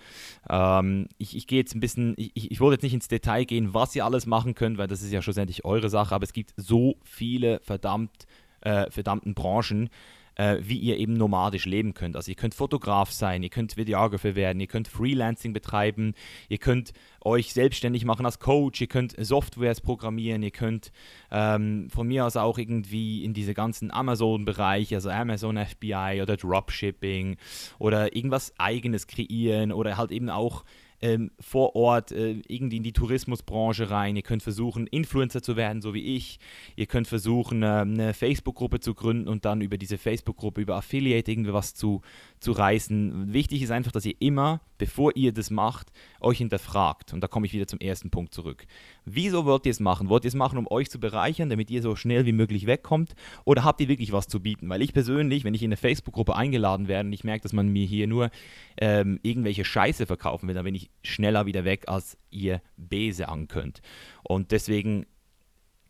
Ähm, 0.49 1.07
ich, 1.17 1.35
ich 1.35 1.47
gehe 1.47 1.59
jetzt 1.59 1.73
ein 1.75 1.79
bisschen, 1.79 2.13
ich, 2.17 2.51
ich 2.51 2.59
wollte 2.59 2.75
jetzt 2.75 2.83
nicht 2.83 2.93
ins 2.93 3.07
Detail 3.07 3.45
gehen, 3.45 3.73
was 3.73 3.95
ihr 3.95 4.05
alles 4.05 4.25
machen 4.25 4.53
könnt, 4.53 4.77
weil 4.77 4.87
das 4.87 5.01
ist 5.01 5.11
ja 5.11 5.21
schlussendlich 5.21 5.65
eure 5.65 5.89
Sache, 5.89 6.13
aber 6.13 6.23
es 6.23 6.33
gibt 6.33 6.53
so 6.57 6.97
viele 7.03 7.59
verdammt, 7.61 8.27
äh, 8.61 8.89
verdammten 8.91 9.33
Branchen, 9.33 9.89
äh, 10.37 10.57
wie 10.61 10.77
ihr 10.77 10.97
eben 10.97 11.13
nomadisch 11.13 11.65
leben 11.65 11.93
könnt. 11.93 12.15
Also 12.15 12.31
ihr 12.31 12.35
könnt 12.35 12.53
Fotograf 12.53 13.11
sein, 13.11 13.43
ihr 13.43 13.49
könnt 13.49 13.75
Videographer 13.75 14.35
werden, 14.35 14.59
ihr 14.59 14.67
könnt 14.67 14.87
Freelancing 14.87 15.51
betreiben, 15.51 16.13
ihr 16.47 16.59
könnt 16.59 16.93
euch 17.21 17.53
selbstständig 17.53 18.05
machen 18.05 18.25
als 18.25 18.39
Coach, 18.39 18.79
ihr 18.79 18.87
könnt 18.87 19.15
Softwares 19.17 19.81
programmieren, 19.81 20.43
ihr 20.43 20.51
könnt 20.51 20.91
ähm, 21.31 21.89
von 21.89 22.07
mir 22.07 22.25
aus 22.25 22.37
auch 22.37 22.57
irgendwie 22.57 23.25
in 23.25 23.33
diese 23.33 23.53
ganzen 23.53 23.91
Amazon-Bereiche, 23.91 24.95
also 24.95 25.09
Amazon 25.09 25.57
FBI 25.57 26.19
oder 26.21 26.37
Dropshipping 26.37 27.37
oder 27.79 28.15
irgendwas 28.15 28.53
eigenes 28.57 29.07
kreieren 29.07 29.71
oder 29.71 29.97
halt 29.97 30.11
eben 30.11 30.29
auch 30.29 30.63
ähm, 31.01 31.31
vor 31.39 31.75
Ort 31.75 32.11
äh, 32.11 32.41
irgendwie 32.47 32.77
in 32.77 32.83
die 32.83 32.93
Tourismusbranche 32.93 33.89
rein. 33.89 34.15
Ihr 34.15 34.23
könnt 34.23 34.43
versuchen, 34.43 34.87
Influencer 34.87 35.41
zu 35.41 35.55
werden, 35.55 35.81
so 35.81 35.93
wie 35.93 36.15
ich. 36.15 36.39
Ihr 36.75 36.87
könnt 36.87 37.07
versuchen, 37.07 37.63
äh, 37.63 37.67
eine 37.67 38.13
Facebook-Gruppe 38.13 38.79
zu 38.79 38.93
gründen 38.93 39.27
und 39.27 39.45
dann 39.45 39.61
über 39.61 39.77
diese 39.77 39.97
Facebook-Gruppe, 39.97 40.61
über 40.61 40.75
Affiliate 40.75 41.31
irgendwie 41.31 41.53
was 41.53 41.73
zu, 41.73 42.01
zu 42.39 42.51
reißen. 42.51 43.31
Wichtig 43.33 43.61
ist 43.61 43.71
einfach, 43.71 43.91
dass 43.91 44.05
ihr 44.05 44.15
immer, 44.19 44.61
bevor 44.77 45.15
ihr 45.15 45.31
das 45.31 45.51
macht, 45.51 45.91
euch 46.19 46.39
hinterfragt. 46.39 47.13
Und 47.13 47.21
da 47.21 47.27
komme 47.27 47.45
ich 47.45 47.53
wieder 47.53 47.67
zum 47.67 47.79
ersten 47.79 48.09
Punkt 48.09 48.33
zurück. 48.33 48.65
Wieso 49.09 49.45
wollt 49.45 49.65
ihr 49.65 49.71
es 49.71 49.79
machen? 49.79 50.09
Wollt 50.09 50.25
ihr 50.25 50.27
es 50.27 50.35
machen, 50.35 50.57
um 50.57 50.67
euch 50.69 50.89
zu 50.89 50.99
bereichern, 50.99 51.49
damit 51.49 51.71
ihr 51.71 51.81
so 51.81 51.95
schnell 51.95 52.25
wie 52.25 52.33
möglich 52.33 52.67
wegkommt? 52.67 53.15
Oder 53.45 53.63
habt 53.63 53.79
ihr 53.79 53.87
wirklich 53.87 54.11
was 54.11 54.27
zu 54.27 54.41
bieten? 54.41 54.67
Weil 54.67 54.81
ich 54.81 54.91
persönlich, 54.91 55.45
wenn 55.45 55.53
ich 55.53 55.63
in 55.63 55.69
eine 55.69 55.77
Facebook-Gruppe 55.77 56.35
eingeladen 56.35 56.89
werde 56.89 57.07
und 57.07 57.13
ich 57.13 57.23
merke, 57.23 57.43
dass 57.43 57.53
man 57.53 57.69
mir 57.69 57.85
hier 57.85 58.05
nur 58.05 58.29
ähm, 58.77 59.17
irgendwelche 59.23 59.63
Scheiße 59.63 60.07
verkaufen 60.07 60.49
will, 60.49 60.55
dann 60.55 60.65
bin 60.65 60.75
ich 60.75 60.89
schneller 61.03 61.45
wieder 61.45 61.63
weg, 61.63 61.85
als 61.87 62.17
ihr 62.31 62.61
B 62.75 63.11
sagen 63.11 63.47
könnt. 63.47 63.81
Und 64.23 64.51
deswegen 64.51 65.05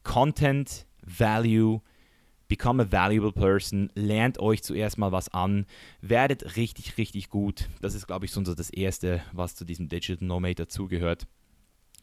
Content, 0.03 0.85
Value, 1.01 1.81
Become 2.49 2.83
a 2.83 2.91
valuable 2.91 3.31
person, 3.31 3.89
lernt 3.95 4.39
euch 4.39 4.61
zuerst 4.61 4.99
mal 4.99 5.11
was 5.11 5.27
an, 5.29 5.65
werdet 6.01 6.55
richtig, 6.55 6.97
richtig 6.99 7.29
gut. 7.29 7.67
Das 7.81 7.95
ist, 7.95 8.05
glaube 8.05 8.25
ich, 8.25 8.31
so 8.31 8.41
das 8.41 8.69
Erste, 8.69 9.21
was 9.33 9.55
zu 9.55 9.65
diesem 9.65 9.89
Digital 9.89 10.25
Nomade 10.25 10.55
dazugehört. 10.55 11.25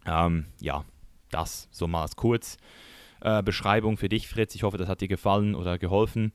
Ähm, 0.07 0.47
ja, 0.61 0.85
das 1.31 1.69
so 1.71 1.87
mal 1.87 2.03
als 2.03 2.17
Kurzbeschreibung 2.17 3.95
äh, 3.95 3.97
für 3.97 4.09
dich, 4.09 4.29
Fritz. 4.29 4.55
Ich 4.55 4.63
hoffe, 4.63 4.77
das 4.77 4.89
hat 4.89 5.01
dir 5.01 5.09
gefallen 5.09 5.55
oder 5.55 5.79
geholfen. 5.79 6.33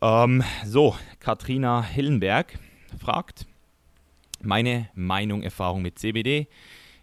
Ähm, 0.00 0.42
so, 0.64 0.96
Katrina 1.20 1.82
Hillenberg 1.82 2.58
fragt, 2.98 3.46
meine 4.40 4.88
Meinung, 4.94 5.42
Erfahrung 5.42 5.82
mit 5.82 5.98
CBD. 5.98 6.48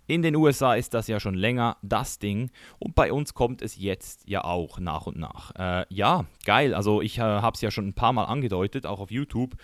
In 0.10 0.24
den 0.24 0.36
USA 0.36 0.74
ist 0.74 0.96
das 0.96 1.08
ja 1.08 1.20
schon 1.20 1.36
länger 1.36 1.78
das 1.84 2.18
Ding 2.18 2.50
und 2.80 2.96
bei 2.96 3.14
uns 3.14 3.36
kommt 3.36 3.62
es 3.62 3.78
jetzt 3.78 4.28
ja 4.28 4.44
auch 4.44 4.80
nach 4.80 5.06
und 5.06 5.20
nach. 5.20 5.52
Äh, 5.56 5.86
ja, 5.90 6.26
geil. 6.46 6.74
Also 6.74 7.04
ich 7.04 7.20
äh, 7.20 7.22
habe 7.22 7.54
es 7.54 7.62
ja 7.62 7.70
schon 7.70 7.90
ein 7.90 7.94
paar 7.94 8.12
Mal 8.12 8.24
angedeutet, 8.24 8.88
auch 8.88 9.02
auf 9.02 9.12
YouTube, 9.12 9.56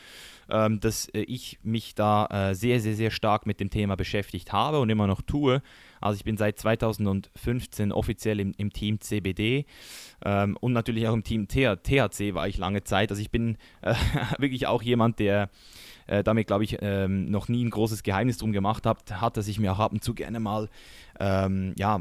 ähm, 0.48 0.80
dass 0.80 1.10
äh, 1.10 1.22
ich 1.22 1.58
mich 1.64 1.96
da 1.96 2.28
äh, 2.28 2.54
sehr, 2.54 2.80
sehr, 2.80 2.94
sehr 2.94 3.10
stark 3.10 3.48
mit 3.48 3.60
dem 3.60 3.72
Thema 3.72 3.96
beschäftigt 3.96 4.54
habe 4.54 4.80
und 4.80 4.92
immer 4.92 5.08
noch 5.08 5.24
tue. 5.24 5.64
Also 6.00 6.18
ich 6.18 6.24
bin 6.24 6.38
seit 6.38 6.60
2015 6.60 7.92
offiziell 7.92 8.40
im, 8.40 8.54
im 8.56 8.72
Team 8.72 9.02
CBD 9.02 9.66
ähm, 10.24 10.58
und 10.62 10.74
natürlich 10.74 11.08
auch 11.08 11.14
im 11.16 11.24
Team 11.24 11.48
THC 11.48 12.36
war 12.36 12.48
ich 12.48 12.60
lange 12.60 12.84
Zeit. 12.84 13.10
Also 13.10 13.20
ich 13.20 13.32
bin 13.32 13.58
äh, 13.82 13.96
wirklich 14.38 14.68
auch 14.68 14.84
jemand, 14.84 15.18
der 15.18 15.50
äh, 16.08 16.24
damit, 16.24 16.48
glaube 16.48 16.64
ich, 16.64 16.78
ähm, 16.82 17.30
noch 17.30 17.48
nie 17.48 17.64
ein 17.64 17.70
großes 17.70 18.04
Geheimnis 18.04 18.38
drum 18.38 18.52
gemacht 18.52 18.86
hat, 18.86 19.22
hat, 19.22 19.38
dass 19.38 19.48
ich 19.48 19.60
mir 19.60 19.72
auch 19.74 19.80
ab 19.80 19.92
und 19.92 20.04
zu 20.04 20.14
gerne 20.14 20.40
mal 20.40 20.70
ähm, 21.20 21.74
ja, 21.78 22.00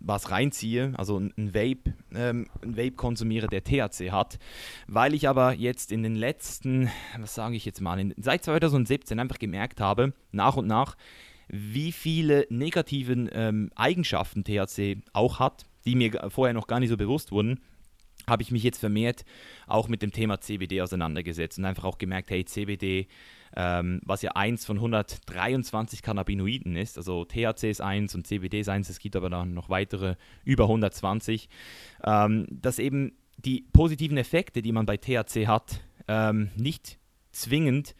was 0.00 0.30
reinziehe, 0.30 0.92
also 0.96 1.18
ein 1.18 1.54
Vape, 1.54 1.94
ähm, 2.14 2.48
ein 2.62 2.76
Vape 2.76 2.92
konsumiere, 2.92 3.46
der 3.46 3.64
THC 3.64 4.10
hat, 4.10 4.38
weil 4.86 5.14
ich 5.14 5.28
aber 5.28 5.54
jetzt 5.54 5.92
in 5.92 6.02
den 6.02 6.14
letzten, 6.14 6.90
was 7.18 7.34
sage 7.34 7.56
ich 7.56 7.64
jetzt 7.64 7.80
mal, 7.80 7.98
in, 7.98 8.14
seit 8.16 8.44
2017 8.44 9.18
einfach 9.18 9.38
gemerkt 9.38 9.80
habe, 9.80 10.12
nach 10.30 10.56
und 10.56 10.66
nach, 10.66 10.96
wie 11.48 11.92
viele 11.92 12.46
negativen 12.50 13.28
ähm, 13.32 13.70
Eigenschaften 13.74 14.44
THC 14.44 15.02
auch 15.12 15.38
hat, 15.38 15.64
die 15.84 15.94
mir 15.94 16.30
vorher 16.30 16.54
noch 16.54 16.66
gar 16.66 16.80
nicht 16.80 16.88
so 16.88 16.96
bewusst 16.96 17.32
wurden 17.32 17.60
habe 18.26 18.42
ich 18.42 18.50
mich 18.50 18.62
jetzt 18.62 18.78
vermehrt 18.78 19.24
auch 19.66 19.88
mit 19.88 20.02
dem 20.02 20.12
Thema 20.12 20.40
CBD 20.40 20.82
auseinandergesetzt 20.82 21.58
und 21.58 21.64
einfach 21.64 21.84
auch 21.84 21.98
gemerkt, 21.98 22.30
hey, 22.30 22.44
CBD, 22.44 23.06
ähm, 23.56 24.00
was 24.04 24.22
ja 24.22 24.32
eins 24.32 24.64
von 24.64 24.76
123 24.76 26.02
Cannabinoiden 26.02 26.76
ist, 26.76 26.98
also 26.98 27.24
THC 27.24 27.70
ist 27.70 27.80
eins 27.80 28.14
und 28.14 28.26
CBD 28.26 28.60
ist 28.60 28.68
eins, 28.68 28.88
es 28.88 28.98
gibt 28.98 29.16
aber 29.16 29.30
dann 29.30 29.54
noch 29.54 29.68
weitere 29.68 30.16
über 30.44 30.64
120, 30.64 31.48
ähm, 32.04 32.46
dass 32.50 32.78
eben 32.78 33.12
die 33.36 33.64
positiven 33.72 34.16
Effekte, 34.16 34.62
die 34.62 34.72
man 34.72 34.86
bei 34.86 34.96
THC 34.96 35.46
hat, 35.46 35.80
ähm, 36.08 36.50
nicht 36.56 36.98
zwingend 37.32 37.94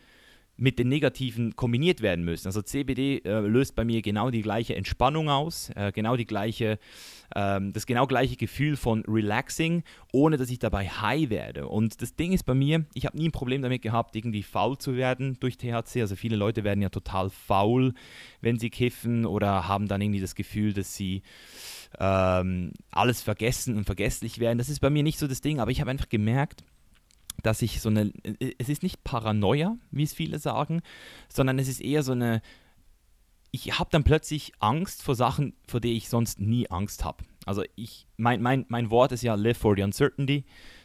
mit 0.57 0.79
den 0.79 0.89
negativen 0.89 1.57
kombiniert 1.57 2.01
werden 2.01 2.25
müssen. 2.25 2.47
Also 2.47 2.63
CBD 2.63 3.19
äh, 3.25 3.41
löst 3.41 3.75
bei 3.75 3.85
mir 3.85 4.03
genau 4.03 4.31
die 4.31 4.43
gleiche 4.43 4.77
Entspannung 4.77 5.29
aus, 5.29 5.71
äh, 5.75 5.91
genau 5.93 6.17
die 6.17 6.27
gleiche, 6.27 6.79
ähm, 7.35 7.73
das 7.73 7.87
genau 7.87 8.07
gleiche 8.07 8.37
Gefühl 8.37 8.77
von 8.77 9.03
Relaxing, 9.07 9.83
ohne 10.13 10.37
dass 10.37 10.51
ich 10.51 10.61
dabei 10.61 10.89
high 10.89 11.29
werde. 11.31 11.67
Und 11.67 12.01
das 12.03 12.15
Ding 12.15 12.33
ist 12.33 12.45
bei 12.45 12.55
mir, 12.55 12.85
ich 12.95 13.05
habe 13.07 13.17
nie 13.17 13.29
ein 13.29 13.33
Problem 13.33 13.63
damit 13.63 13.83
gehabt, 13.83 14.15
irgendwie 14.15 14.45
faul 14.45 14.79
zu 14.79 14.97
werden 14.97 15.37
durch 15.41 15.59
THC. 15.59 16.01
Also 16.01 16.15
viele 16.15 16.37
Leute 16.37 16.63
werden 16.63 16.83
ja 16.83 16.89
total 16.89 17.31
faul, 17.31 17.95
wenn 18.41 18.59
sie 18.59 18.71
kiffen 18.71 19.27
oder 19.27 19.67
haben 19.67 19.89
dann 19.89 20.01
irgendwie 20.01 20.21
das 20.21 20.37
Gefühl, 20.37 20.73
dass 20.73 20.95
sie 20.95 21.23
ähm, 21.99 22.73
alles 22.91 23.23
vergessen 23.23 23.77
und 23.77 23.85
vergesslich 23.85 24.39
werden. 24.39 24.59
Das 24.59 24.69
ist 24.69 24.81
bei 24.81 24.91
mir 24.91 25.03
nicht 25.03 25.19
so 25.19 25.27
das 25.27 25.41
Ding, 25.41 25.59
aber 25.59 25.73
ich 25.73 25.81
habe 25.81 25.91
einfach 25.91 26.09
gemerkt, 26.09 26.65
dass 27.43 27.63
ich 27.63 27.81
so 27.81 27.89
eine, 27.89 28.13
äh, 28.23 28.55
es 28.59 28.69
ist 28.69 28.83
nicht 28.83 29.05
Paranoia, 29.05 29.77
wie 29.91 30.03
es 30.03 30.15
viele 30.15 30.39
sagen, 30.39 30.83
sondern 31.29 31.59
es 31.59 31.69
ist 31.69 31.81
eher 31.81 32.03
so 32.03 32.13
eine, 32.13 32.43
ich 33.51 33.79
habe 33.79 33.91
dann 33.93 34.05
plötzlich 34.05 34.53
Angst 34.59 35.03
vor 35.03 35.15
Sachen, 35.15 35.55
vor 35.67 35.81
denen 35.81 35.97
ich 35.97 36.09
sonst 36.09 36.41
nie 36.41 36.69
Angst 36.71 37.05
habe. 37.05 37.25
Also 37.47 37.63
ich, 37.77 38.07
mein, 38.17 38.43
mein, 38.43 38.65
mein 38.69 38.91
Wort 38.91 39.13
ist 39.13 39.23
ja 39.23 39.35
live 39.35 39.59
for 39.59 39.77
the 39.77 39.83
uncertainty, 39.83 40.45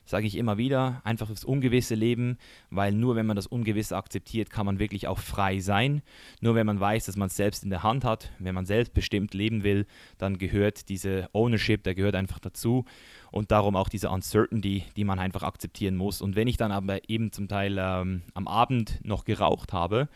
sage 0.09 0.25
ich 0.25 0.35
immer 0.35 0.57
wieder, 0.57 1.01
einfach 1.03 1.29
das 1.29 1.43
ungewisse 1.43 1.93
Leben, 1.93 2.39
weil 2.71 2.93
nur 2.93 3.15
wenn 3.15 3.27
man 3.27 3.35
das 3.35 3.45
Ungewisse 3.45 3.95
akzeptiert, 3.95 4.49
kann 4.49 4.65
man 4.65 4.79
wirklich 4.79 5.07
auch 5.07 5.19
frei 5.19 5.59
sein. 5.59 6.01
Nur 6.41 6.55
wenn 6.55 6.65
man 6.65 6.79
weiß, 6.79 7.05
dass 7.05 7.15
man 7.15 7.27
es 7.27 7.35
selbst 7.35 7.63
in 7.63 7.69
der 7.69 7.83
Hand 7.83 8.03
hat, 8.03 8.31
wenn 8.39 8.55
man 8.55 8.65
selbstbestimmt 8.65 9.35
leben 9.35 9.63
will, 9.63 9.85
dann 10.17 10.39
gehört 10.39 10.89
diese 10.89 11.29
Ownership, 11.31 11.83
der 11.83 11.93
gehört 11.93 12.15
einfach 12.15 12.39
dazu 12.39 12.85
und 13.31 13.51
darum 13.51 13.75
auch 13.75 13.87
diese 13.87 14.09
Uncertainty, 14.09 14.85
die 14.95 15.03
man 15.03 15.19
einfach 15.19 15.43
akzeptieren 15.43 15.95
muss. 15.95 16.23
Und 16.23 16.35
wenn 16.35 16.47
ich 16.47 16.57
dann 16.57 16.71
aber 16.71 17.07
eben 17.07 17.31
zum 17.31 17.47
Teil 17.47 17.77
ähm, 17.79 18.23
am 18.33 18.47
Abend 18.47 18.99
noch 19.03 19.25
geraucht 19.25 19.73
habe, 19.73 20.09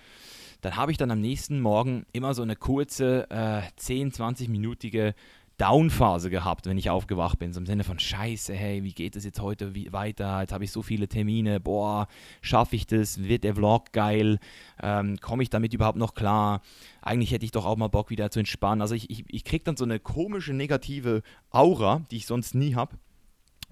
dann 0.61 0.75
habe 0.75 0.91
ich 0.91 0.97
dann 0.97 1.11
am 1.11 1.19
nächsten 1.19 1.59
Morgen 1.59 2.05
immer 2.13 2.33
so 2.33 2.41
eine 2.41 2.55
kurze 2.55 3.29
äh, 3.29 3.61
10, 3.75 4.11
20-minütige 4.11 5.13
Downphase 5.57 6.29
gehabt, 6.29 6.65
wenn 6.65 6.77
ich 6.77 6.89
aufgewacht 6.89 7.39
bin. 7.39 7.53
So 7.53 7.59
im 7.59 7.65
Sinne 7.65 7.83
von 7.83 7.99
Scheiße, 7.99 8.53
hey, 8.53 8.83
wie 8.83 8.93
geht 8.93 9.15
es 9.15 9.23
jetzt 9.23 9.39
heute 9.39 9.73
weiter? 9.91 10.41
Jetzt 10.41 10.53
habe 10.53 10.63
ich 10.63 10.71
so 10.71 10.81
viele 10.81 11.07
Termine. 11.07 11.59
Boah, 11.59 12.07
schaffe 12.41 12.75
ich 12.75 12.87
das? 12.87 13.23
Wird 13.23 13.43
der 13.43 13.55
Vlog 13.55 13.91
geil? 13.91 14.39
Ähm, 14.81 15.17
Komme 15.21 15.43
ich 15.43 15.49
damit 15.49 15.73
überhaupt 15.73 15.97
noch 15.97 16.15
klar? 16.15 16.61
Eigentlich 17.01 17.31
hätte 17.31 17.45
ich 17.45 17.51
doch 17.51 17.65
auch 17.65 17.77
mal 17.77 17.89
Bock 17.89 18.09
wieder 18.09 18.31
zu 18.31 18.39
entspannen. 18.39 18.81
Also 18.81 18.95
ich, 18.95 19.09
ich, 19.09 19.25
ich 19.27 19.43
kriege 19.43 19.63
dann 19.63 19.77
so 19.77 19.83
eine 19.83 19.99
komische 19.99 20.53
negative 20.53 21.21
Aura, 21.51 22.01
die 22.09 22.17
ich 22.17 22.25
sonst 22.25 22.55
nie 22.55 22.75
habe. 22.75 22.97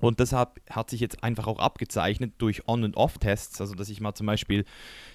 Und 0.01 0.19
deshalb 0.19 0.59
hat 0.69 0.89
sich 0.89 0.99
jetzt 0.99 1.23
einfach 1.23 1.47
auch 1.47 1.59
abgezeichnet 1.59 2.33
durch 2.39 2.67
On- 2.67 2.83
und 2.83 2.97
Off-Tests, 2.97 3.61
also 3.61 3.75
dass 3.75 3.89
ich 3.89 4.01
mal 4.01 4.13
zum 4.13 4.27
Beispiel 4.27 4.65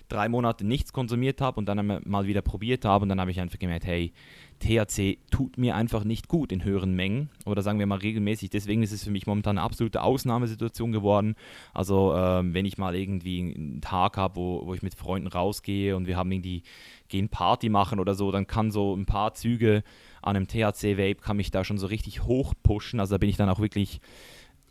drei 0.09 0.29
Monate 0.29 0.64
nichts 0.64 0.92
konsumiert 0.92 1.40
habe 1.40 1.59
und 1.59 1.66
dann 1.66 2.01
mal 2.05 2.27
wieder 2.27 2.40
probiert 2.40 2.85
habe 2.85 3.03
und 3.03 3.09
dann 3.09 3.20
habe 3.20 3.33
ich 3.33 3.40
einfach 3.40 3.59
gemerkt, 3.59 3.85
hey, 3.85 4.12
THC 4.61 5.18
tut 5.31 5.59
mir 5.59 5.75
einfach 5.75 6.05
nicht 6.05 6.29
gut 6.29 6.51
in 6.51 6.64
höheren 6.64 6.94
Mengen 6.94 7.29
oder 7.44 7.62
sagen 7.62 7.79
wir 7.79 7.87
mal 7.87 7.99
regelmäßig. 7.99 8.49
Deswegen 8.49 8.83
ist 8.83 8.92
es 8.92 9.05
für 9.05 9.11
mich 9.11 9.27
momentan 9.27 9.59
eine 9.59 9.64
absolute 9.64 10.03
Ausnahmesituation 10.03 10.92
geworden. 10.92 11.35
Also 11.75 12.14
ähm, 12.16 12.55
wenn 12.55 12.64
ich 12.64 12.79
mal 12.79 12.94
irgendwie 12.94 13.40
einen 13.40 13.81
Tag 13.81 14.16
habe, 14.16 14.37
wo, 14.37 14.66
wo 14.66 14.72
ich 14.72 14.83
mit 14.83 14.94
Freunden 14.94 15.27
rausgehe 15.27 15.94
und 15.94 16.07
wir 16.07 16.16
haben 16.16 16.33
irgendwie 16.33 16.62
gehen 17.09 17.29
Party 17.29 17.68
machen 17.68 18.01
oder 18.01 18.14
so, 18.14 18.31
dann 18.31 18.46
kann 18.46 18.70
so 18.70 18.94
ein 18.94 19.05
paar 19.05 19.35
Züge 19.35 19.83
an 20.22 20.37
einem 20.37 20.49
THC-Vape 20.49 21.16
kann 21.16 21.37
mich 21.37 21.51
da 21.51 21.62
schon 21.62 21.79
so 21.79 21.87
richtig 21.87 22.25
hoch 22.25 22.55
pushen. 22.62 22.99
Also 22.99 23.14
da 23.14 23.18
bin 23.18 23.29
ich 23.29 23.37
dann 23.37 23.49
auch 23.49 23.61
wirklich 23.61 24.01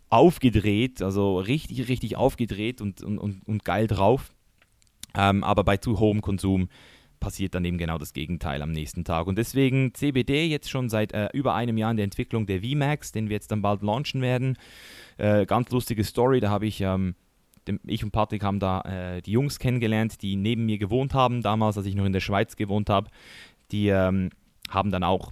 aufgedreht, 0.10 1.02
also 1.02 1.40
richtig, 1.40 1.88
richtig 1.88 2.16
aufgedreht 2.16 2.82
und, 2.82 3.02
und, 3.02 3.18
und, 3.18 3.48
und 3.48 3.66
geil 3.66 3.88
drauf. 3.88 4.34
Ähm, 5.16 5.44
aber 5.44 5.64
bei 5.64 5.78
zu 5.78 6.00
hohem 6.00 6.22
Konsum 6.22 6.70
passiert 7.20 7.56
dann 7.56 7.66
eben 7.66 7.78
genau 7.78 7.98
das 7.98 8.14
Gegenteil 8.14 8.62
am 8.62 8.72
nächsten 8.72 9.04
Tag. 9.04 9.28
Und 9.28 9.38
deswegen 9.38 9.94
CBD 9.94 10.46
jetzt 10.46 10.70
schon 10.70 10.90
seit 10.90 11.14
äh, 11.14 11.30
über 11.34 11.56
einem 11.56 11.78
Jahr 11.78 11.92
in 11.92 11.98
der 11.98 12.04
Entwicklung 12.04 12.46
der 12.46 12.62
VMAX, 12.62 13.12
den 13.12 13.30
wir 13.30 13.36
jetzt 13.36 13.52
dann 13.52 13.62
bald 13.62 13.82
launchen 13.82 14.22
werden. 14.22 14.58
Äh, 15.18 15.46
ganz 15.46 15.72
lustige 15.72 16.04
Story, 16.04 16.40
da 16.40 16.50
habe 16.50 16.68
ich 16.68 16.82
ähm, 16.82 17.16
dem, 17.68 17.80
ich 17.86 18.04
und 18.04 18.12
Patrick 18.12 18.44
haben 18.44 18.60
da 18.60 18.82
äh, 18.82 19.22
die 19.22 19.32
Jungs 19.32 19.60
kennengelernt, 19.60 20.22
die 20.22 20.36
neben 20.36 20.66
mir 20.66 20.78
gewohnt 20.78 21.14
haben, 21.14 21.42
damals, 21.42 21.78
als 21.78 21.88
ich 21.88 21.96
noch 21.96 22.06
in 22.06 22.14
der 22.14 22.20
Schweiz 22.20 22.56
gewohnt 22.56 22.90
habe. 22.90 23.10
Die 23.72 23.88
ähm, 23.88 24.30
haben 24.70 24.92
dann 24.92 25.04
auch 25.04 25.32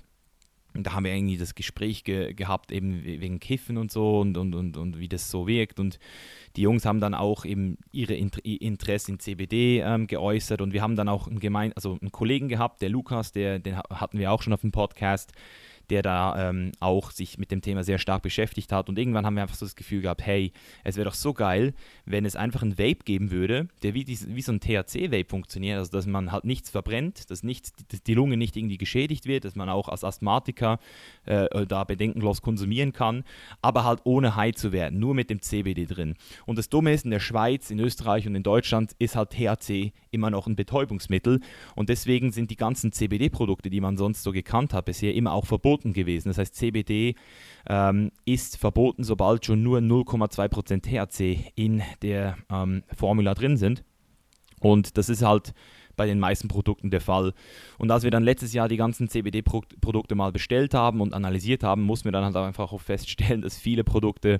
da 0.73 0.93
haben 0.93 1.05
wir 1.05 1.13
irgendwie 1.13 1.37
das 1.37 1.55
Gespräch 1.55 2.03
ge 2.03 2.33
gehabt, 2.33 2.71
eben 2.71 3.03
wegen 3.03 3.39
Kiffen 3.39 3.77
und 3.77 3.91
so 3.91 4.19
und, 4.19 4.37
und, 4.37 4.55
und, 4.55 4.77
und 4.77 4.99
wie 4.99 5.07
das 5.07 5.29
so 5.29 5.47
wirkt. 5.47 5.79
Und 5.79 5.99
die 6.55 6.61
Jungs 6.61 6.85
haben 6.85 6.99
dann 6.99 7.13
auch 7.13 7.45
eben 7.45 7.77
ihre 7.91 8.15
Inter 8.15 8.43
Interesse 8.43 9.11
in 9.11 9.19
CBD 9.19 9.81
ähm, 9.81 10.07
geäußert. 10.07 10.61
Und 10.61 10.73
wir 10.73 10.81
haben 10.81 10.95
dann 10.95 11.09
auch 11.09 11.27
einen, 11.27 11.39
Gemein 11.39 11.73
also 11.73 11.97
einen 12.01 12.11
Kollegen 12.11 12.47
gehabt, 12.47 12.81
der 12.81 12.89
Lukas, 12.89 13.31
der, 13.31 13.59
den 13.59 13.77
hatten 13.77 14.17
wir 14.17 14.31
auch 14.31 14.41
schon 14.41 14.53
auf 14.53 14.61
dem 14.61 14.71
Podcast 14.71 15.31
der 15.93 16.01
da 16.01 16.49
ähm, 16.49 16.71
auch 16.79 17.11
sich 17.11 17.37
mit 17.37 17.51
dem 17.51 17.61
Thema 17.61 17.83
sehr 17.83 17.99
stark 17.99 18.23
beschäftigt 18.23 18.71
hat. 18.71 18.89
Und 18.89 18.97
irgendwann 18.97 19.27
haben 19.27 19.35
wir 19.35 19.43
einfach 19.43 19.55
so 19.55 19.63
das 19.63 19.75
Gefühl 19.75 20.01
gehabt, 20.01 20.25
hey, 20.25 20.51
es 20.83 20.97
wäre 20.97 21.05
doch 21.05 21.13
so 21.13 21.33
geil, 21.33 21.75
wenn 22.05 22.25
es 22.25 22.35
einfach 22.35 22.63
ein 22.63 22.79
Vape 22.79 23.03
geben 23.05 23.29
würde, 23.29 23.67
der 23.83 23.93
wie, 23.93 24.07
wie 24.07 24.41
so 24.41 24.51
ein 24.51 24.59
THC-Vape 24.59 25.29
funktioniert, 25.29 25.77
also 25.77 25.91
dass 25.91 26.07
man 26.07 26.31
halt 26.31 26.45
nichts 26.45 26.71
verbrennt, 26.71 27.29
dass, 27.29 27.43
nichts, 27.43 27.73
dass 27.89 28.01
die 28.01 28.15
Lunge 28.15 28.37
nicht 28.37 28.57
irgendwie 28.57 28.79
geschädigt 28.79 29.27
wird, 29.27 29.45
dass 29.45 29.55
man 29.55 29.69
auch 29.69 29.87
als 29.87 30.03
Asthmatiker 30.03 30.79
äh, 31.25 31.67
da 31.67 31.83
bedenkenlos 31.83 32.41
konsumieren 32.41 32.91
kann, 32.91 33.23
aber 33.61 33.83
halt 33.83 34.01
ohne 34.03 34.35
high 34.35 34.55
zu 34.55 34.71
werden, 34.71 34.97
nur 34.97 35.13
mit 35.13 35.29
dem 35.29 35.43
CBD 35.43 35.85
drin. 35.85 36.15
Und 36.47 36.57
das 36.57 36.69
Dumme 36.69 36.91
ist, 36.91 37.05
in 37.05 37.11
der 37.11 37.19
Schweiz, 37.19 37.69
in 37.69 37.79
Österreich 37.79 38.25
und 38.25 38.33
in 38.33 38.41
Deutschland 38.41 38.95
ist 38.97 39.15
halt 39.15 39.29
THC 39.29 39.93
immer 40.09 40.31
noch 40.31 40.47
ein 40.47 40.55
Betäubungsmittel 40.55 41.39
und 41.75 41.89
deswegen 41.89 42.31
sind 42.31 42.49
die 42.49 42.55
ganzen 42.55 42.91
CBD-Produkte, 42.91 43.69
die 43.69 43.79
man 43.79 43.95
sonst 43.95 44.23
so 44.23 44.31
gekannt 44.31 44.73
hat, 44.73 44.85
bisher 44.85 45.13
immer 45.13 45.33
auch 45.33 45.45
verboten 45.45 45.82
verboten 45.83 45.93
gewesen. 45.93 46.29
Das 46.29 46.37
heißt, 46.37 46.55
CBD 46.55 47.15
ähm, 47.67 48.11
ist 48.25 48.57
verboten, 48.57 49.03
sobald 49.03 49.45
schon 49.45 49.63
nur 49.63 49.79
0,2% 49.79 50.81
THC 50.81 51.51
in 51.55 51.83
der 52.01 52.37
ähm, 52.49 52.83
Formula 52.95 53.33
drin 53.33 53.57
sind. 53.57 53.83
Und 54.59 54.97
das 54.97 55.09
ist 55.09 55.23
halt 55.23 55.53
bei 55.95 56.05
den 56.05 56.19
meisten 56.19 56.47
Produkten 56.47 56.89
der 56.89 57.01
Fall. 57.01 57.33
Und 57.77 57.91
als 57.91 58.03
wir 58.03 58.11
dann 58.11 58.23
letztes 58.23 58.53
Jahr 58.53 58.67
die 58.67 58.77
ganzen 58.77 59.09
CBD-Produkte 59.09 60.15
mal 60.15 60.31
bestellt 60.31 60.73
haben 60.73 61.01
und 61.01 61.13
analysiert 61.13 61.63
haben, 61.63 61.83
mussten 61.83 62.05
wir 62.05 62.11
dann 62.11 62.25
halt 62.25 62.35
einfach 62.35 62.71
auch 62.71 62.81
feststellen, 62.81 63.41
dass 63.41 63.57
viele 63.57 63.83
Produkte 63.83 64.39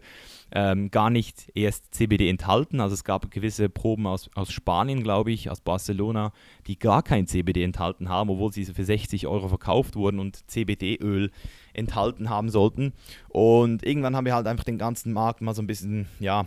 ähm, 0.52 0.92
gar 0.92 1.10
nicht 1.10 1.52
erst 1.56 1.94
CBD 1.94 2.30
enthalten. 2.30 2.80
Also 2.80 2.94
es 2.94 3.04
gab 3.04 3.32
gewisse 3.32 3.70
Proben 3.70 4.08
aus, 4.08 4.30
aus 4.36 4.52
Spanien, 4.52 5.04
glaube 5.04 5.32
ich, 5.32 5.50
aus 5.50 5.62
Barcelona, 5.62 6.32
die 6.68 6.78
gar 6.78 7.04
kein 7.04 7.28
CBD 7.28 7.64
enthalten 7.64 8.10
haben, 8.10 8.30
obwohl 8.30 8.52
sie 8.52 8.66
für 8.66 8.86
60 8.86 9.28
Euro 9.28 9.48
verkauft 9.48 9.96
wurden 9.96 10.20
und 10.20 10.50
CBD-Öl 10.50 11.32
enthalten 11.74 12.30
haben 12.30 12.50
sollten. 12.50 12.94
Und 13.30 13.84
irgendwann 13.84 14.16
haben 14.16 14.26
wir 14.26 14.36
halt 14.36 14.48
einfach 14.48 14.64
den 14.64 14.78
ganzen 14.78 15.14
Markt 15.14 15.42
mal 15.42 15.54
so 15.54 15.62
ein 15.62 15.68
bisschen, 15.68 16.08
ja, 16.20 16.46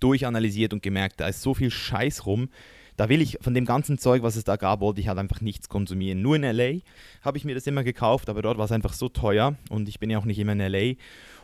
durchanalysiert 0.00 0.72
und 0.72 0.82
gemerkt, 0.82 1.20
da 1.20 1.28
ist 1.28 1.42
so 1.42 1.54
viel 1.54 1.70
Scheiß 1.70 2.26
rum, 2.26 2.48
da 2.96 3.08
will 3.08 3.20
ich 3.20 3.38
von 3.40 3.54
dem 3.54 3.64
ganzen 3.64 3.98
Zeug, 3.98 4.22
was 4.22 4.36
es 4.36 4.44
da 4.44 4.56
gab, 4.56 4.80
wollte 4.80 5.00
ich 5.00 5.08
halt 5.08 5.18
einfach 5.18 5.40
nichts 5.40 5.68
konsumieren. 5.68 6.22
Nur 6.22 6.36
in 6.36 6.42
LA 6.42 6.80
habe 7.22 7.36
ich 7.38 7.44
mir 7.44 7.54
das 7.54 7.66
immer 7.66 7.84
gekauft, 7.84 8.28
aber 8.28 8.42
dort 8.42 8.58
war 8.58 8.64
es 8.64 8.72
einfach 8.72 8.94
so 8.94 9.08
teuer 9.08 9.56
und 9.68 9.88
ich 9.88 10.00
bin 10.00 10.10
ja 10.10 10.18
auch 10.18 10.24
nicht 10.24 10.38
immer 10.38 10.52
in 10.52 10.60
LA. 10.60 10.94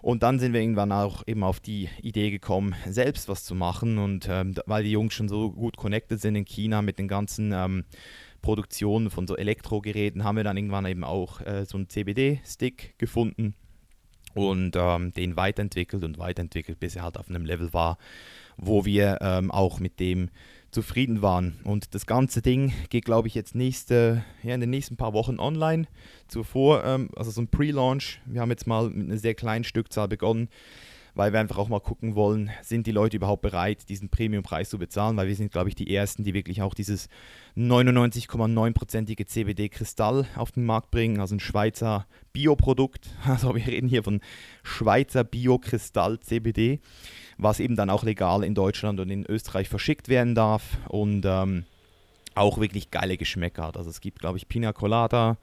Und 0.01 0.23
dann 0.23 0.39
sind 0.39 0.53
wir 0.53 0.61
irgendwann 0.61 0.93
auch 0.93 1.23
eben 1.27 1.45
auf 1.45 1.61
die 1.61 1.89
Idee 2.03 2.31
gekommen, 2.31 2.75
selbst 2.89 3.29
was 3.29 3.45
zu 3.45 3.55
machen. 3.55 3.99
Und 3.99 4.27
ähm, 4.29 4.55
weil 4.67 4.83
die 4.83 4.91
Jungs 4.91 5.15
schon 5.15 5.29
so 5.29 5.53
gut 5.53 5.77
connected 5.77 6.21
sind 6.21 6.35
in 6.35 6.45
China 6.45 6.83
mit 6.83 6.99
den 6.99 7.07
ganzen 7.07 7.53
ähm, 7.53 7.85
Produktionen 8.41 9.11
von 9.11 9.27
so 9.27 9.37
Elektrogeräten, 9.37 10.25
haben 10.25 10.37
wir 10.37 10.45
dann 10.45 10.57
irgendwann 10.57 10.87
eben 10.87 11.05
auch 11.05 11.41
äh, 11.41 11.65
so 11.65 11.79
einen 11.79 11.89
CBD-Stick 11.89 12.99
gefunden 12.99 13.55
und 14.35 14.75
ähm, 14.77 15.13
den 15.13 15.37
weiterentwickelt 15.37 16.03
und 16.05 16.19
weiterentwickelt, 16.19 16.81
bis 16.81 16.97
er 16.97 17.05
halt 17.05 17.19
auf 17.19 17.29
einem 17.29 17.45
Level 17.45 17.73
war, 17.73 17.99
wo 18.57 18.85
wir 18.85 19.19
ähm, 19.21 19.51
auch 19.51 19.79
mit 19.79 20.01
dem 20.01 20.31
zufrieden 20.73 21.23
waren. 21.23 21.61
Und 21.65 21.95
das 21.95 22.07
ganze 22.07 22.43
Ding 22.43 22.73
geht, 22.89 23.05
glaube 23.05 23.29
ich, 23.29 23.35
jetzt 23.35 23.55
nächste, 23.55 24.25
ja, 24.43 24.55
in 24.55 24.61
den 24.61 24.71
nächsten 24.71 24.97
paar 24.97 25.13
Wochen 25.13 25.39
online. 25.39 25.87
Zuvor, 26.29 26.83
ähm, 26.85 27.11
also 27.15 27.31
so 27.31 27.43
ein 27.43 27.49
Pre-Launch. 27.49 28.21
Wir 28.25 28.41
haben 28.41 28.51
jetzt 28.51 28.67
mal 28.67 28.89
mit 28.89 29.11
einer 29.11 29.19
sehr 29.19 29.35
kleinen 29.35 29.65
Stückzahl 29.65 30.09
begonnen, 30.09 30.49
weil 31.15 31.35
wir 31.35 31.41
einfach 31.41 31.59
auch 31.59 31.69
mal 31.69 31.81
gucken 31.81 32.15
wollen, 32.15 32.51
sind 32.63 32.87
die 32.87 32.93
Leute 32.93 33.19
überhaupt 33.19 33.43
bereit, 33.43 33.91
diesen 33.91 34.09
Premium-Preis 34.09 34.71
zu 34.71 34.79
bezahlen, 34.79 35.15
weil 35.19 35.29
wir 35.29 35.37
sind, 35.37 35.53
glaube 35.53 35.69
ich, 35.69 35.75
die 35.75 35.95
Ersten, 35.95 36.25
die 36.25 36.33
wirklich 36.33 36.63
auch 36.63 36.73
dieses 36.73 37.11
99,9%ige 37.55 39.27
CBD-Kristall 39.27 40.27
auf 40.37 40.53
den 40.53 40.65
Markt 40.65 40.91
bringen, 40.91 41.21
also 41.21 41.35
ein 41.37 41.41
Schweizer 41.41 42.07
Bioprodukt. 42.33 43.11
Also 43.27 43.55
wir 43.55 43.67
reden 43.67 43.89
hier 43.89 44.03
von 44.03 44.23
Schweizer 44.63 45.23
Bio-Kristall 45.23 46.19
CBD 46.21 46.81
was 47.43 47.61
eben 47.61 47.77
dann 47.77 47.91
auch 47.91 48.05
legal 48.05 48.45
in 48.45 48.55
Deutschland 48.55 49.01
und 49.01 49.11
in 49.11 49.27
Österreich 49.29 49.69
verschickt 49.69 50.09
werden 50.09 50.35
darf 50.35 50.63
und 50.89 51.25
ähm, 51.27 51.65
auch 52.35 52.59
wirklich 52.59 52.91
geile 52.91 53.17
Geschmäcker 53.17 53.65
hat. 53.65 53.77
Also 53.77 53.91
es 53.91 54.01
gibt, 54.01 54.21
glaube 54.21 54.39
ich, 54.39 54.49
Pina 54.49 54.73
Colada, 54.73 55.37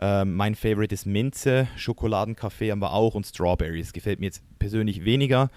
ähm, 0.00 0.34
mein 0.34 0.54
Favorite 0.54 0.94
ist 0.94 1.06
Minze, 1.06 1.68
Schokoladenkaffee 1.76 2.70
aber 2.70 2.92
auch 2.92 3.14
und 3.14 3.26
Strawberries. 3.26 3.92
Gefällt 3.92 4.20
mir 4.20 4.26
jetzt 4.26 4.42
persönlich 4.58 5.04
weniger, 5.04 5.50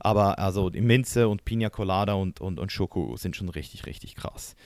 aber 0.00 0.38
also 0.38 0.70
Minze 0.72 1.28
und 1.28 1.44
Pina 1.44 1.70
Colada 1.70 2.14
und, 2.14 2.40
und, 2.40 2.58
und 2.58 2.72
Schoko 2.72 3.16
sind 3.16 3.36
schon 3.36 3.48
richtig, 3.48 3.86
richtig 3.86 4.16
krass. 4.16 4.56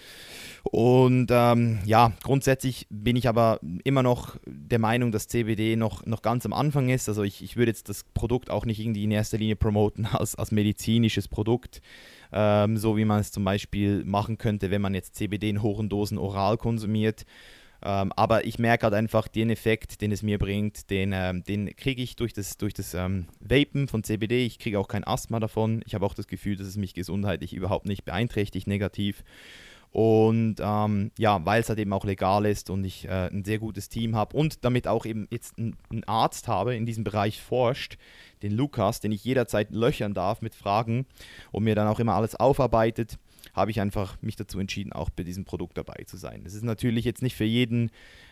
Und 0.64 1.29
ähm, 1.31 1.79
ja, 1.85 2.12
grundsätzlich 2.22 2.87
bin 2.91 3.16
ich 3.16 3.29
aber 3.29 3.61
immer 3.85 4.03
noch 4.03 4.37
der 4.47 4.79
Meinung, 4.79 5.12
dass 5.12 5.29
CBD 5.29 5.76
noch, 5.76 6.05
noch 6.07 6.22
ganz 6.22 6.47
am 6.47 6.53
Anfang 6.53 6.89
ist. 6.89 7.09
Also 7.09 7.22
ich, 7.22 7.43
ich 7.43 7.57
würde 7.57 7.70
jetzt 7.70 7.89
das 7.89 8.05
Produkt 8.14 8.51
auch 8.51 8.64
nicht 8.64 8.81
irgendwie 8.81 9.05
in 9.05 9.11
erster 9.11 9.39
Linie 9.39 9.57
promoten 9.57 10.07
als, 10.12 10.37
als 10.37 10.53
medizinisches 10.53 11.29
Produkt. 11.29 11.83
Ähm, 12.31 12.76
so 12.76 12.97
wie 12.97 13.07
man 13.07 13.20
es 13.20 13.33
zum 13.33 13.45
Beispiel 13.45 14.05
machen 14.05 14.37
könnte, 14.37 14.70
wenn 14.70 14.83
man 14.83 14.95
jetzt 14.95 15.16
CBD 15.16 15.49
in 15.49 15.62
hohen 15.62 15.89
Dosen 15.89 16.18
oral 16.18 16.59
konsumiert. 16.59 17.24
Ähm, 17.83 18.12
aber 18.16 18.45
ich 18.45 18.59
merke 18.59 18.85
halt 18.85 18.95
einfach 18.95 19.29
den 19.29 19.51
Effekt, 19.51 20.01
den 20.01 20.11
es 20.11 20.22
mir 20.22 20.39
bringt, 20.39 20.91
den, 20.91 21.12
ähm, 21.12 21.45
den 21.45 21.74
kriege 21.76 22.03
ich 22.03 22.16
durch 22.16 22.33
das, 22.33 22.57
durch 22.57 22.74
das 22.74 22.95
ähm, 22.95 23.26
Vapen 23.41 23.87
von 23.89 24.03
CBD. 24.03 24.45
Ich 24.45 24.59
kriege 24.59 24.79
auch 24.79 24.89
kein 24.89 25.05
Asthma 25.05 25.39
davon. 25.39 25.83
Ich 25.87 25.95
habe 25.95 26.05
auch 26.05 26.14
das 26.14 26.26
Gefühl, 26.26 26.57
dass 26.57 26.66
es 26.66 26.76
mich 26.76 26.95
gesundheitlich 26.95 27.55
überhaupt 27.55 27.87
nicht 27.87 28.05
beeinträchtigt, 28.05 28.66
negativ. 28.66 29.22
Und 29.91 30.57
ähm, 30.61 31.12
ja, 31.16 31.45
weil 31.47 31.61
es 31.61 31.68
halt 31.68 31.79
eben 31.79 31.93
auch 31.93 32.05
legal 32.05 32.45
ist 32.45 32.68
und 32.68 32.85
ich 32.85 33.07
äh, 33.07 33.29
ein 33.29 33.45
sehr 33.45 33.59
gutes 33.59 33.89
Team 33.89 34.16
habe 34.16 34.37
und 34.37 34.64
damit 34.64 34.87
auch 34.87 35.07
eben 35.07 35.26
jetzt 35.31 35.57
einen 35.59 36.05
Arzt 36.07 36.47
habe, 36.47 36.74
in 36.76 36.85
diesem 36.85 37.05
Bereich 37.05 37.41
forscht, 37.41 37.97
den 38.43 38.53
Lukas, 38.53 39.01
den 39.01 39.12
ich 39.12 39.24
jederzeit 39.24 39.70
löchern 39.70 40.12
darf 40.12 40.43
mit 40.43 40.55
Fragen 40.55 41.07
und 41.53 41.64
mir 41.64 41.74
dann 41.74 41.89
auch 41.89 42.01
immer 42.01 42.14
alles 42.14 42.35
aufarbeitet 42.35 43.18
habe 43.55 43.70
ich 43.70 43.80
einfach 43.80 44.20
mich 44.22 44.36
dazu 44.36 44.59
entschieden, 44.59 44.93
auch 44.93 45.11
bei 45.11 45.22
diesem 45.22 45.45
Produkt 45.45 45.78
dabei 45.78 46.05
zu 46.07 46.16
sein. 46.16 46.43
Es 46.45 46.55
ist 46.55 46.64
natürlich 46.64 47.05
jetzt 47.05 47.22
nicht 47.22 47.36
für 47.36 47.45
jeden, 47.45 47.91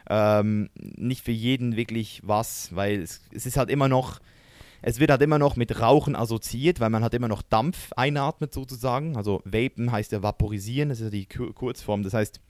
ähm, 0.08 0.70
nicht 0.74 1.24
für 1.24 1.32
jeden 1.32 1.76
wirklich 1.76 2.20
was, 2.24 2.74
weil 2.74 3.00
es, 3.00 3.20
es 3.32 3.46
ist 3.46 3.56
halt 3.56 3.70
immer 3.70 3.88
noch, 3.88 4.20
es 4.82 5.00
wird 5.00 5.10
halt 5.10 5.22
immer 5.22 5.38
noch 5.38 5.56
mit 5.56 5.80
Rauchen 5.80 6.14
assoziiert, 6.14 6.80
weil 6.80 6.90
man 6.90 7.02
halt 7.02 7.14
immer 7.14 7.28
noch 7.28 7.42
Dampf 7.42 7.92
einatmet 7.94 8.52
sozusagen. 8.52 9.16
Also 9.16 9.42
Vapen 9.44 9.90
heißt 9.90 10.12
ja 10.12 10.22
vaporisieren, 10.22 10.90
das 10.90 11.00
ist 11.00 11.04
ja 11.04 11.10
die 11.10 11.26
Kurzform. 11.26 12.02
Das 12.02 12.14
heißt, 12.14 12.40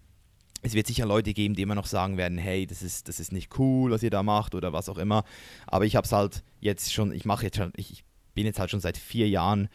es 0.62 0.74
wird 0.74 0.86
sicher 0.86 1.06
Leute 1.06 1.32
geben, 1.32 1.54
die 1.54 1.62
immer 1.62 1.74
noch 1.74 1.86
sagen 1.86 2.16
werden, 2.16 2.38
hey, 2.38 2.66
das 2.66 2.82
ist, 2.82 3.08
das 3.08 3.20
ist 3.20 3.32
nicht 3.32 3.58
cool, 3.58 3.90
was 3.90 4.02
ihr 4.02 4.10
da 4.10 4.22
macht 4.22 4.54
oder 4.54 4.72
was 4.72 4.88
auch 4.88 4.98
immer. 4.98 5.24
Aber 5.66 5.84
ich 5.84 5.96
habe 5.96 6.04
es 6.04 6.12
halt 6.12 6.42
jetzt 6.60 6.92
schon, 6.92 7.12
ich 7.12 7.24
mache 7.24 7.44
jetzt 7.44 7.56
schon, 7.56 7.72
ich 7.76 8.04
bin 8.34 8.46
jetzt 8.46 8.58
halt 8.58 8.70
schon 8.70 8.80
seit 8.80 8.96
vier 8.98 9.28
Jahren 9.28 9.68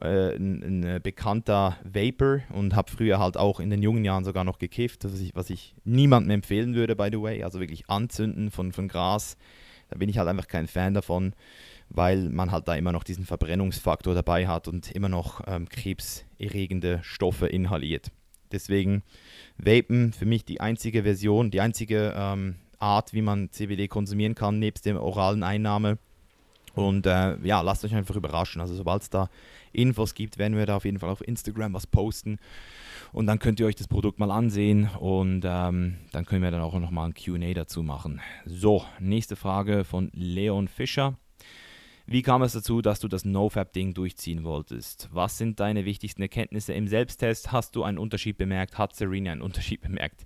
äh, 0.00 0.36
ein, 0.36 0.62
ein, 0.62 0.82
äh, 0.84 1.00
bekannter 1.02 1.76
Vapor 1.84 2.40
und 2.52 2.74
habe 2.74 2.90
früher 2.90 3.18
halt 3.18 3.36
auch 3.36 3.60
in 3.60 3.70
den 3.70 3.82
jungen 3.82 4.04
Jahren 4.04 4.24
sogar 4.24 4.44
noch 4.44 4.58
gekifft, 4.58 5.04
was 5.04 5.20
ich, 5.20 5.34
was 5.34 5.50
ich 5.50 5.74
niemandem 5.84 6.30
empfehlen 6.30 6.74
würde, 6.74 6.96
by 6.96 7.08
the 7.10 7.20
way. 7.20 7.42
Also 7.42 7.60
wirklich 7.60 7.88
anzünden 7.88 8.50
von, 8.50 8.72
von 8.72 8.88
Gras, 8.88 9.36
da 9.88 9.98
bin 9.98 10.08
ich 10.08 10.18
halt 10.18 10.28
einfach 10.28 10.48
kein 10.48 10.66
Fan 10.66 10.94
davon, 10.94 11.34
weil 11.88 12.28
man 12.28 12.52
halt 12.52 12.68
da 12.68 12.74
immer 12.74 12.92
noch 12.92 13.04
diesen 13.04 13.24
Verbrennungsfaktor 13.24 14.14
dabei 14.14 14.46
hat 14.46 14.68
und 14.68 14.92
immer 14.92 15.08
noch 15.08 15.40
ähm, 15.46 15.68
krebserregende 15.68 17.00
Stoffe 17.02 17.46
inhaliert. 17.46 18.10
Deswegen 18.52 19.02
Vapen 19.56 20.12
für 20.12 20.26
mich 20.26 20.44
die 20.44 20.60
einzige 20.60 21.02
Version, 21.02 21.50
die 21.50 21.60
einzige 21.60 22.14
ähm, 22.16 22.56
Art, 22.78 23.12
wie 23.12 23.22
man 23.22 23.50
CBD 23.50 23.88
konsumieren 23.88 24.34
kann, 24.34 24.58
nebst 24.58 24.86
der 24.86 25.02
oralen 25.02 25.42
Einnahme. 25.42 25.98
Und 26.74 27.06
äh, 27.06 27.36
ja, 27.42 27.60
lasst 27.60 27.84
euch 27.84 27.94
einfach 27.94 28.16
überraschen. 28.16 28.60
Also 28.60 28.74
sobald 28.74 29.02
es 29.02 29.10
da 29.10 29.28
Infos 29.72 30.14
gibt, 30.14 30.38
werden 30.38 30.56
wir 30.56 30.66
da 30.66 30.76
auf 30.76 30.84
jeden 30.84 30.98
Fall 30.98 31.10
auf 31.10 31.26
Instagram 31.26 31.74
was 31.74 31.86
posten. 31.86 32.38
Und 33.12 33.26
dann 33.26 33.38
könnt 33.38 33.60
ihr 33.60 33.66
euch 33.66 33.76
das 33.76 33.88
Produkt 33.88 34.18
mal 34.18 34.30
ansehen 34.30 34.90
und 35.00 35.42
ähm, 35.44 35.96
dann 36.12 36.26
können 36.26 36.42
wir 36.42 36.50
dann 36.50 36.60
auch 36.60 36.78
noch 36.78 36.90
mal 36.90 37.06
ein 37.06 37.14
QA 37.14 37.54
dazu 37.54 37.82
machen. 37.82 38.20
So, 38.44 38.84
nächste 38.98 39.36
Frage 39.36 39.84
von 39.84 40.10
Leon 40.12 40.68
Fischer. 40.68 41.16
Wie 42.10 42.22
kam 42.22 42.40
es 42.40 42.54
dazu, 42.54 42.80
dass 42.80 43.00
du 43.00 43.08
das 43.08 43.26
NoFap-Ding 43.26 43.92
durchziehen 43.92 44.42
wolltest? 44.42 45.10
Was 45.12 45.36
sind 45.36 45.60
deine 45.60 45.84
wichtigsten 45.84 46.22
Erkenntnisse 46.22 46.72
im 46.72 46.88
Selbsttest? 46.88 47.52
Hast 47.52 47.76
du 47.76 47.82
einen 47.82 47.98
Unterschied 47.98 48.38
bemerkt? 48.38 48.78
Hat 48.78 48.96
Serena 48.96 49.32
einen 49.32 49.42
Unterschied 49.42 49.82
bemerkt? 49.82 50.24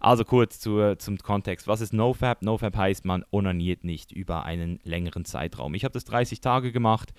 Also 0.00 0.24
kurz 0.24 0.58
zu, 0.58 0.96
zum 0.96 1.18
Kontext. 1.18 1.68
Was 1.68 1.82
ist 1.82 1.92
NoFap? 1.92 2.40
NoFap 2.42 2.74
heißt, 2.74 3.04
man 3.04 3.22
onaniert 3.30 3.84
nicht 3.84 4.10
über 4.12 4.44
einen 4.44 4.80
längeren 4.82 5.26
Zeitraum. 5.26 5.74
Ich 5.74 5.84
habe 5.84 5.92
das 5.92 6.06
30 6.06 6.40
Tage 6.40 6.72
gemacht 6.72 7.12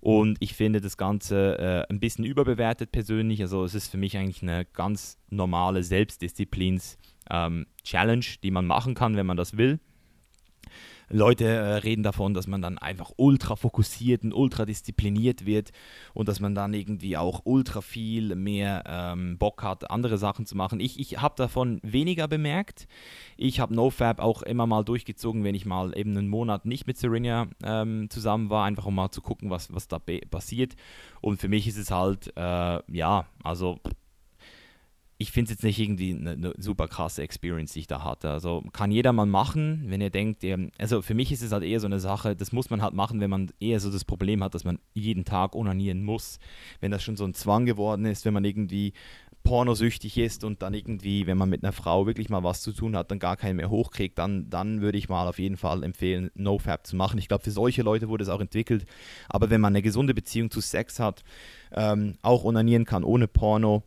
und 0.00 0.36
ich 0.40 0.54
finde 0.54 0.80
das 0.80 0.96
Ganze 0.96 1.58
äh, 1.58 1.84
ein 1.92 1.98
bisschen 1.98 2.24
überbewertet 2.24 2.92
persönlich. 2.92 3.42
Also 3.42 3.64
es 3.64 3.74
ist 3.74 3.88
für 3.88 3.98
mich 3.98 4.16
eigentlich 4.16 4.42
eine 4.42 4.64
ganz 4.64 5.18
normale 5.30 5.82
Selbstdisziplins-Challenge, 5.82 8.24
ähm, 8.24 8.40
die 8.42 8.50
man 8.52 8.66
machen 8.66 8.94
kann, 8.94 9.16
wenn 9.16 9.26
man 9.26 9.36
das 9.36 9.56
will. 9.56 9.80
Leute 11.10 11.44
äh, 11.44 11.74
reden 11.76 12.02
davon, 12.02 12.34
dass 12.34 12.46
man 12.46 12.62
dann 12.62 12.78
einfach 12.78 13.12
ultra 13.16 13.56
fokussiert 13.56 14.24
und 14.24 14.32
ultra 14.32 14.66
diszipliniert 14.66 15.46
wird 15.46 15.70
und 16.14 16.28
dass 16.28 16.40
man 16.40 16.54
dann 16.54 16.74
irgendwie 16.74 17.16
auch 17.16 17.42
ultra 17.44 17.80
viel 17.80 18.34
mehr 18.36 18.84
ähm, 18.86 19.38
Bock 19.38 19.62
hat, 19.62 19.90
andere 19.90 20.18
Sachen 20.18 20.46
zu 20.46 20.56
machen. 20.56 20.80
Ich, 20.80 20.98
ich 21.00 21.20
habe 21.20 21.34
davon 21.36 21.80
weniger 21.82 22.28
bemerkt. 22.28 22.88
Ich 23.36 23.60
habe 23.60 23.74
NoFab 23.74 24.20
auch 24.20 24.42
immer 24.42 24.66
mal 24.66 24.84
durchgezogen, 24.84 25.44
wenn 25.44 25.54
ich 25.54 25.66
mal 25.66 25.96
eben 25.96 26.16
einen 26.16 26.28
Monat 26.28 26.66
nicht 26.66 26.86
mit 26.86 26.98
Serena 26.98 27.48
ähm, 27.62 28.10
zusammen 28.10 28.50
war, 28.50 28.64
einfach 28.64 28.86
um 28.86 28.94
mal 28.94 29.10
zu 29.10 29.22
gucken, 29.22 29.50
was, 29.50 29.72
was 29.72 29.88
da 29.88 29.98
passiert. 30.30 30.74
Und 31.20 31.40
für 31.40 31.48
mich 31.48 31.66
ist 31.66 31.78
es 31.78 31.90
halt, 31.90 32.32
äh, 32.36 32.80
ja, 32.92 33.26
also 33.42 33.78
ich 35.20 35.32
finde 35.32 35.50
es 35.50 35.56
jetzt 35.56 35.64
nicht 35.64 35.80
irgendwie 35.80 36.14
eine, 36.14 36.30
eine, 36.30 36.54
super 36.58 36.86
krasse 36.86 37.22
Experience, 37.22 37.72
die 37.72 37.80
ich 37.80 37.86
da 37.88 38.04
hatte. 38.04 38.30
Also 38.30 38.62
kann 38.72 38.92
jeder 38.92 39.12
mal 39.12 39.26
machen, 39.26 39.84
wenn 39.88 40.00
ihr 40.00 40.10
denkt, 40.10 40.44
also 40.78 41.02
für 41.02 41.14
mich 41.14 41.32
ist 41.32 41.42
es 41.42 41.50
halt 41.50 41.64
eher 41.64 41.80
so 41.80 41.86
eine 41.86 41.98
Sache, 41.98 42.36
das 42.36 42.52
muss 42.52 42.70
man 42.70 42.82
halt 42.82 42.94
machen, 42.94 43.20
wenn 43.20 43.28
man 43.28 43.50
eher 43.58 43.80
so 43.80 43.90
das 43.90 44.04
Problem 44.04 44.44
hat, 44.44 44.54
dass 44.54 44.62
man 44.62 44.78
jeden 44.94 45.24
Tag 45.24 45.56
onanieren 45.56 46.04
muss. 46.04 46.38
Wenn 46.80 46.92
das 46.92 47.02
schon 47.02 47.16
so 47.16 47.24
ein 47.24 47.34
Zwang 47.34 47.66
geworden 47.66 48.04
ist, 48.04 48.24
wenn 48.24 48.32
man 48.32 48.44
irgendwie 48.44 48.92
pornosüchtig 49.42 50.18
ist 50.18 50.44
und 50.44 50.62
dann 50.62 50.74
irgendwie, 50.74 51.26
wenn 51.26 51.38
man 51.38 51.48
mit 51.48 51.64
einer 51.64 51.72
Frau 51.72 52.06
wirklich 52.06 52.28
mal 52.28 52.44
was 52.44 52.62
zu 52.62 52.72
tun 52.72 52.96
hat, 52.96 53.10
dann 53.10 53.18
gar 53.18 53.36
keinen 53.36 53.56
mehr 53.56 53.70
hochkriegt, 53.70 54.18
dann, 54.18 54.48
dann 54.50 54.82
würde 54.82 54.98
ich 54.98 55.08
mal 55.08 55.26
auf 55.26 55.40
jeden 55.40 55.56
Fall 55.56 55.82
empfehlen, 55.82 56.30
NoFap 56.34 56.86
zu 56.86 56.94
machen. 56.94 57.18
Ich 57.18 57.26
glaube, 57.26 57.42
für 57.42 57.50
solche 57.50 57.82
Leute 57.82 58.08
wurde 58.08 58.22
es 58.22 58.28
auch 58.28 58.40
entwickelt. 58.40 58.84
Aber 59.28 59.50
wenn 59.50 59.60
man 59.60 59.72
eine 59.72 59.82
gesunde 59.82 60.14
Beziehung 60.14 60.50
zu 60.50 60.60
Sex 60.60 61.00
hat, 61.00 61.24
ähm, 61.72 62.14
auch 62.22 62.44
onanieren 62.44 62.84
kann 62.84 63.02
ohne 63.02 63.26
Porno, 63.26 63.82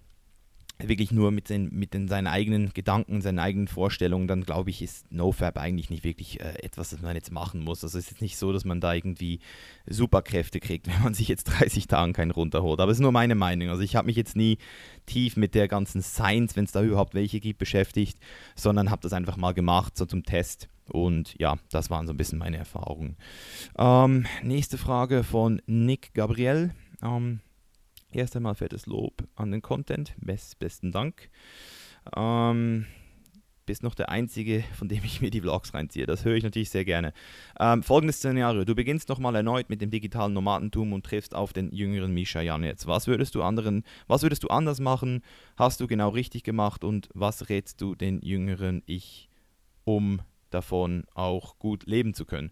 wirklich 0.87 1.11
nur 1.11 1.31
mit, 1.31 1.49
den, 1.49 1.69
mit 1.71 1.93
den, 1.93 2.07
seinen 2.07 2.27
eigenen 2.27 2.73
Gedanken, 2.73 3.21
seinen 3.21 3.39
eigenen 3.39 3.67
Vorstellungen, 3.67 4.27
dann 4.27 4.43
glaube 4.43 4.69
ich, 4.69 4.81
ist 4.81 5.11
NoFap 5.11 5.57
eigentlich 5.57 5.89
nicht 5.89 6.03
wirklich 6.03 6.39
äh, 6.39 6.53
etwas, 6.63 6.89
das 6.89 7.01
man 7.01 7.15
jetzt 7.15 7.31
machen 7.31 7.63
muss. 7.63 7.83
Also 7.83 7.97
es 7.97 8.05
ist 8.05 8.11
jetzt 8.11 8.21
nicht 8.21 8.37
so, 8.37 8.53
dass 8.53 8.65
man 8.65 8.81
da 8.81 8.93
irgendwie 8.93 9.39
Superkräfte 9.87 10.59
kriegt, 10.59 10.87
wenn 10.93 11.03
man 11.03 11.13
sich 11.13 11.27
jetzt 11.27 11.45
30 11.45 11.87
Tage 11.87 12.13
keinen 12.13 12.31
runterholt. 12.31 12.79
Aber 12.79 12.91
es 12.91 12.97
ist 12.97 13.01
nur 13.01 13.11
meine 13.11 13.35
Meinung. 13.35 13.69
Also 13.69 13.83
ich 13.83 13.95
habe 13.95 14.07
mich 14.07 14.15
jetzt 14.15 14.35
nie 14.35 14.57
tief 15.05 15.37
mit 15.37 15.55
der 15.55 15.67
ganzen 15.67 16.01
Science, 16.01 16.55
wenn 16.55 16.65
es 16.65 16.71
da 16.71 16.81
überhaupt 16.83 17.13
welche 17.13 17.39
gibt, 17.39 17.59
beschäftigt, 17.59 18.19
sondern 18.55 18.89
habe 18.89 19.01
das 19.01 19.13
einfach 19.13 19.37
mal 19.37 19.53
gemacht, 19.53 19.97
so 19.97 20.05
zum 20.05 20.23
Test. 20.23 20.69
Und 20.89 21.35
ja, 21.39 21.57
das 21.69 21.89
waren 21.89 22.05
so 22.05 22.13
ein 22.13 22.17
bisschen 22.17 22.39
meine 22.39 22.57
Erfahrungen. 22.57 23.15
Ähm, 23.77 24.25
nächste 24.43 24.77
Frage 24.77 25.23
von 25.23 25.61
Nick 25.65 26.13
Gabriel. 26.13 26.71
Ähm, 27.01 27.39
Erst 28.13 28.35
einmal 28.35 28.55
fettes 28.55 28.87
Lob 28.87 29.23
an 29.35 29.51
den 29.51 29.61
Content. 29.61 30.13
Best, 30.19 30.59
besten 30.59 30.91
Dank. 30.91 31.29
Ähm, 32.15 32.85
bist 33.65 33.83
noch 33.83 33.95
der 33.95 34.09
Einzige, 34.09 34.65
von 34.77 34.89
dem 34.89 35.01
ich 35.05 35.21
mir 35.21 35.29
die 35.29 35.39
Vlogs 35.39 35.73
reinziehe. 35.73 36.05
Das 36.05 36.25
höre 36.25 36.35
ich 36.35 36.43
natürlich 36.43 36.69
sehr 36.69 36.83
gerne. 36.83 37.13
Ähm, 37.57 37.83
folgendes 37.83 38.17
Szenario. 38.17 38.65
Du 38.65 38.75
beginnst 38.75 39.07
nochmal 39.07 39.33
erneut 39.35 39.69
mit 39.69 39.81
dem 39.81 39.91
digitalen 39.91 40.33
Nomadentum 40.33 40.91
und 40.91 41.05
triffst 41.05 41.33
auf 41.33 41.53
den 41.53 41.71
jüngeren 41.71 42.13
Misha 42.13 42.41
Jan 42.41 42.63
jetzt. 42.63 42.85
Was 42.85 43.07
würdest 43.07 43.33
du 43.33 43.43
anderen, 43.43 43.83
was 44.07 44.23
würdest 44.23 44.43
du 44.43 44.49
anders 44.49 44.81
machen? 44.81 45.23
Hast 45.55 45.79
du 45.79 45.87
genau 45.87 46.09
richtig 46.09 46.43
gemacht 46.43 46.83
und 46.83 47.07
was 47.13 47.47
rätst 47.47 47.79
du 47.79 47.95
den 47.95 48.21
jüngeren 48.21 48.83
Ich, 48.87 49.29
um 49.85 50.21
davon 50.49 51.05
auch 51.13 51.57
gut 51.57 51.85
leben 51.85 52.13
zu 52.13 52.25
können? 52.25 52.51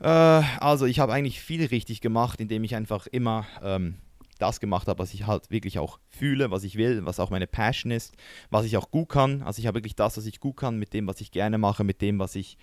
Äh, 0.00 0.06
also 0.06 0.86
ich 0.86 1.00
habe 1.00 1.12
eigentlich 1.12 1.40
viel 1.40 1.64
richtig 1.64 2.00
gemacht, 2.00 2.40
indem 2.40 2.62
ich 2.62 2.76
einfach 2.76 3.08
immer 3.08 3.46
ähm, 3.62 3.96
das 4.38 4.60
gemacht 4.60 4.88
habe, 4.88 4.98
was 4.98 5.14
ich 5.14 5.26
halt 5.26 5.50
wirklich 5.50 5.78
auch 5.78 5.98
fühle, 6.08 6.50
was 6.50 6.64
ich 6.64 6.76
will, 6.76 7.04
was 7.04 7.20
auch 7.20 7.30
meine 7.30 7.46
Passion 7.46 7.90
ist, 7.90 8.14
was 8.50 8.66
ich 8.66 8.76
auch 8.76 8.90
gut 8.90 9.08
kann. 9.08 9.42
Also 9.42 9.60
ich 9.60 9.66
habe 9.66 9.78
wirklich 9.78 9.96
das, 9.96 10.16
was 10.16 10.26
ich 10.26 10.40
gut 10.40 10.56
kann, 10.56 10.78
mit 10.78 10.92
dem, 10.92 11.06
was 11.06 11.20
ich 11.20 11.30
gerne 11.30 11.58
mache, 11.58 11.84
mit 11.84 12.00
dem, 12.00 12.18
was 12.18 12.34
ich 12.34 12.58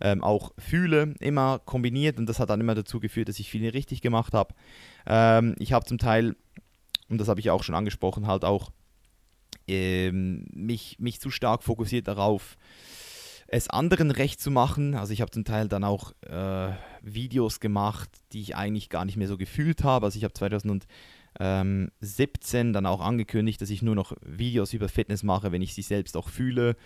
ähm, 0.00 0.22
auch 0.22 0.52
fühle, 0.58 1.14
immer 1.20 1.58
kombiniert 1.58 2.18
und 2.18 2.26
das 2.26 2.40
hat 2.40 2.50
dann 2.50 2.60
immer 2.60 2.74
dazu 2.74 3.00
geführt, 3.00 3.28
dass 3.28 3.38
ich 3.38 3.50
viel 3.50 3.68
richtig 3.68 4.00
gemacht 4.00 4.32
habe. 4.32 4.54
Ähm, 5.06 5.54
ich 5.58 5.72
habe 5.72 5.84
zum 5.84 5.98
Teil, 5.98 6.36
und 7.08 7.18
das 7.18 7.28
habe 7.28 7.40
ich 7.40 7.50
auch 7.50 7.62
schon 7.62 7.74
angesprochen, 7.74 8.26
halt 8.26 8.44
auch 8.44 8.70
ähm, 9.68 10.46
mich, 10.52 10.98
mich 10.98 11.20
zu 11.20 11.30
stark 11.30 11.62
fokussiert 11.62 12.08
darauf, 12.08 12.56
es 13.52 13.68
anderen 13.68 14.12
recht 14.12 14.40
zu 14.40 14.50
machen. 14.50 14.94
Also 14.94 15.12
ich 15.12 15.20
habe 15.20 15.30
zum 15.30 15.44
Teil 15.44 15.68
dann 15.68 15.84
auch 15.84 16.12
äh, 16.22 16.72
Videos 17.02 17.60
gemacht, 17.60 18.08
die 18.32 18.40
ich 18.40 18.56
eigentlich 18.56 18.88
gar 18.88 19.04
nicht 19.04 19.16
mehr 19.16 19.28
so 19.28 19.36
gefühlt 19.36 19.82
habe. 19.82 20.06
Also 20.06 20.16
ich 20.18 20.24
habe 20.24 20.34
2017 20.34 22.72
dann 22.72 22.86
auch 22.86 23.00
angekündigt, 23.00 23.60
dass 23.60 23.70
ich 23.70 23.82
nur 23.82 23.96
noch 23.96 24.12
Videos 24.24 24.72
über 24.72 24.88
Fitness 24.88 25.24
mache, 25.24 25.52
wenn 25.52 25.62
ich 25.62 25.74
sie 25.74 25.82
selbst 25.82 26.16
auch 26.16 26.28
fühle, 26.28 26.76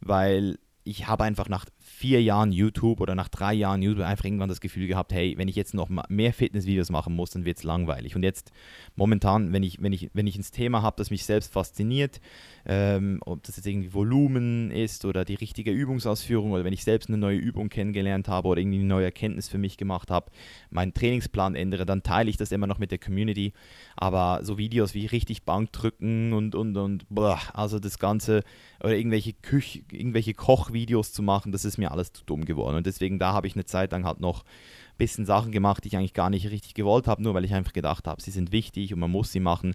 weil 0.00 0.58
ich 0.82 1.06
habe 1.06 1.22
einfach 1.24 1.48
nach 1.48 1.66
vier 1.88 2.22
Jahren 2.22 2.52
YouTube 2.52 3.00
oder 3.00 3.14
nach 3.14 3.28
drei 3.28 3.54
Jahren 3.54 3.82
YouTube 3.82 4.04
einfach 4.04 4.24
irgendwann 4.24 4.48
das 4.48 4.60
Gefühl 4.60 4.86
gehabt, 4.86 5.12
hey, 5.12 5.34
wenn 5.36 5.48
ich 5.48 5.56
jetzt 5.56 5.74
noch 5.74 5.88
mehr 6.08 6.32
Fitnessvideos 6.32 6.90
machen 6.90 7.16
muss, 7.16 7.30
dann 7.30 7.44
wird 7.44 7.56
es 7.56 7.64
langweilig. 7.64 8.14
Und 8.14 8.22
jetzt 8.22 8.52
momentan, 8.94 9.52
wenn 9.52 9.62
ich, 9.62 9.82
wenn 9.82 9.92
ich, 9.92 10.10
wenn 10.12 10.26
ich 10.26 10.36
ein 10.36 10.42
Thema 10.42 10.82
habe, 10.82 10.96
das 10.98 11.10
mich 11.10 11.24
selbst 11.24 11.52
fasziniert, 11.52 12.20
ähm, 12.66 13.20
ob 13.24 13.42
das 13.42 13.56
jetzt 13.56 13.66
irgendwie 13.66 13.94
Volumen 13.94 14.70
ist 14.70 15.04
oder 15.04 15.24
die 15.24 15.34
richtige 15.34 15.70
Übungsausführung 15.70 16.52
oder 16.52 16.64
wenn 16.64 16.72
ich 16.72 16.84
selbst 16.84 17.08
eine 17.08 17.18
neue 17.18 17.38
Übung 17.38 17.70
kennengelernt 17.70 18.28
habe 18.28 18.48
oder 18.48 18.60
irgendwie 18.60 18.78
eine 18.78 18.86
neue 18.86 19.06
Erkenntnis 19.06 19.48
für 19.48 19.58
mich 19.58 19.78
gemacht 19.78 20.10
habe, 20.10 20.30
meinen 20.70 20.92
Trainingsplan 20.92 21.54
ändere, 21.54 21.86
dann 21.86 22.02
teile 22.02 22.28
ich 22.28 22.36
das 22.36 22.52
immer 22.52 22.66
noch 22.66 22.78
mit 22.78 22.90
der 22.90 22.98
Community. 22.98 23.54
Aber 23.96 24.40
so 24.42 24.58
Videos 24.58 24.94
wie 24.94 25.06
richtig 25.06 25.44
Bank 25.44 25.72
drücken 25.72 26.32
und, 26.34 26.54
und, 26.54 26.76
und, 26.76 27.06
boah, 27.08 27.40
also 27.54 27.78
das 27.78 27.98
Ganze 27.98 28.44
oder 28.80 28.96
irgendwelche 28.96 29.32
Küche, 29.32 29.82
irgendwelche 29.90 30.34
Kochvideos 30.34 31.12
zu 31.12 31.22
machen, 31.22 31.50
das 31.50 31.64
ist 31.64 31.77
mir 31.78 31.92
alles 31.92 32.12
zu 32.12 32.24
dumm 32.24 32.44
geworden. 32.44 32.76
Und 32.76 32.86
deswegen 32.86 33.18
da 33.18 33.32
habe 33.32 33.46
ich 33.46 33.54
eine 33.54 33.64
Zeit 33.64 33.92
lang 33.92 34.04
halt 34.04 34.20
noch 34.20 34.42
ein 34.42 34.98
bisschen 34.98 35.26
Sachen 35.26 35.52
gemacht, 35.52 35.84
die 35.84 35.88
ich 35.88 35.96
eigentlich 35.96 36.14
gar 36.14 36.30
nicht 36.30 36.50
richtig 36.50 36.74
gewollt 36.74 37.06
habe, 37.06 37.22
nur 37.22 37.34
weil 37.34 37.44
ich 37.44 37.54
einfach 37.54 37.72
gedacht 37.72 38.06
habe, 38.06 38.20
sie 38.20 38.30
sind 38.30 38.52
wichtig 38.52 38.92
und 38.92 39.00
man 39.00 39.10
muss 39.10 39.32
sie 39.32 39.40
machen. 39.40 39.74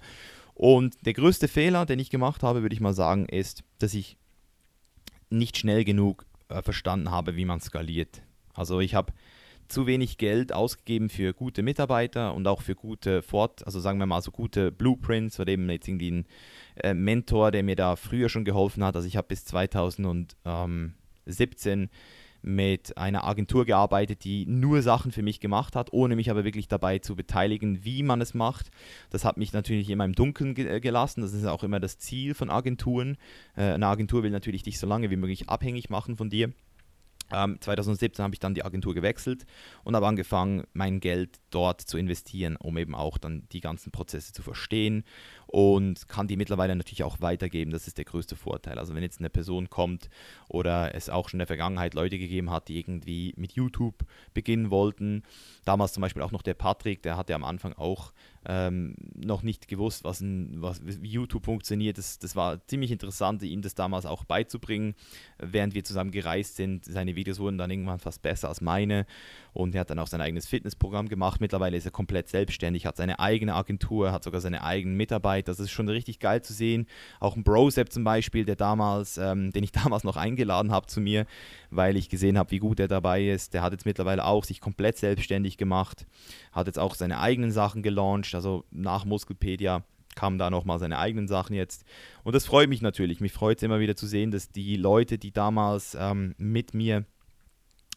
Und 0.54 1.06
der 1.06 1.14
größte 1.14 1.48
Fehler, 1.48 1.86
den 1.86 2.00
ich 2.00 2.10
gemacht 2.10 2.44
habe, 2.44 2.62
würde 2.62 2.76
ich 2.76 2.82
mal 2.82 2.94
sagen, 2.94 3.26
ist, 3.26 3.64
dass 3.80 3.94
ich 3.94 4.18
nicht 5.30 5.58
schnell 5.58 5.84
genug 5.84 6.26
äh, 6.50 6.62
verstanden 6.62 7.10
habe, 7.10 7.36
wie 7.36 7.46
man 7.46 7.60
skaliert. 7.60 8.22
Also 8.54 8.80
ich 8.80 8.94
habe 8.94 9.14
zu 9.68 9.88
wenig 9.88 10.18
Geld 10.18 10.54
ausgegeben 10.54 11.10
für 11.10 11.34
gute 11.34 11.64
Mitarbeiter 11.64 12.34
und 12.34 12.48
auch 12.48 12.62
für 12.62 12.76
gute 12.76 13.22
Fort, 13.22 13.66
also 13.66 13.80
sagen 13.80 13.98
wir 13.98 14.06
mal 14.06 14.22
so 14.22 14.32
gute 14.32 14.72
Blueprints 14.72 15.40
oder 15.40 15.52
eben 15.52 15.70
jetzt 15.70 15.88
irgendwie 15.88 16.12
ein 16.12 16.26
äh, 16.76 16.94
Mentor, 16.94 17.52
der 17.52 17.64
mir 17.64 17.76
da 17.76 17.96
früher 17.96 18.30
schon 18.30 18.46
geholfen 18.46 18.84
hat. 18.84 18.96
Also 18.96 19.08
ich 19.08 19.18
habe 19.18 19.30
bis 19.30 19.46
2017 21.26 21.90
mit 22.44 22.98
einer 22.98 23.24
Agentur 23.24 23.66
gearbeitet, 23.66 24.26
die 24.26 24.46
nur 24.46 24.82
Sachen 24.82 25.12
für 25.12 25.24
mich 25.24 25.40
gemacht 25.40 25.76
hat, 25.76 25.94
ohne 25.94 26.16
mich 26.16 26.30
aber 26.30 26.44
wirklich 26.44 26.68
dabei 26.68 27.00
zu 27.00 27.16
beteiligen, 27.16 27.86
wie 27.86 28.04
man 28.04 28.20
es 28.20 28.34
macht. 28.34 28.70
Das 29.10 29.24
hat 29.24 29.38
mich 29.38 29.54
natürlich 29.54 29.90
immer 29.90 30.06
im 30.06 30.14
Dunkeln 30.14 30.54
ge 30.54 30.68
äh, 30.68 30.80
gelassen. 30.82 31.22
Das 31.22 31.34
ist 31.34 31.46
auch 31.46 31.64
immer 31.64 31.80
das 31.80 31.98
Ziel 31.98 32.34
von 32.34 32.50
Agenturen. 32.50 33.18
Äh, 33.56 33.72
eine 33.72 33.88
Agentur 33.88 34.24
will 34.24 34.32
natürlich 34.32 34.64
dich 34.64 34.78
so 34.78 34.86
lange 34.86 35.10
wie 35.10 35.16
möglich 35.16 35.50
abhängig 35.50 35.90
machen 35.90 36.18
von 36.18 36.30
dir. 36.30 36.52
Ähm, 37.32 37.58
2017 37.62 38.22
habe 38.24 38.36
ich 38.36 38.40
dann 38.40 38.54
die 38.54 38.66
Agentur 38.66 38.94
gewechselt 38.94 39.46
und 39.86 39.96
habe 39.96 40.06
angefangen, 40.06 40.66
mein 40.74 41.00
Geld 41.00 41.40
dort 41.50 41.82
zu 41.82 41.98
investieren, 41.98 42.58
um 42.58 42.78
eben 42.78 42.94
auch 42.94 43.18
dann 43.18 43.48
die 43.54 43.62
ganzen 43.62 43.92
Prozesse 43.92 44.34
zu 44.34 44.44
verstehen 44.44 45.06
und 45.48 46.08
kann 46.08 46.28
die 46.28 46.38
mittlerweile 46.38 46.76
natürlich 46.76 47.04
auch 47.04 47.22
weitergeben. 47.22 47.72
Das 47.72 47.88
ist 47.88 47.98
der 47.98 48.06
größte 48.06 48.36
Vorteil. 48.36 48.80
Also 48.80 48.96
wenn 48.96 49.04
jetzt 49.04 49.20
eine 49.20 49.30
Person 49.30 49.70
kommt 49.70 50.10
oder 50.48 50.96
es 50.96 51.10
auch 51.10 51.30
schon 51.30 51.38
in 51.38 51.40
der 51.40 51.48
Vergangenheit 51.48 51.94
Leute 51.94 52.18
gegeben 52.18 52.50
hat, 52.50 52.68
die 52.68 52.80
irgendwie 52.80 53.34
mit 53.38 53.54
YouTube 53.54 54.06
beginnen 54.34 54.72
wollten, 54.72 55.24
damals 55.66 55.94
zum 55.94 56.02
Beispiel 56.02 56.22
auch 56.22 56.32
noch 56.32 56.42
der 56.42 56.54
Patrick, 56.54 57.04
der 57.04 57.18
hatte 57.18 57.36
am 57.36 57.44
Anfang 57.44 57.74
auch 57.74 58.14
ähm, 58.46 58.96
noch 59.16 59.44
nicht 59.44 59.68
gewusst, 59.68 60.04
was, 60.04 60.22
ein, 60.22 60.62
was 60.62 60.82
wie 60.86 61.10
YouTube 61.10 61.46
funktioniert. 61.46 61.98
Das, 61.98 62.20
das 62.20 62.36
war 62.36 62.66
ziemlich 62.68 62.92
interessant, 62.92 63.42
ihm 63.44 63.62
das 63.62 63.76
damals 63.76 64.06
auch 64.06 64.26
beizubringen, 64.26 64.96
während 65.38 65.74
wir 65.74 65.84
zusammen 65.84 66.12
gereist 66.12 66.56
sind. 66.56 66.86
Seine 66.86 67.16
Videos 67.16 67.40
wurden 67.40 67.58
dann 67.58 67.72
irgendwann 67.72 68.00
fast 68.00 68.22
besser 68.22 68.50
als 68.50 68.62
meine 68.62 69.06
und 69.54 69.76
er 69.76 69.82
hat 69.82 69.90
dann 69.90 70.00
auch 70.00 70.08
sein 70.08 70.22
eigenes 70.22 70.48
Fitnessprogramm 70.48 71.08
gemacht. 71.08 71.40
Mittlerweile 71.40 71.78
ist 71.78 71.86
er 71.86 71.92
komplett 71.92 72.28
selbstständig, 72.28 72.86
hat 72.86 72.98
seine 72.98 73.20
eigene 73.20 73.54
Agentur, 73.54 74.12
hat 74.12 74.24
sogar 74.24 74.42
seine 74.42 74.64
eigenen 74.64 74.98
Mitarbeiter. 74.98 75.52
Das 75.52 75.60
ist 75.60 75.72
schon 75.72 75.88
richtig 75.88 76.20
geil 76.20 76.42
zu 76.42 76.54
sehen. 76.54 76.88
Auch 77.20 77.36
ein 77.36 77.44
Brosep 77.44 77.92
zum 77.92 78.04
Beispiel, 78.04 78.46
der 78.46 78.56
damals, 78.56 79.18
ähm, 79.18 79.52
den 79.52 79.64
ich 79.64 79.72
damals 79.84 80.04
noch 80.04 80.18
eingeladen 80.18 80.72
habe 80.72 80.88
zu 80.88 81.00
mir, 81.00 81.26
weil 81.70 81.98
ich 81.98 82.10
gesehen 82.10 82.38
habe, 82.38 82.52
wie 82.52 82.60
gut 82.60 82.80
er 82.80 82.88
dabei 82.88 83.28
ist. 83.28 83.54
Der 83.54 83.62
hat 83.62 83.74
jetzt 83.74 83.86
mittlerweile 83.86 84.26
auch 84.26 84.44
sich 84.44 84.60
komplett 84.60 84.98
selbstständig 84.98 85.58
gemacht, 85.58 86.06
hat 86.52 86.68
jetzt 86.68 86.80
auch 86.80 86.96
seine 86.96 87.20
eigenen 87.20 87.52
Sachen 87.52 87.84
gelauncht, 87.84 88.34
also 88.36 88.66
nach 88.72 89.06
Muskelpedia 89.06 89.84
kam 90.16 90.38
da 90.38 90.50
nochmal 90.50 90.80
seine 90.80 91.00
eigenen 91.00 91.28
Sachen 91.28 91.56
jetzt. 91.56 91.86
Und 92.24 92.36
das 92.36 92.46
freut 92.46 92.70
mich 92.70 92.82
natürlich. 92.82 93.20
Mich 93.20 93.32
freut 93.32 93.58
es 93.58 93.64
immer 93.64 93.80
wieder 93.80 93.96
zu 93.96 94.08
sehen, 94.08 94.32
dass 94.32 94.50
die 94.50 94.76
Leute, 94.76 95.18
die 95.18 95.32
damals 95.32 95.98
ähm, 96.00 96.36
mit 96.38 96.74
mir 96.74 97.06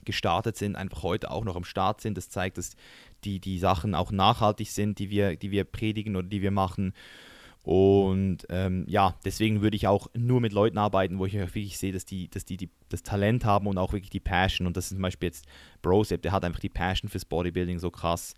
gestartet 0.07 0.57
sind, 0.57 0.77
einfach 0.77 1.03
heute 1.03 1.31
auch 1.31 1.45
noch 1.45 1.57
am 1.57 1.65
Start 1.65 2.01
sind. 2.01 2.17
Das 2.17 2.31
zeigt, 2.31 2.57
dass 2.57 2.77
die, 3.25 3.41
die 3.41 3.59
Sachen 3.59 3.95
auch 3.95 4.11
nachhaltig 4.11 4.71
sind, 4.71 4.99
die 4.99 5.11
wir, 5.11 5.37
die 5.37 5.51
wir 5.51 5.65
predigen 5.65 6.17
oder 6.17 6.29
die 6.29 6.43
wir 6.43 6.51
machen. 6.51 6.95
Und 7.67 8.47
ähm, 8.49 8.85
ja, 8.87 9.17
deswegen 9.25 9.61
würde 9.61 9.75
ich 9.75 9.89
auch 9.89 10.07
nur 10.17 10.41
mit 10.41 10.53
Leuten 10.53 10.79
arbeiten, 10.79 11.19
wo 11.19 11.27
ich 11.27 11.33
wirklich 11.33 11.79
sehe, 11.79 11.93
dass 11.93 12.05
die, 12.05 12.31
dass 12.31 12.45
die, 12.45 12.57
die 12.57 12.71
das 12.91 13.03
Talent 13.03 13.45
haben 13.45 13.67
und 13.67 13.77
auch 13.77 13.93
wirklich 13.93 14.09
die 14.09 14.21
Passion. 14.21 14.69
Und 14.69 14.77
das 14.77 14.85
ist 14.85 14.91
zum 14.91 15.03
Beispiel 15.03 15.31
jetzt 15.31 15.47
Brosep, 15.83 16.23
der 16.23 16.31
hat 16.31 16.45
einfach 16.45 16.61
die 16.61 16.69
Passion 16.69 17.11
fürs 17.11 17.25
Bodybuilding 17.25 17.81
so 17.81 17.91
krass. 17.91 18.35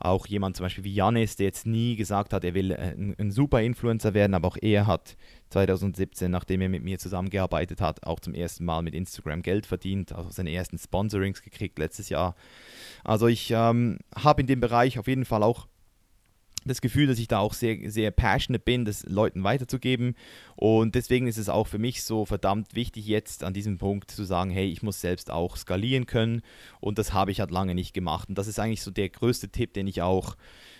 Auch 0.00 0.26
jemand 0.26 0.56
zum 0.56 0.64
Beispiel 0.64 0.82
wie 0.82 0.92
Janis, 0.92 1.36
der 1.36 1.46
jetzt 1.46 1.68
nie 1.68 1.94
gesagt 1.94 2.32
hat, 2.32 2.42
er 2.42 2.54
will 2.54 2.72
äh, 2.72 2.96
ein, 2.96 3.14
ein 3.16 3.30
super 3.30 3.62
Influencer 3.62 4.12
werden, 4.12 4.34
aber 4.34 4.48
auch 4.48 4.58
er 4.60 4.88
hat 4.88 5.16
2017, 5.50 6.28
nachdem 6.28 6.60
er 6.60 6.68
mit 6.68 6.82
mir 6.82 6.98
zusammengearbeitet 6.98 7.80
hat, 7.80 8.04
auch 8.04 8.18
zum 8.18 8.34
ersten 8.34 8.64
Mal 8.64 8.82
mit 8.82 8.96
Instagram 8.96 9.42
Geld 9.42 9.66
verdient, 9.66 10.12
also 10.12 10.30
seine 10.30 10.52
ersten 10.52 10.78
Sponsorings 10.78 11.42
gekriegt 11.42 11.78
letztes 11.78 12.08
Jahr. 12.08 12.34
Also 13.04 13.28
ich 13.28 13.52
ähm, 13.52 13.98
habe 14.16 14.40
in 14.40 14.48
dem 14.48 14.58
Bereich 14.58 14.98
auf 14.98 15.06
jeden 15.06 15.26
Fall 15.26 15.44
auch 15.44 15.68
das 16.64 16.80
Gefühl, 16.80 17.06
dass 17.06 17.18
ich 17.18 17.28
da 17.28 17.38
auch 17.38 17.54
sehr, 17.54 17.90
sehr 17.90 18.10
passionate 18.10 18.62
bin, 18.62 18.84
das 18.84 19.04
Leuten 19.04 19.44
weiterzugeben. 19.44 20.14
Und 20.56 20.94
deswegen 20.94 21.26
ist 21.26 21.38
es 21.38 21.48
auch 21.48 21.66
für 21.66 21.78
mich 21.78 22.02
so 22.02 22.24
verdammt 22.24 22.74
wichtig, 22.74 23.06
jetzt 23.06 23.44
an 23.44 23.54
diesem 23.54 23.78
Punkt 23.78 24.10
zu 24.10 24.24
sagen, 24.24 24.50
hey, 24.50 24.66
ich 24.66 24.82
muss 24.82 25.00
selbst 25.00 25.30
auch 25.30 25.56
skalieren 25.56 26.06
können. 26.06 26.42
Und 26.80 26.98
das 26.98 27.12
habe 27.12 27.30
ich 27.30 27.40
halt 27.40 27.50
lange 27.50 27.74
nicht 27.74 27.94
gemacht. 27.94 28.28
Und 28.28 28.38
das 28.38 28.46
ist 28.46 28.58
eigentlich 28.58 28.82
so 28.82 28.90
der 28.90 29.08
größte 29.08 29.48
Tipp, 29.48 29.74
den 29.74 29.86
ich 29.86 30.02
auch 30.02 30.36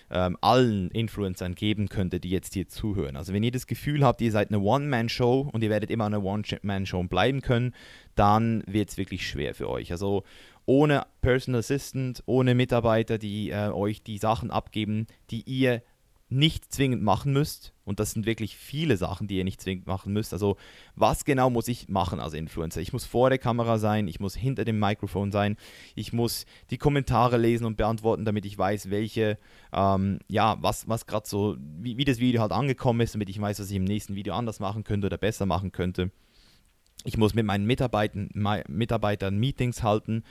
ähm, 0.09 0.37
allen 0.41 0.91
Influencern 0.91 1.55
geben 1.55 1.89
könnte, 1.89 2.19
die 2.19 2.29
jetzt 2.29 2.53
hier 2.53 2.67
zuhören. 2.67 3.15
Also 3.15 3.33
wenn 3.33 3.43
ihr 3.43 3.51
das 3.51 3.67
Gefühl 3.67 4.03
habt, 4.03 4.21
ihr 4.21 4.31
seid 4.31 4.49
eine 4.49 4.59
One-Man-Show 4.59 5.49
und 5.51 5.63
ihr 5.63 5.69
werdet 5.69 5.89
immer 5.89 6.05
eine 6.05 6.21
One-Man-Show 6.21 7.03
bleiben 7.03 7.41
können, 7.41 7.73
dann 8.15 8.63
wird 8.67 8.89
es 8.89 8.97
wirklich 8.97 9.27
schwer 9.27 9.53
für 9.55 9.69
euch. 9.69 9.91
Also 9.91 10.23
ohne 10.65 11.05
Personal 11.21 11.59
Assistant, 11.59 12.23
ohne 12.25 12.55
Mitarbeiter, 12.55 13.17
die 13.17 13.51
äh, 13.51 13.69
euch 13.69 14.03
die 14.03 14.17
Sachen 14.17 14.51
abgeben, 14.51 15.07
die 15.29 15.41
ihr 15.41 15.81
nicht 16.27 16.73
zwingend 16.73 17.03
machen 17.03 17.33
müsst. 17.33 17.73
Und 17.83 17.99
das 17.99 18.11
sind 18.11 18.25
wirklich 18.25 18.57
viele 18.57 18.97
Sachen, 18.97 19.27
die 19.27 19.37
ihr 19.37 19.43
nicht 19.43 19.61
zwingend 19.61 19.85
machen 19.85 20.11
müsst. 20.11 20.33
Also 20.33 20.57
was 20.95 21.23
genau 21.23 21.51
muss 21.51 21.67
ich 21.67 21.87
machen 21.87 22.19
als 22.19 22.33
Influencer? 22.33 22.81
Ich 22.81 22.93
muss 22.93 23.05
vor 23.05 23.29
der 23.29 23.37
Kamera 23.37 23.77
sein, 23.77 24.07
ich 24.07 24.19
muss 24.19 24.35
hinter 24.35 24.65
dem 24.65 24.79
Mikrofon 24.79 25.31
sein, 25.31 25.55
ich 25.93 26.13
muss 26.13 26.47
die 26.71 26.79
Kommentare 26.79 27.37
lesen 27.37 27.65
und 27.65 27.77
beantworten, 27.77 28.25
damit 28.25 28.45
ich 28.45 28.57
weiß, 28.57 28.89
welche, 28.89 29.37
ähm, 29.71 30.19
ja, 30.27 30.57
was, 30.61 30.87
was 30.87 31.05
gerade 31.05 31.27
so, 31.27 31.57
wie, 31.59 31.97
wie 31.97 32.05
das 32.05 32.17
Video 32.17 32.41
halt 32.41 32.51
angekommen 32.51 33.01
ist, 33.01 33.13
damit 33.13 33.29
ich 33.29 33.39
weiß, 33.39 33.59
was 33.59 33.69
ich 33.69 33.77
im 33.77 33.83
nächsten 33.83 34.15
Video 34.15 34.33
anders 34.33 34.59
machen 34.59 34.83
könnte 34.83 35.05
oder 35.07 35.19
besser 35.19 35.45
machen 35.45 35.71
könnte. 35.71 36.11
Ich 37.05 37.17
muss 37.17 37.35
mit 37.35 37.45
meinen 37.45 37.65
Mitarbeitern, 37.65 38.29
Mitarbeitern 38.67 39.37
Meetings 39.37 39.83
halten. 39.83 40.23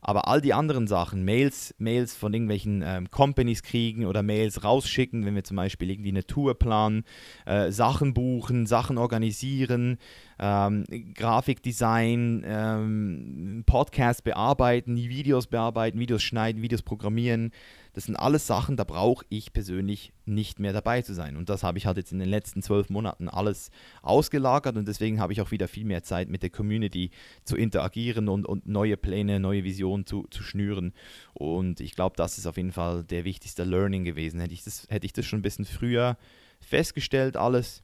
Aber 0.00 0.28
all 0.28 0.40
die 0.40 0.54
anderen 0.54 0.86
Sachen, 0.86 1.24
Mails, 1.24 1.74
Mails 1.78 2.16
von 2.16 2.32
irgendwelchen 2.32 2.82
ähm, 2.84 3.10
Companies 3.10 3.62
kriegen 3.62 4.06
oder 4.06 4.22
Mails 4.22 4.64
rausschicken, 4.64 5.26
wenn 5.26 5.34
wir 5.34 5.44
zum 5.44 5.56
Beispiel 5.56 5.90
irgendwie 5.90 6.08
eine 6.08 6.26
Tour 6.26 6.58
planen, 6.58 7.04
äh, 7.46 7.70
Sachen 7.70 8.14
buchen, 8.14 8.66
Sachen 8.66 8.96
organisieren, 8.98 9.98
ähm, 10.38 10.84
Grafikdesign, 11.14 12.42
ähm, 12.46 13.62
Podcasts 13.66 14.22
bearbeiten, 14.22 14.96
Videos 14.96 15.46
bearbeiten, 15.46 15.98
Videos 15.98 16.22
schneiden, 16.22 16.62
Videos 16.62 16.82
programmieren. 16.82 17.52
Das 17.92 18.04
sind 18.04 18.16
alles 18.16 18.46
Sachen, 18.46 18.76
da 18.76 18.84
brauche 18.84 19.24
ich 19.30 19.52
persönlich 19.52 20.12
nicht 20.24 20.60
mehr 20.60 20.72
dabei 20.72 21.02
zu 21.02 21.12
sein. 21.12 21.36
Und 21.36 21.48
das 21.48 21.64
habe 21.64 21.76
ich 21.76 21.86
halt 21.86 21.96
jetzt 21.96 22.12
in 22.12 22.20
den 22.20 22.28
letzten 22.28 22.62
zwölf 22.62 22.88
Monaten 22.88 23.28
alles 23.28 23.70
ausgelagert 24.00 24.76
und 24.76 24.86
deswegen 24.86 25.20
habe 25.20 25.32
ich 25.32 25.40
auch 25.40 25.50
wieder 25.50 25.66
viel 25.66 25.84
mehr 25.84 26.04
Zeit 26.04 26.28
mit 26.28 26.42
der 26.42 26.50
Community 26.50 27.10
zu 27.44 27.56
interagieren 27.56 28.28
und, 28.28 28.46
und 28.46 28.66
neue 28.68 28.96
Pläne, 28.96 29.40
neue 29.40 29.64
Visionen 29.64 29.89
zu, 29.98 30.26
zu 30.30 30.42
schnüren. 30.42 30.92
Und 31.34 31.80
ich 31.80 31.94
glaube, 31.94 32.16
das 32.16 32.38
ist 32.38 32.46
auf 32.46 32.56
jeden 32.56 32.72
Fall 32.72 33.04
der 33.04 33.24
wichtigste 33.24 33.64
Learning 33.64 34.04
gewesen. 34.04 34.40
Hätte 34.40 34.54
ich 34.54 34.64
das, 34.64 34.86
hätte 34.88 35.06
ich 35.06 35.12
das 35.12 35.26
schon 35.26 35.40
ein 35.40 35.42
bisschen 35.42 35.64
früher 35.64 36.16
festgestellt, 36.60 37.36
alles 37.36 37.82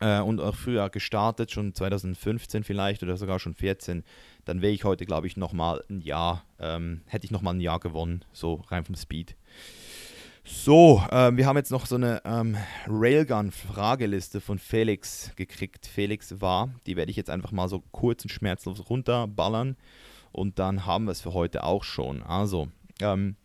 äh, 0.00 0.20
und 0.20 0.40
auch 0.40 0.54
früher 0.54 0.90
gestartet, 0.90 1.50
schon 1.52 1.74
2015 1.74 2.64
vielleicht 2.64 3.02
oder 3.02 3.16
sogar 3.16 3.38
schon 3.38 3.54
14, 3.54 4.02
dann 4.44 4.60
wäre 4.60 4.72
ich 4.72 4.84
heute, 4.84 5.06
glaube 5.06 5.26
ich, 5.26 5.36
nochmal 5.36 5.84
ein 5.88 6.00
Jahr, 6.00 6.44
ähm, 6.58 7.02
hätte 7.06 7.24
ich 7.24 7.30
nochmal 7.30 7.54
ein 7.54 7.60
Jahr 7.60 7.80
gewonnen, 7.80 8.24
so 8.32 8.54
rein 8.68 8.84
vom 8.84 8.96
Speed. 8.96 9.36
So, 10.44 11.00
äh, 11.12 11.36
wir 11.36 11.46
haben 11.46 11.56
jetzt 11.56 11.70
noch 11.70 11.86
so 11.86 11.94
eine 11.94 12.20
ähm, 12.24 12.56
Railgun-Frageliste 12.88 14.40
von 14.40 14.58
Felix 14.58 15.30
gekriegt. 15.36 15.86
Felix 15.86 16.40
war, 16.40 16.74
die 16.86 16.96
werde 16.96 17.12
ich 17.12 17.16
jetzt 17.16 17.30
einfach 17.30 17.52
mal 17.52 17.68
so 17.68 17.80
kurz 17.92 18.24
und 18.24 18.30
schmerzlos 18.30 18.90
runterballern 18.90 19.76
und 20.32 20.58
dann 20.58 20.86
haben 20.86 21.04
wir 21.04 21.12
es 21.12 21.20
für 21.20 21.34
heute 21.34 21.64
auch 21.64 21.84
schon. 21.84 22.22
Also, 22.22 22.68
ähm, 23.00 23.36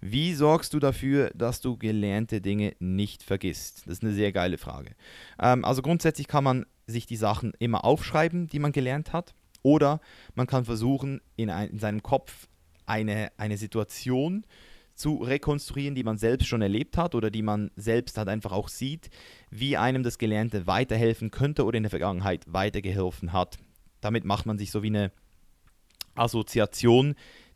wie 0.00 0.34
sorgst 0.34 0.74
du 0.74 0.80
dafür, 0.80 1.30
dass 1.34 1.60
du 1.60 1.76
gelernte 1.76 2.40
Dinge 2.40 2.74
nicht 2.80 3.22
vergisst? 3.22 3.82
Das 3.86 3.98
ist 3.98 4.02
eine 4.02 4.12
sehr 4.12 4.32
geile 4.32 4.58
Frage. 4.58 4.96
Ähm, 5.40 5.64
also 5.64 5.80
grundsätzlich 5.80 6.26
kann 6.26 6.42
man 6.42 6.66
sich 6.88 7.06
die 7.06 7.16
Sachen 7.16 7.52
immer 7.60 7.84
aufschreiben, 7.84 8.48
die 8.48 8.58
man 8.58 8.72
gelernt 8.72 9.12
hat. 9.12 9.34
Oder 9.62 10.00
man 10.34 10.48
kann 10.48 10.64
versuchen, 10.64 11.20
in, 11.36 11.50
ein, 11.50 11.70
in 11.70 11.78
seinem 11.78 12.02
Kopf 12.02 12.48
eine, 12.84 13.30
eine 13.36 13.56
Situation 13.56 14.44
zu 14.94 15.16
rekonstruieren, 15.16 15.94
die 15.94 16.02
man 16.02 16.18
selbst 16.18 16.48
schon 16.48 16.62
erlebt 16.62 16.96
hat 16.96 17.14
oder 17.14 17.30
die 17.30 17.42
man 17.42 17.70
selbst 17.76 18.18
halt 18.18 18.28
einfach 18.28 18.50
auch 18.52 18.68
sieht, 18.68 19.08
wie 19.50 19.76
einem 19.76 20.02
das 20.02 20.18
Gelernte 20.18 20.66
weiterhelfen 20.66 21.30
könnte 21.30 21.64
oder 21.64 21.76
in 21.76 21.84
der 21.84 21.90
Vergangenheit 21.90 22.44
weitergeholfen 22.46 23.32
hat. 23.32 23.58
Damit 24.00 24.24
macht 24.24 24.46
man 24.46 24.58
sich 24.58 24.72
so 24.72 24.82
wie 24.82 24.88
eine 24.88 25.12
Assoziation, 26.14 27.14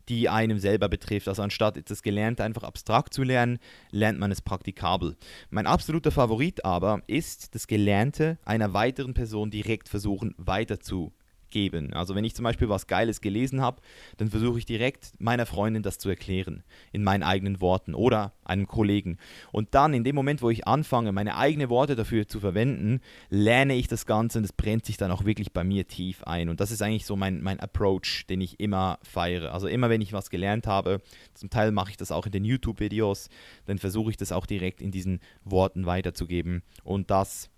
die 0.09 0.29
einem 0.29 0.59
selber 0.59 0.89
betrifft. 0.89 1.27
Also 1.27 1.41
anstatt 1.41 1.89
das 1.89 2.01
Gelernte 2.01 2.43
einfach 2.43 2.63
abstrakt 2.63 3.13
zu 3.13 3.23
lernen, 3.23 3.59
lernt 3.91 4.19
man 4.19 4.31
es 4.31 4.41
praktikabel. 4.41 5.17
Mein 5.49 5.67
absoluter 5.67 6.11
Favorit 6.11 6.63
aber 6.63 7.01
ist 7.07 7.55
das 7.55 7.67
Gelernte 7.67 8.37
einer 8.45 8.73
weiteren 8.73 9.13
Person 9.13 9.51
direkt 9.51 9.89
versuchen 9.89 10.33
weiterzu 10.37 11.13
geben. 11.57 11.91
Also 11.91 12.13
wenn 12.13 12.23
ich 12.23 12.35
zum 12.35 12.43
Beispiel 12.43 12.69
was 12.69 12.85
Geiles 12.85 13.19
gelesen 13.19 13.61
habe, 13.61 13.81
dann 14.17 14.29
versuche 14.29 14.59
ich 14.59 14.67
direkt 14.67 15.13
meiner 15.17 15.47
Freundin 15.47 15.81
das 15.81 15.97
zu 15.97 16.07
erklären, 16.07 16.61
in 16.91 17.03
meinen 17.03 17.23
eigenen 17.23 17.61
Worten 17.61 17.95
oder 17.95 18.33
einem 18.45 18.67
Kollegen. 18.67 19.17
Und 19.51 19.73
dann 19.73 19.95
in 19.95 20.03
dem 20.03 20.13
Moment, 20.13 20.43
wo 20.43 20.51
ich 20.51 20.67
anfange, 20.67 21.11
meine 21.11 21.35
eigenen 21.35 21.69
Worte 21.69 21.95
dafür 21.95 22.27
zu 22.27 22.39
verwenden, 22.39 23.01
lerne 23.31 23.73
ich 23.73 23.87
das 23.87 24.05
Ganze 24.05 24.37
und 24.37 24.43
es 24.43 24.53
brennt 24.53 24.85
sich 24.85 24.97
dann 24.97 25.09
auch 25.09 25.25
wirklich 25.25 25.51
bei 25.51 25.63
mir 25.63 25.87
tief 25.87 26.23
ein. 26.25 26.49
Und 26.49 26.59
das 26.59 26.69
ist 26.69 26.83
eigentlich 26.83 27.07
so 27.07 27.15
mein, 27.15 27.41
mein 27.41 27.59
Approach, 27.59 28.25
den 28.29 28.39
ich 28.39 28.59
immer 28.59 28.99
feiere. 29.01 29.51
Also 29.51 29.67
immer 29.67 29.89
wenn 29.89 30.01
ich 30.01 30.13
was 30.13 30.29
gelernt 30.29 30.67
habe, 30.67 31.01
zum 31.33 31.49
Teil 31.49 31.71
mache 31.71 31.89
ich 31.89 31.97
das 31.97 32.11
auch 32.11 32.27
in 32.27 32.33
den 32.33 32.45
YouTube-Videos, 32.45 33.29
dann 33.65 33.79
versuche 33.79 34.11
ich 34.11 34.17
das 34.17 34.31
auch 34.31 34.45
direkt 34.45 34.79
in 34.79 34.91
diesen 34.91 35.21
Worten 35.43 35.87
weiterzugeben. 35.87 36.61
Und 36.83 37.09
das 37.09 37.49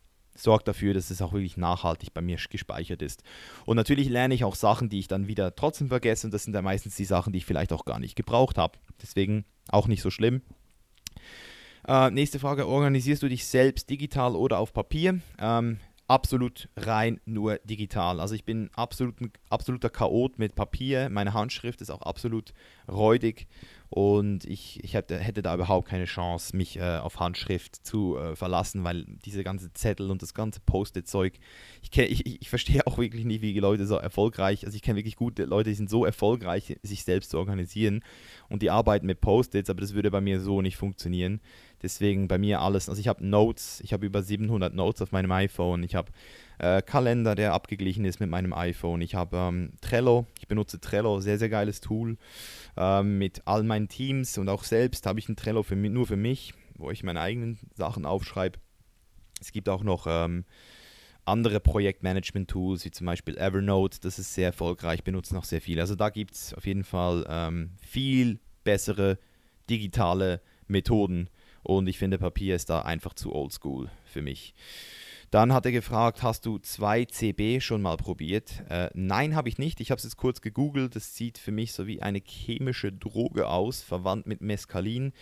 sorgt 0.42 0.68
dafür, 0.68 0.94
dass 0.94 1.10
es 1.10 1.22
auch 1.22 1.34
wirklich 1.34 1.58
nachhaltig 1.58 2.14
bei 2.14 2.22
mir 2.22 2.38
gespeichert 2.50 3.02
ist. 3.02 3.24
Und 3.66 3.78
natürlich 3.78 4.10
lerne 4.10 4.34
ich 4.34 4.44
auch 4.44 4.56
Sachen, 4.56 4.90
die 4.90 5.00
ich 5.00 5.08
dann 5.08 5.28
wieder 5.28 5.56
trotzdem 5.56 5.90
vergesse. 5.90 6.28
Und 6.28 6.34
das 6.34 6.44
sind 6.44 6.54
dann 6.54 6.64
meistens 6.64 6.96
die 6.96 7.06
Sachen, 7.06 7.34
die 7.34 7.38
ich 7.38 7.46
vielleicht 7.46 7.74
auch 7.74 7.86
gar 7.86 8.00
nicht 8.00 8.16
gebraucht 8.16 8.58
habe. 8.58 8.78
Deswegen 9.02 9.46
auch 9.70 9.88
nicht 9.88 10.02
so 10.02 10.10
schlimm. 10.10 10.42
Äh, 11.88 12.12
nächste 12.12 12.40
Frage: 12.40 12.68
Organisierst 12.68 13.24
du 13.24 13.30
dich 13.30 13.46
selbst 13.46 13.90
digital 13.90 14.36
oder 14.36 14.60
auf 14.60 14.74
Papier? 14.74 15.20
Ähm, 15.40 15.80
absolut 16.10 16.70
rein 16.76 17.22
nur 17.26 17.58
digital. 17.60 18.20
Also 18.20 18.36
ich 18.36 18.44
bin 18.44 18.70
absolut 18.74 19.16
absoluter 19.50 19.90
Chaot 19.90 20.40
mit 20.40 20.56
Papier. 20.56 21.10
Meine 21.10 21.34
Handschrift 21.34 21.82
ist 21.82 21.92
auch 21.92 22.02
absolut 22.02 22.54
räudig 22.88 23.48
und 23.90 24.46
ich, 24.46 24.84
ich 24.84 24.94
hätte, 24.94 25.18
hätte 25.18 25.42
da 25.42 25.56
überhaupt 25.56 25.88
keine 25.88 26.06
Chance, 26.06 26.56
mich 26.56 26.78
äh, 26.78 26.98
auf 26.98 27.20
Handschrift 27.20 27.76
zu 27.76 28.18
äh, 28.18 28.36
verlassen, 28.36 28.84
weil 28.84 29.06
diese 29.26 29.44
ganze 29.44 29.74
Zettel 29.74 30.12
und 30.12 30.22
das 30.22 30.36
ganze 30.36 30.60
Post-it-Zeug, 30.60 31.40
ich, 31.82 31.98
ich, 31.98 32.42
ich 32.42 32.50
verstehe 32.50 32.86
auch 32.86 33.00
wirklich 33.00 33.26
nicht, 33.26 33.42
wie 33.42 33.54
die 33.54 33.60
Leute 33.60 33.88
so 33.88 33.96
erfolgreich, 33.96 34.64
also 34.66 34.76
ich 34.76 34.84
kenne 34.84 34.98
wirklich 34.98 35.16
gute 35.16 35.46
Leute, 35.46 35.72
die 35.72 35.76
sind 35.76 35.90
so 35.90 36.06
erfolgreich, 36.06 36.78
sich 36.84 37.04
selbst 37.04 37.32
zu 37.32 37.40
organisieren 37.40 38.04
und 38.48 38.62
die 38.62 38.70
arbeiten 38.70 39.08
mit 39.08 39.22
Post-its, 39.22 39.72
aber 39.72 39.82
das 39.82 39.96
würde 39.96 40.12
bei 40.12 40.22
mir 40.22 40.40
so 40.40 40.62
nicht 40.62 40.78
funktionieren. 40.78 41.42
Deswegen 41.82 42.28
bei 42.28 42.38
mir 42.38 42.62
alles, 42.62 42.90
also 42.90 43.00
ich 43.00 43.08
habe 43.08 43.26
Notes, 43.26 43.82
ich 43.82 43.94
habe 43.94 44.06
über 44.06 44.22
700 44.22 44.74
Notes 44.74 45.02
auf 45.02 45.12
meinem 45.12 45.32
iPhone, 45.32 45.82
ich 45.82 45.96
habe 45.96 46.12
äh, 46.60 46.82
Kalender, 46.82 47.36
der 47.36 47.54
abgeglichen 47.54 48.06
ist 48.06 48.20
mit 48.20 48.30
meinem 48.30 48.54
iPhone. 48.54 49.02
Ich 49.02 49.16
habe 49.16 49.38
ähm, 49.38 49.72
Trello, 49.82 50.26
ich 50.40 50.48
benutze 50.48 50.80
Trello, 50.80 51.20
sehr, 51.20 51.38
sehr 51.40 51.50
geiles 51.50 51.82
Tool. 51.82 52.18
Ähm, 52.78 53.18
mit 53.18 53.42
all 53.46 53.64
meinen 53.64 53.88
Teams 53.88 54.38
und 54.38 54.50
auch 54.50 54.64
selbst 54.64 55.06
habe 55.06 55.20
ich 55.20 55.28
ein 55.30 55.36
Trello 55.36 55.64
für, 55.64 55.76
nur 55.76 56.06
für 56.06 56.18
mich, 56.18 56.54
wo 56.76 56.92
ich 56.92 57.04
meine 57.04 57.22
eigenen 57.22 57.58
Sachen 57.76 58.06
aufschreibe. 58.06 58.60
Es 59.42 59.52
gibt 59.52 59.70
auch 59.70 59.84
noch 59.84 60.06
ähm, 60.08 60.46
andere 61.26 61.60
Projektmanagement-Tools, 61.60 62.86
wie 62.86 62.92
zum 62.92 63.06
Beispiel 63.06 63.38
Evernote, 63.38 64.00
das 64.02 64.20
ist 64.20 64.34
sehr 64.34 64.48
erfolgreich, 64.48 65.04
benutzen 65.04 65.38
auch 65.38 65.46
sehr 65.46 65.62
viele. 65.62 65.82
Also 65.82 65.96
da 65.96 66.10
gibt 66.10 66.36
es 66.36 66.54
auf 66.54 66.66
jeden 66.66 66.84
Fall 66.84 67.26
ähm, 67.30 67.72
viel 67.82 68.40
bessere 68.64 69.18
digitale 69.70 70.42
Methoden, 70.68 71.30
Und 71.64 71.88
ich 71.88 71.98
finde, 71.98 72.18
Papier 72.18 72.56
ist 72.56 72.70
da 72.70 72.82
einfach 72.82 73.14
zu 73.14 73.34
oldschool 73.34 73.90
für 74.06 74.22
mich. 74.22 74.54
Dann 75.32 75.54
hat 75.54 75.66
er 75.66 75.72
gefragt, 75.72 76.24
hast 76.24 76.46
du 76.46 76.56
2CB 76.56 77.62
schon 77.62 77.84
mal 77.84 77.98
probiert? 77.98 78.64
Äh, 78.68 78.90
nein, 78.96 79.36
habe 79.36 79.48
ich 79.48 79.60
nicht. 79.60 79.80
Ich 79.80 79.92
habe 79.92 80.00
es 80.00 80.04
jetzt 80.04 80.18
kurz 80.18 80.42
gegoogelt. 80.42 80.96
Das 80.96 81.16
sieht 81.16 81.38
für 81.38 81.52
mich 81.52 81.74
so 81.74 81.86
wie 81.86 82.02
eine 82.02 82.20
chemische 82.20 82.92
Droge 82.92 83.48
aus, 83.48 83.84
verwandt 83.84 84.26
mit 84.26 84.42
Mescalin. 84.42 85.14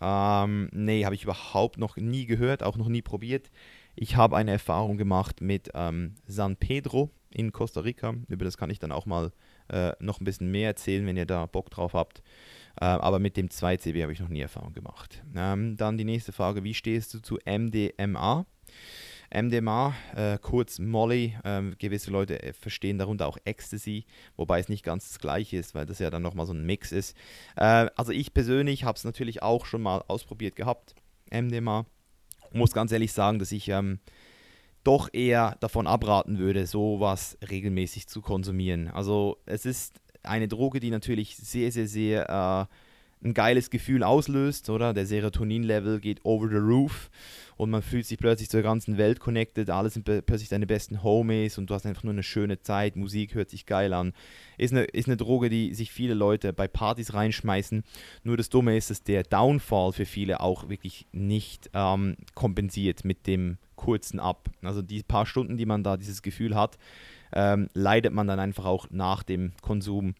Ähm, 0.00 0.68
nee, 0.72 1.04
habe 1.04 1.14
ich 1.14 1.22
überhaupt 1.22 1.78
noch 1.78 1.96
nie 1.96 2.26
gehört, 2.26 2.64
auch 2.64 2.76
noch 2.76 2.88
nie 2.88 3.02
probiert. 3.02 3.50
Ich 3.94 4.16
habe 4.16 4.36
eine 4.36 4.50
Erfahrung 4.50 4.98
gemacht 4.98 5.40
mit 5.40 5.70
ähm, 5.74 6.16
San 6.26 6.56
Pedro 6.56 7.10
in 7.30 7.52
Costa 7.52 7.80
Rica. 7.80 8.14
Über 8.28 8.44
das 8.44 8.56
kann 8.56 8.70
ich 8.70 8.80
dann 8.80 8.90
auch 8.90 9.06
mal 9.06 9.30
äh, 9.68 9.92
noch 10.00 10.20
ein 10.20 10.24
bisschen 10.24 10.50
mehr 10.50 10.68
erzählen, 10.70 11.06
wenn 11.06 11.16
ihr 11.16 11.26
da 11.26 11.46
Bock 11.46 11.70
drauf 11.70 11.94
habt. 11.94 12.22
Äh, 12.80 12.86
aber 12.86 13.20
mit 13.20 13.36
dem 13.36 13.48
2CB 13.48 14.02
habe 14.02 14.12
ich 14.12 14.18
noch 14.18 14.28
nie 14.28 14.40
Erfahrung 14.40 14.72
gemacht. 14.72 15.22
Ähm, 15.36 15.76
dann 15.76 15.96
die 15.96 16.04
nächste 16.04 16.32
Frage, 16.32 16.64
wie 16.64 16.74
stehst 16.74 17.14
du 17.14 17.20
zu 17.20 17.38
MDMA? 17.46 18.46
MDMA, 19.34 19.94
äh, 20.14 20.38
kurz 20.38 20.78
Molly, 20.78 21.36
ähm, 21.44 21.74
gewisse 21.78 22.10
Leute 22.10 22.42
äh, 22.42 22.52
verstehen 22.52 22.98
darunter 22.98 23.26
auch 23.26 23.38
Ecstasy, 23.44 24.06
wobei 24.36 24.60
es 24.60 24.68
nicht 24.68 24.84
ganz 24.84 25.08
das 25.08 25.18
gleiche 25.18 25.56
ist, 25.56 25.74
weil 25.74 25.86
das 25.86 25.98
ja 25.98 26.10
dann 26.10 26.22
nochmal 26.22 26.46
so 26.46 26.52
ein 26.54 26.64
Mix 26.64 26.92
ist. 26.92 27.16
Äh, 27.56 27.88
also 27.96 28.12
ich 28.12 28.32
persönlich 28.32 28.84
habe 28.84 28.96
es 28.96 29.04
natürlich 29.04 29.42
auch 29.42 29.66
schon 29.66 29.82
mal 29.82 30.04
ausprobiert 30.08 30.56
gehabt, 30.56 30.94
MDMA. 31.30 31.86
Muss 32.52 32.72
ganz 32.72 32.92
ehrlich 32.92 33.12
sagen, 33.12 33.38
dass 33.40 33.50
ich 33.50 33.68
ähm, 33.68 33.98
doch 34.84 35.08
eher 35.12 35.56
davon 35.60 35.86
abraten 35.86 36.38
würde, 36.38 36.66
sowas 36.66 37.36
regelmäßig 37.50 38.06
zu 38.06 38.22
konsumieren. 38.22 38.88
Also 38.88 39.38
es 39.46 39.66
ist 39.66 40.00
eine 40.22 40.48
Droge, 40.48 40.80
die 40.80 40.90
natürlich 40.90 41.36
sehr, 41.36 41.72
sehr, 41.72 41.88
sehr 41.88 42.68
äh, 42.70 42.74
ein 43.24 43.34
geiles 43.34 43.70
Gefühl 43.70 44.02
auslöst, 44.02 44.68
oder? 44.70 44.92
Der 44.92 45.06
Serotonin-Level 45.06 46.00
geht 46.00 46.24
over 46.24 46.48
the 46.48 46.56
roof 46.56 47.10
und 47.56 47.70
man 47.70 47.82
fühlt 47.82 48.06
sich 48.06 48.18
plötzlich 48.18 48.50
zur 48.50 48.62
ganzen 48.62 48.98
Welt 48.98 49.20
connected, 49.20 49.70
alle 49.70 49.90
sind 49.90 50.04
plötzlich 50.04 50.48
deine 50.48 50.66
besten 50.66 51.02
Homies 51.02 51.58
und 51.58 51.70
du 51.70 51.74
hast 51.74 51.86
einfach 51.86 52.02
nur 52.02 52.12
eine 52.12 52.22
schöne 52.22 52.60
Zeit, 52.60 52.96
Musik 52.96 53.34
hört 53.34 53.50
sich 53.50 53.66
geil 53.66 53.92
an. 53.92 54.12
Ist 54.58 54.72
eine, 54.72 54.84
ist 54.84 55.08
eine 55.08 55.16
Droge, 55.16 55.48
die 55.48 55.74
sich 55.74 55.92
viele 55.92 56.14
Leute 56.14 56.52
bei 56.52 56.68
Partys 56.68 57.14
reinschmeißen. 57.14 57.82
Nur 58.22 58.36
das 58.36 58.48
Dumme 58.48 58.76
ist, 58.76 58.90
dass 58.90 59.02
der 59.02 59.22
Downfall 59.22 59.92
für 59.92 60.06
viele 60.06 60.40
auch 60.40 60.68
wirklich 60.68 61.06
nicht 61.12 61.70
ähm, 61.74 62.16
kompensiert 62.34 63.04
mit 63.04 63.26
dem 63.26 63.58
kurzen 63.76 64.20
Ab. 64.20 64.48
Also 64.62 64.82
die 64.82 65.02
paar 65.02 65.26
Stunden, 65.26 65.56
die 65.56 65.66
man 65.66 65.82
da 65.82 65.96
dieses 65.96 66.22
Gefühl 66.22 66.54
hat, 66.54 66.78
ähm, 67.32 67.68
leidet 67.74 68.12
man 68.12 68.26
dann 68.26 68.38
einfach 68.38 68.64
auch 68.64 68.88
nach 68.90 69.22
dem 69.22 69.52
Konsum 69.60 70.14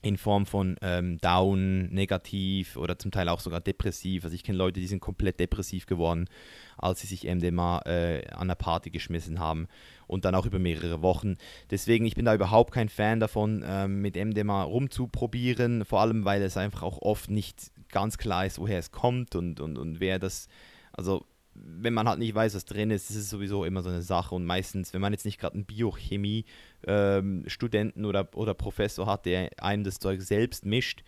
in 0.00 0.16
Form 0.16 0.46
von 0.46 0.76
ähm, 0.80 1.18
Down, 1.18 1.88
negativ 1.88 2.76
oder 2.76 2.98
zum 2.98 3.10
Teil 3.10 3.28
auch 3.28 3.40
sogar 3.40 3.60
depressiv. 3.60 4.24
Also 4.24 4.34
ich 4.34 4.44
kenne 4.44 4.58
Leute, 4.58 4.80
die 4.80 4.86
sind 4.86 5.00
komplett 5.00 5.40
depressiv 5.40 5.86
geworden, 5.86 6.28
als 6.76 7.00
sie 7.00 7.08
sich 7.08 7.24
MDMA 7.24 7.82
äh, 7.86 8.28
an 8.30 8.48
der 8.48 8.54
Party 8.54 8.90
geschmissen 8.90 9.40
haben 9.40 9.66
und 10.06 10.24
dann 10.24 10.34
auch 10.34 10.46
über 10.46 10.58
mehrere 10.58 11.02
Wochen. 11.02 11.36
Deswegen, 11.70 12.06
ich 12.06 12.14
bin 12.14 12.24
da 12.24 12.34
überhaupt 12.34 12.72
kein 12.72 12.88
Fan 12.88 13.18
davon, 13.18 13.64
ähm, 13.66 14.00
mit 14.00 14.16
MDMA 14.16 14.62
rumzuprobieren, 14.62 15.84
vor 15.84 16.00
allem 16.00 16.24
weil 16.24 16.42
es 16.42 16.56
einfach 16.56 16.82
auch 16.82 17.02
oft 17.02 17.30
nicht 17.30 17.72
ganz 17.90 18.18
klar 18.18 18.46
ist, 18.46 18.58
woher 18.58 18.78
es 18.78 18.92
kommt 18.92 19.34
und, 19.34 19.60
und, 19.60 19.78
und 19.78 19.98
wer 19.98 20.18
das, 20.18 20.48
also 20.92 21.26
wenn 21.64 21.94
man 21.94 22.08
halt 22.08 22.18
nicht 22.18 22.34
weiß, 22.34 22.54
was 22.54 22.64
drin 22.64 22.90
ist, 22.90 23.10
ist 23.10 23.16
es 23.16 23.30
sowieso 23.30 23.64
immer 23.64 23.82
so 23.82 23.90
eine 23.90 24.02
Sache. 24.02 24.34
Und 24.34 24.44
meistens, 24.44 24.92
wenn 24.94 25.00
man 25.00 25.12
jetzt 25.12 25.24
nicht 25.24 25.38
gerade 25.38 25.54
einen 25.54 25.64
Biochemie-Studenten 25.64 28.00
ähm, 28.00 28.06
oder, 28.06 28.28
oder 28.34 28.54
Professor 28.54 29.06
hat, 29.06 29.26
der 29.26 29.50
einem 29.62 29.84
das 29.84 29.98
Zeug 29.98 30.20
selbst 30.22 30.66
mischt 30.66 31.04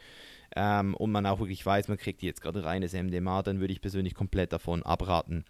ähm, 0.57 0.95
und 0.95 1.13
man 1.13 1.27
auch 1.27 1.41
wirklich 1.41 1.65
weiß, 1.65 1.89
man 1.89 1.99
kriegt 1.99 2.23
jetzt 2.23 2.41
gerade 2.41 2.65
reines 2.65 2.93
MDMA, 2.93 3.43
dann 3.43 3.61
würde 3.61 3.73
ich 3.73 3.81
persönlich 3.81 4.15
komplett 4.15 4.53
davon 4.53 4.83
abraten. 4.83 5.45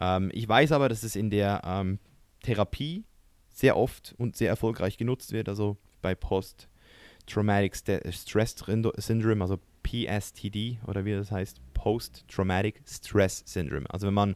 Ähm, 0.00 0.30
ich 0.32 0.48
weiß 0.48 0.72
aber, 0.72 0.88
dass 0.88 1.02
es 1.02 1.16
in 1.16 1.30
der 1.30 1.62
ähm, 1.64 1.98
Therapie 2.42 3.04
sehr 3.50 3.76
oft 3.76 4.14
und 4.18 4.36
sehr 4.36 4.48
erfolgreich 4.48 4.98
genutzt 4.98 5.32
wird, 5.32 5.48
also 5.48 5.76
bei 6.02 6.14
Post-Traumatic 6.14 7.76
Stress 8.10 8.54
Syndrome, 8.96 9.42
also 9.42 9.58
PSTD 9.82 10.78
oder 10.86 11.04
wie 11.04 11.12
das 11.12 11.30
heißt, 11.30 11.60
Post-Traumatic 11.86 12.82
Stress 12.84 13.44
Syndrome. 13.46 13.88
Also 13.88 14.08
wenn 14.08 14.14
man 14.14 14.34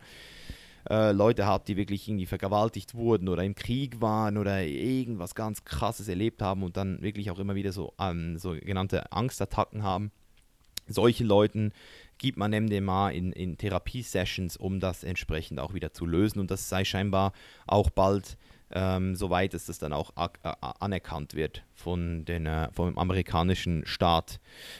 äh, 0.89 1.11
Leute 1.11 1.49
hat, 1.49 1.67
die 1.67 1.77
wirklich 1.77 2.07
irgendwie 2.07 2.27
vergewaltigt 2.27 2.95
wurden 2.95 3.29
oder 3.29 3.43
im 3.43 3.57
Krieg 3.57 4.01
waren 4.01 4.39
oder 4.39 4.63
irgendwas 4.63 5.35
ganz 5.35 5.65
Krasses 5.65 6.07
erlebt 6.07 6.43
haben 6.43 6.63
und 6.63 6.77
dann 6.77 7.03
wirklich 7.03 7.29
auch 7.29 7.41
immer 7.41 7.57
wieder 7.57 7.73
so 7.73 7.93
ähm, 7.99 8.39
sogenannte 8.39 9.11
Angstattacken 9.11 9.83
haben. 9.83 10.13
Solchen 10.87 11.27
Leuten 11.27 11.73
gibt 12.19 12.39
man 12.39 12.53
MDMA 12.53 13.11
in, 13.11 13.33
in 13.33 13.59
Therapiesessions, 13.59 14.57
um 14.57 14.79
das 14.79 15.03
entsprechend 15.03 15.59
auch 15.59 15.75
wieder 15.75 15.93
zu 15.93 16.07
lösen. 16.07 16.39
Und 16.39 16.53
das 16.53 16.69
sei 16.69 16.85
scheinbar 16.85 17.33
auch 17.67 17.91
bald 17.91 18.39
ähm, 18.73 19.16
soweit 19.16 19.55
es 19.55 19.66
das 19.66 19.79
dann 19.79 19.93
auch 19.93 20.12
anerkannt 20.81 21.35
wird 21.35 21.64
von 21.75 22.25
den, 22.25 22.47
äh, 22.47 22.68
vom 22.73 22.97
amerikanischen 22.99 23.85
Staat. 23.87 24.39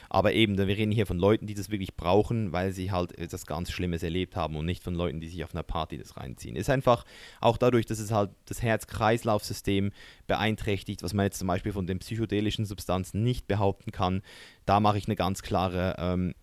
Aber 0.09 0.33
eben, 0.33 0.57
wir 0.57 0.67
reden 0.67 0.91
hier 0.91 1.05
von 1.05 1.17
Leuten, 1.17 1.47
die 1.47 1.53
das 1.53 1.69
wirklich 1.69 1.95
brauchen, 1.95 2.51
weil 2.51 2.71
sie 2.71 2.91
halt 2.91 3.17
etwas 3.17 3.45
ganz 3.45 3.71
Schlimmes 3.71 4.03
erlebt 4.03 4.35
haben 4.35 4.55
und 4.55 4.65
nicht 4.65 4.83
von 4.83 4.95
Leuten, 4.95 5.19
die 5.19 5.27
sich 5.27 5.43
auf 5.43 5.53
einer 5.53 5.63
Party 5.63 5.97
das 5.97 6.15
reinziehen. 6.15 6.55
Ist 6.55 6.69
einfach 6.69 7.05
auch 7.41 7.57
dadurch, 7.57 7.85
dass 7.85 7.99
es 7.99 8.11
halt 8.11 8.31
das 8.45 8.61
Herz-Kreislauf-System 8.61 9.91
beeinträchtigt, 10.27 11.03
was 11.03 11.13
man 11.13 11.25
jetzt 11.25 11.39
zum 11.39 11.47
Beispiel 11.47 11.73
von 11.73 11.87
den 11.87 11.99
psychedelischen 11.99 12.65
Substanzen 12.65 13.23
nicht 13.23 13.47
behaupten 13.47 13.91
kann. 13.91 14.21
Da 14.65 14.79
mache 14.79 14.97
ich 14.97 15.07
eine 15.07 15.15
ganz 15.15 15.41
klare 15.41 15.95
ähm, 15.97 16.33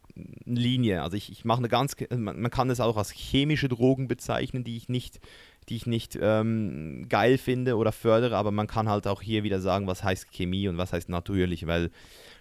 Linie. 0.44 1.03
Also 1.03 1.16
ich, 1.16 1.30
ich 1.30 1.44
mache 1.44 1.59
eine 1.59 1.68
ganz, 1.68 1.96
man, 2.11 2.40
man 2.40 2.51
kann 2.51 2.70
es 2.70 2.80
auch 2.80 2.96
als 2.96 3.11
chemische 3.11 3.68
Drogen 3.68 4.09
bezeichnen, 4.09 4.64
die 4.64 4.76
ich 4.76 4.88
nicht 4.88 5.20
die 5.68 5.76
ich 5.76 5.86
nicht 5.86 6.18
ähm, 6.20 7.06
geil 7.08 7.38
finde 7.38 7.76
oder 7.76 7.92
fördere, 7.92 8.36
aber 8.36 8.50
man 8.50 8.66
kann 8.66 8.88
halt 8.88 9.06
auch 9.06 9.22
hier 9.22 9.42
wieder 9.42 9.60
sagen, 9.60 9.86
was 9.86 10.02
heißt 10.02 10.30
Chemie 10.32 10.68
und 10.68 10.78
was 10.78 10.92
heißt 10.92 11.08
natürlich, 11.08 11.66
weil 11.66 11.90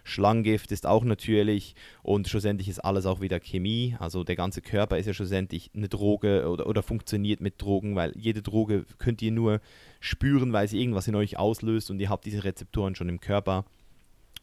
Schlangengift 0.03 0.71
ist 0.71 0.85
auch 0.85 1.03
natürlich 1.03 1.75
und 2.01 2.29
schlussendlich 2.29 2.69
ist 2.69 2.79
alles 2.79 3.05
auch 3.05 3.19
wieder 3.19 3.41
Chemie. 3.41 3.97
Also 3.99 4.23
der 4.23 4.37
ganze 4.37 4.61
Körper 4.61 4.97
ist 4.97 5.05
ja 5.05 5.13
schlussendlich 5.13 5.69
eine 5.75 5.89
Droge 5.89 6.47
oder, 6.49 6.67
oder 6.67 6.81
funktioniert 6.81 7.41
mit 7.41 7.61
Drogen, 7.61 7.95
weil 7.95 8.13
jede 8.15 8.41
Droge 8.41 8.85
könnt 8.99 9.21
ihr 9.21 9.33
nur 9.33 9.59
spüren, 9.99 10.53
weil 10.53 10.69
sie 10.69 10.79
irgendwas 10.79 11.07
in 11.09 11.15
euch 11.15 11.37
auslöst 11.37 11.91
und 11.91 11.99
ihr 11.99 12.09
habt 12.09 12.25
diese 12.25 12.45
Rezeptoren 12.45 12.95
schon 12.95 13.09
im 13.09 13.19
Körper. 13.19 13.65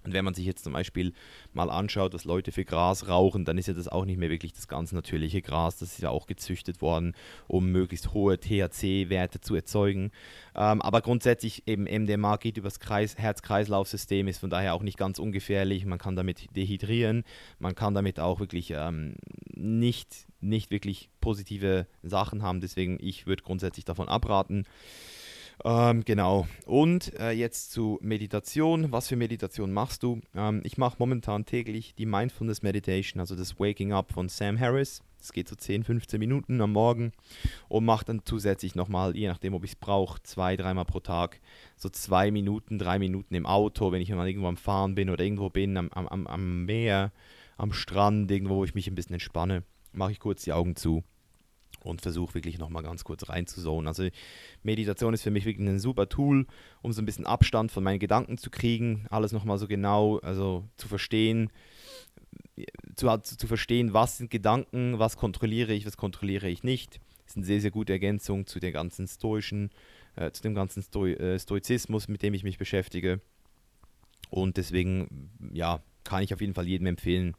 Und 0.05 0.13
wenn 0.13 0.25
man 0.25 0.35
sich 0.35 0.45
jetzt 0.47 0.65
zum 0.65 0.73
Beispiel 0.73 1.13
mal 1.53 1.71
anschaut, 1.71 2.15
was 2.15 2.25
Leute 2.25 2.53
für 2.53 2.65
Gras 2.65 3.09
rauchen, 3.09 3.45
dann 3.45 3.59
ist 3.59 3.69
ja 3.69 3.75
das 3.75 3.89
auch 3.89 4.05
nicht 4.05 4.19
mehr 4.19 4.31
wirklich 4.31 4.53
das 4.53 4.69
ganz 4.69 4.93
natürliche 4.93 5.43
Gras. 5.43 5.79
Das 5.79 5.93
ist 5.93 6.03
ja 6.03 6.11
auch 6.11 6.27
gezüchtet 6.27 6.83
worden, 6.83 7.15
um 7.49 7.71
möglichst 7.73 8.13
hohe 8.13 8.39
THC-Werte 8.39 9.41
zu 9.41 9.55
erzeugen. 9.55 10.11
Ähm, 10.55 10.83
aber 10.83 11.01
grundsätzlich 11.01 11.67
eben 11.67 11.85
MDMA 11.85 12.37
geht 12.37 12.59
über 12.59 12.69
das 12.69 12.79
Herz-Kreislauf-System, 13.17 14.29
ist 14.29 14.39
von 14.39 14.51
daher 14.51 14.75
auch 14.75 14.83
nicht 14.83 14.99
ganz 14.99 15.19
ungefährlich. 15.19 15.87
Man 15.87 15.99
kann 15.99 16.17
damit 16.17 16.55
dehydrieren, 16.55 17.25
man 17.59 17.75
kann 17.75 17.95
damit 17.95 18.21
auch 18.21 18.41
wirklich 18.41 18.73
ähm, 18.77 19.17
nicht, 19.55 20.27
nicht 20.41 20.71
wirklich 20.71 21.09
positive 21.21 21.87
Sachen 22.03 22.43
haben. 22.43 22.61
Deswegen, 22.61 22.99
ich 23.01 23.27
würde 23.27 23.43
grundsätzlich 23.43 23.85
davon 23.85 24.09
abraten. 24.09 24.67
Ähm, 25.65 26.05
genau. 26.05 26.47
Und 26.67 27.19
äh, 27.19 27.31
jetzt 27.31 27.71
zu 27.73 27.99
Meditation. 28.03 28.91
Was 28.91 29.09
für 29.09 29.17
Meditation 29.17 29.73
machst 29.73 30.03
du? 30.03 30.21
Ähm, 30.35 30.61
ich 30.65 30.79
mache 30.79 30.97
momentan 30.99 31.45
täglich 31.45 31.95
die 31.95 32.07
Mindfulness 32.07 32.63
Meditation, 32.63 33.21
also 33.21 33.37
das 33.37 33.61
Waking 33.61 33.93
Up 33.93 34.13
von 34.13 34.29
Sam 34.29 34.59
Harris. 34.59 35.03
Das 35.19 35.33
geht 35.33 35.49
so 35.49 35.57
10, 35.57 35.85
15 35.85 36.19
Minuten 36.19 36.61
am 36.61 36.73
Morgen 36.73 37.13
und 37.69 37.87
mache 37.87 38.05
dann 38.05 38.21
zusätzlich 38.27 38.75
nochmal, 38.75 39.17
je 39.17 39.27
nachdem, 39.27 39.55
ob 39.55 39.65
ich 39.65 39.71
es 39.71 39.77
brauche, 39.77 40.23
zwei, 40.23 40.55
dreimal 40.55 40.85
pro 40.85 41.01
Tag, 41.01 41.41
so 41.77 41.89
zwei 41.89 42.31
Minuten, 42.31 42.79
drei 42.79 42.99
Minuten 42.99 43.35
im 43.35 43.47
Auto, 43.47 43.91
wenn 43.91 44.03
ich 44.03 44.11
mal 44.11 44.29
irgendwo 44.29 44.49
am 44.49 44.59
Fahren 44.59 44.95
bin 44.95 45.09
oder 45.09 45.25
irgendwo 45.25 45.49
bin, 45.49 45.79
am, 45.79 45.89
am, 45.93 46.27
am 46.27 46.65
Meer, 46.67 47.11
am 47.57 47.73
Strand, 47.73 48.31
irgendwo, 48.31 48.57
wo 48.57 48.65
ich 48.65 48.75
mich 48.75 48.87
ein 48.87 48.95
bisschen 48.95 49.15
entspanne, 49.15 49.63
mache 49.93 50.13
ich 50.13 50.21
kurz 50.21 50.45
die 50.45 50.53
Augen 50.53 50.77
zu 50.77 51.05
und 51.85 52.01
versuche 52.01 52.35
wirklich 52.35 52.59
nochmal 52.59 52.83
ganz 52.83 53.05
kurz 53.05 53.29
reinzuzonen. 53.29 53.87
Also 53.87 54.09
Meditation 54.63 55.15
ist 55.15 55.23
für 55.23 55.31
mich 55.31 55.45
wirklich 55.45 55.67
ein 55.69 55.79
super 55.79 56.09
Tool, 56.09 56.47
um 56.83 56.93
so 56.93 57.03
ein 57.03 57.07
bisschen 57.07 57.27
Abstand 57.27 57.71
von 57.71 57.85
meinen 57.85 57.99
Gedanken 57.99 58.39
zu 58.39 58.51
kriegen, 58.51 59.07
alles 59.11 59.33
nochmal 59.33 59.59
so 59.59 59.69
genau, 59.69 60.19
also 60.19 60.65
zu 60.77 60.89
verstehen, 60.89 61.51
zu, 62.97 63.17
zu 63.23 63.47
verstehen, 63.47 63.93
was 63.93 64.19
sind 64.19 64.31
Gedanken, 64.31 64.99
was 64.99 65.17
kontrolliere 65.17 65.73
ich, 65.73 65.87
was 65.87 65.97
kontrolliere 65.97 66.49
ich 66.49 66.63
nicht. 66.63 67.01
Das 67.25 67.33
ist 67.33 67.37
eine 67.37 67.47
sehr, 67.47 67.61
sehr 67.61 67.71
gute 67.71 67.93
Ergänzung 67.93 68.47
zu 68.47 68.61
der 68.61 68.73
ganzen 68.73 69.07
stoischen, 69.07 69.71
äh, 70.17 70.31
zu 70.31 70.43
dem 70.43 70.55
ganzen 70.55 70.83
Stoi 70.83 71.13
äh, 71.13 71.39
Stoizismus, 71.39 72.09
mit 72.09 72.23
dem 72.23 72.35
ich 72.35 72.45
mich 72.45 72.59
beschäftige. 72.59 73.21
Und 74.31 74.57
deswegen, 74.57 75.31
ja, 75.53 75.83
kann 76.05 76.23
ich 76.23 76.35
auf 76.35 76.41
jeden 76.41 76.55
Fall 76.55 76.69
jedem 76.69 76.87
empfehlen, 76.87 77.37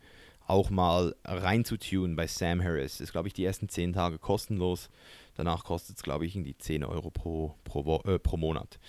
auch 0.47 0.69
mal 0.69 1.15
reinzutun 1.23 2.15
bei 2.15 2.27
Sam 2.27 2.63
Harris. 2.63 2.99
Ist, 2.99 3.11
glaube 3.11 3.27
ich, 3.27 3.33
die 3.33 3.45
ersten 3.45 3.69
10 3.69 3.93
Tage 3.93 4.19
kostenlos. 4.19 4.89
Danach 5.35 5.63
kostet 5.63 5.97
es, 5.97 6.03
glaube 6.03 6.25
ich, 6.25 6.33
die 6.33 6.57
10 6.57 6.83
Euro 6.83 7.11
pro, 7.11 7.55
pro, 7.63 8.01
äh, 8.05 8.19
pro 8.19 8.37
Monat. 8.37 8.79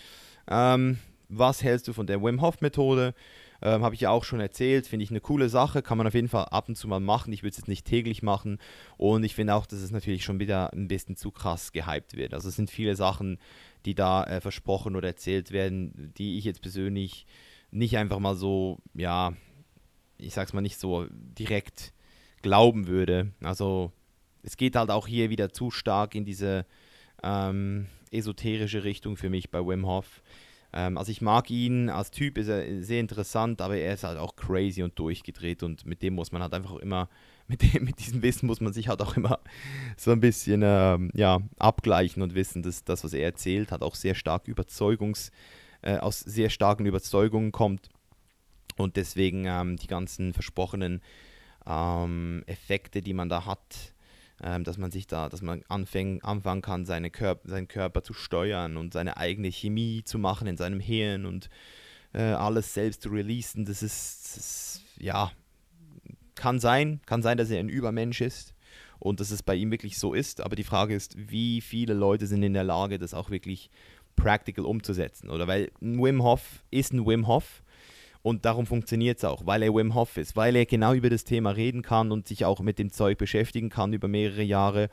Ähm, 0.49 0.99
was 1.29 1.63
hältst 1.63 1.89
du 1.89 1.93
von 1.93 2.07
der 2.07 2.23
Wim 2.23 2.41
Hof 2.41 2.61
Methode? 2.61 3.15
Ähm, 3.63 3.83
Habe 3.83 3.95
ich 3.95 4.03
ja 4.03 4.11
auch 4.11 4.25
schon 4.25 4.41
erzählt, 4.41 4.87
finde 4.87 5.05
ich 5.05 5.11
eine 5.11 5.21
coole 5.21 5.49
Sache, 5.49 5.83
kann 5.83 5.99
man 5.99 6.07
auf 6.07 6.15
jeden 6.15 6.29
Fall 6.29 6.45
ab 6.45 6.69
und 6.69 6.77
zu 6.77 6.89
mal 6.89 7.01
machen. 7.01 7.33
Ich 7.33 7.43
würde 7.43 7.53
es 7.53 7.57
jetzt 7.57 7.69
nicht 7.69 7.87
täglich 7.87 8.23
machen 8.23 8.59
und 8.99 9.25
ich 9.25 9.35
finde 9.35 9.55
auch, 9.55 9.67
dass 9.67 9.81
es 9.81 9.91
natürlich 9.91 10.25
schon 10.25 10.39
wieder 10.39 10.73
ein 10.73 10.89
bisschen 10.89 11.17
zu 11.17 11.31
krass 11.31 11.73
gehypt 11.73 12.17
wird. 12.17 12.35
Also 12.35 12.49
es 12.49 12.57
sind 12.57 12.71
viele 12.71 12.97
Sachen, 12.97 13.39
die 13.87 13.95
da 13.95 14.25
äh, 14.25 14.41
versprochen 14.41 14.95
oder 14.95 15.09
erzählt 15.09 15.53
werden, 15.53 16.13
die 16.19 16.39
ich 16.39 16.45
jetzt 16.45 16.61
persönlich 16.61 17.27
nicht 17.71 17.97
einfach 17.97 18.19
mal 18.19 18.37
so, 18.37 18.79
ja, 18.95 19.33
ich 20.19 20.35
sag's 20.35 20.53
mal 20.53 20.61
nicht 20.61 20.79
so 20.79 21.07
direkt 21.11 21.93
glauben 22.43 22.87
würde. 22.87 23.33
Also 23.43 23.93
es 24.43 24.57
geht 24.57 24.77
halt 24.77 24.91
auch 24.91 25.07
hier 25.07 25.31
wieder 25.31 25.51
zu 25.51 25.71
stark 25.71 26.15
in 26.15 26.25
diese 26.25 26.65
ähm, 27.23 27.87
esoterische 28.11 28.85
Richtung 28.85 29.17
für 29.17 29.31
mich 29.31 29.51
bei 29.51 29.59
Wim 29.61 29.87
Hof. 29.87 30.23
Ähm, 30.73 30.97
also 30.99 31.11
ich 31.11 31.21
mag 31.21 31.51
ihn, 31.51 31.89
als 31.89 32.11
Typ 32.11 32.39
ist 32.39 32.49
er 32.49 32.83
sehr 32.83 33.01
interessant, 33.01 33.61
aber 33.61 33.77
er 33.77 33.95
ist 33.95 34.05
halt 34.05 34.19
auch 34.19 34.37
crazy 34.37 34.83
und 34.83 34.99
durchgedreht 34.99 35.63
und 35.63 35.87
mit 35.87 36.03
dem 36.03 36.15
muss 36.15 36.33
man 36.33 36.43
halt 36.43 36.55
einfach 36.55 36.77
immer, 36.77 37.09
mit, 37.49 37.63
dem, 37.63 37.85
mit 37.85 37.99
diesem 37.99 38.23
Wissen 38.23 38.47
muss 38.47 38.61
man 38.61 38.73
sich 38.73 38.89
halt 38.89 39.03
auch 39.03 39.17
immer 39.17 39.41
so 39.97 40.13
ein 40.13 40.21
bisschen 40.21 40.63
ähm, 40.65 41.11
ja, 41.15 41.41
abgleichen 41.59 42.23
und 42.23 42.35
wissen, 42.35 42.63
dass 42.63 42.85
das, 42.85 43.05
was 43.05 43.13
er 43.13 43.25
erzählt, 43.25 43.73
hat 43.73 43.83
auch 43.83 43.95
sehr 43.95 44.15
stark 44.15 44.49
Überzeugungs, 44.49 45.31
äh, 45.83 45.99
aus 45.99 46.21
sehr 46.21 46.51
starken 46.51 46.87
Überzeugungen 46.87 47.53
kommt 47.53 47.91
und 48.77 48.97
deswegen 48.97 49.45
ähm, 49.47 49.77
die 49.77 49.87
ganzen 49.87 50.33
versprochenen 50.33 51.03
ähm, 51.67 52.43
Effekte, 52.47 53.03
die 53.03 53.15
man 53.15 53.29
da 53.29 53.47
hat, 53.47 53.95
ähm, 54.43 54.65
dass 54.65 54.79
man 54.79 54.91
sich 54.91 55.07
da, 55.07 55.29
dass 55.29 55.43
man 55.43 55.63
anfäng, 55.69 56.23
anfangen 56.23 56.63
kann, 56.63 56.85
seine 56.85 57.11
Körper, 57.11 57.49
seinen 57.49 57.69
Körper 57.69 58.03
zu 58.03 58.13
steuern 58.13 58.77
und 58.77 58.93
seine 58.93 59.17
eigene 59.17 59.51
Chemie 59.51 60.03
zu 60.05 60.19
machen 60.19 60.47
in 60.47 60.57
seinem 60.57 60.81
Hirn 60.81 61.27
und 61.27 61.49
äh, 62.13 62.23
alles 62.23 62.75
selbst 62.75 63.03
zu 63.03 63.09
releasen. 63.09 63.65
Das 63.65 63.83
ist, 63.83 64.25
das 64.25 64.37
ist, 64.37 64.83
ja, 64.99 65.33
kann 66.35 66.61
sein, 66.61 67.01
kann 67.07 67.23
sein, 67.23 67.39
dass 67.39 67.51
er 67.51 67.61
ein 67.61 67.69
Übermensch 67.69 68.21
ist 68.21 68.55
und 68.99 69.21
dass 69.21 69.31
es 69.31 69.43
bei 69.43 69.55
ihm 69.55 69.71
wirklich 69.71 69.99
so 69.99 70.15
ist. 70.15 70.41
Aber 70.41 70.57
die 70.57 70.65
Frage 70.65 70.95
ist, 70.95 71.17
wie 71.17 71.61
viele 71.61 71.95
Leute 71.95 72.27
sind 72.27 72.43
in 72.43 72.55
der 72.55 72.65
Lage, 72.65 72.99
das 72.99 73.15
auch 73.15 73.31
wirklich 73.31 73.71
practical 74.17 74.65
umzusetzen? 74.65 75.31
Oder 75.31 75.47
weil 75.47 75.71
ein 75.81 76.03
Wim 76.03 76.23
Hof 76.23 76.65
ist 76.71 76.93
ein 76.93 77.07
Wim 77.07 77.27
Hof 77.27 77.63
und 78.27 78.45
darum 78.45 78.67
funktioniert 78.67 79.19
es 79.19 79.25
auch, 79.25 79.47
weil 79.47 79.63
er 79.63 79.73
Wim 79.73 79.95
Hof 79.95 80.17
ist, 80.17 80.35
weil 80.35 80.57
er 80.57 80.67
genau 80.67 80.95
über 80.95 81.11
das 81.11 81.23
Thema 81.23 81.51
reden 81.51 81.83
kann 81.83 82.11
und 82.11 82.27
sich 82.27 82.45
auch 82.45 82.59
mit 82.59 82.81
dem 82.81 82.91
Zeug 82.91 83.19
beschäftigen 83.19 83.69
kann 83.69 83.93
über 83.93 84.09
mehrere 84.09 84.43
Jahre 84.43 84.89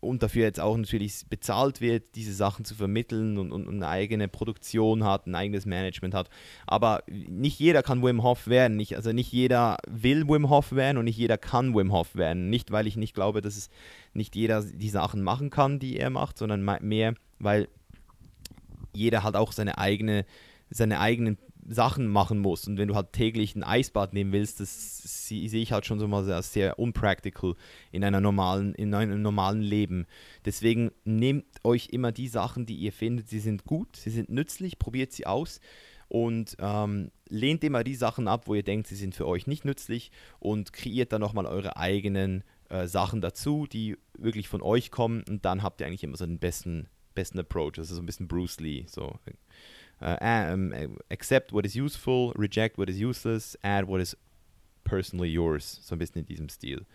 und 0.00 0.22
dafür 0.22 0.44
jetzt 0.44 0.60
auch 0.60 0.78
natürlich 0.78 1.26
bezahlt 1.28 1.82
wird, 1.82 2.14
diese 2.14 2.32
Sachen 2.32 2.64
zu 2.64 2.74
vermitteln 2.74 3.36
und, 3.36 3.52
und, 3.52 3.68
eine 3.68 3.86
eigene 3.86 4.28
Produktion 4.28 5.04
hat, 5.04 5.26
ein 5.26 5.34
eigenes 5.34 5.66
Management 5.66 6.14
hat. 6.14 6.30
Aber 6.66 7.02
nicht 7.06 7.60
jeder 7.60 7.82
kann 7.82 8.02
Wim 8.02 8.22
Hof 8.22 8.46
werden. 8.46 8.78
Nicht, 8.78 8.96
also 8.96 9.12
nicht 9.12 9.30
jeder 9.30 9.76
will 9.86 10.26
Wim 10.26 10.48
Hof 10.48 10.72
werden 10.72 10.96
und 10.96 11.04
nicht 11.04 11.18
jeder 11.18 11.36
kann 11.36 11.74
Wim 11.74 11.92
Hof 11.92 12.14
werden. 12.14 12.48
Nicht, 12.48 12.70
weil 12.70 12.86
ich 12.86 12.96
nicht 12.96 13.12
glaube, 13.12 13.42
dass 13.42 13.58
es 13.58 13.68
nicht 14.14 14.34
jeder 14.36 14.62
die 14.62 14.88
Sachen 14.88 15.22
machen 15.22 15.50
kann, 15.50 15.78
die 15.78 15.98
er 15.98 16.08
macht, 16.08 16.38
sondern 16.38 16.64
mehr, 16.80 17.12
weil 17.38 17.68
jeder 18.94 19.22
hat 19.22 19.36
auch 19.36 19.52
seine 19.52 19.76
eigene 19.76 20.24
seine 20.70 21.00
eigenen 21.00 21.36
Sachen 21.70 22.08
machen 22.08 22.40
musst. 22.40 22.66
Und 22.66 22.78
wenn 22.78 22.88
du 22.88 22.96
halt 22.96 23.12
täglich 23.12 23.54
ein 23.54 23.62
Eisbad 23.62 24.12
nehmen 24.12 24.32
willst, 24.32 24.58
das 24.58 24.98
sehe 25.28 25.46
ich 25.46 25.72
halt 25.72 25.86
schon 25.86 26.00
so 26.00 26.08
mal 26.08 26.24
sehr, 26.24 26.42
sehr 26.42 26.78
unpractical 26.78 27.54
in, 27.92 28.02
einer 28.02 28.20
normalen, 28.20 28.74
in 28.74 28.92
einem 28.92 29.22
normalen 29.22 29.62
Leben. 29.62 30.06
Deswegen 30.44 30.90
nehmt 31.04 31.46
euch 31.62 31.88
immer 31.92 32.10
die 32.10 32.28
Sachen, 32.28 32.66
die 32.66 32.74
ihr 32.74 32.92
findet, 32.92 33.28
sie 33.28 33.38
sind 33.38 33.64
gut, 33.64 33.94
sie 33.94 34.10
sind 34.10 34.30
nützlich, 34.30 34.80
probiert 34.80 35.12
sie 35.12 35.26
aus 35.26 35.60
und 36.08 36.56
ähm, 36.58 37.12
lehnt 37.28 37.62
immer 37.62 37.84
die 37.84 37.94
Sachen 37.94 38.26
ab, 38.26 38.48
wo 38.48 38.54
ihr 38.56 38.64
denkt, 38.64 38.88
sie 38.88 38.96
sind 38.96 39.14
für 39.14 39.28
euch 39.28 39.46
nicht 39.46 39.64
nützlich 39.64 40.10
und 40.40 40.72
kreiert 40.72 41.12
dann 41.12 41.20
nochmal 41.20 41.46
eure 41.46 41.76
eigenen 41.76 42.42
äh, 42.68 42.88
Sachen 42.88 43.20
dazu, 43.20 43.68
die 43.70 43.96
wirklich 44.18 44.48
von 44.48 44.60
euch 44.60 44.90
kommen 44.90 45.22
und 45.28 45.44
dann 45.44 45.62
habt 45.62 45.80
ihr 45.80 45.86
eigentlich 45.86 46.02
immer 46.02 46.16
so 46.16 46.26
den 46.26 46.40
besten, 46.40 46.88
besten 47.14 47.38
Approach. 47.38 47.74
Das 47.74 47.90
ist 47.90 47.96
so 47.96 48.02
ein 48.02 48.06
bisschen 48.06 48.26
Bruce 48.26 48.58
Lee. 48.58 48.86
So 48.88 49.20
uh, 50.00 50.52
um, 50.52 50.72
accept 51.10 51.52
what 51.52 51.64
is 51.64 51.74
useful, 51.74 52.32
reject 52.36 52.78
what 52.78 52.88
is 52.88 53.00
useless, 53.00 53.56
add 53.62 53.86
what 53.86 54.00
is 54.00 54.16
personally 54.84 55.30
yours. 55.30 55.80
So 55.82 55.94
ein 55.94 55.98
bisschen 55.98 56.20
in 56.20 56.26
diesem 56.26 56.48
Stil. 56.48 56.86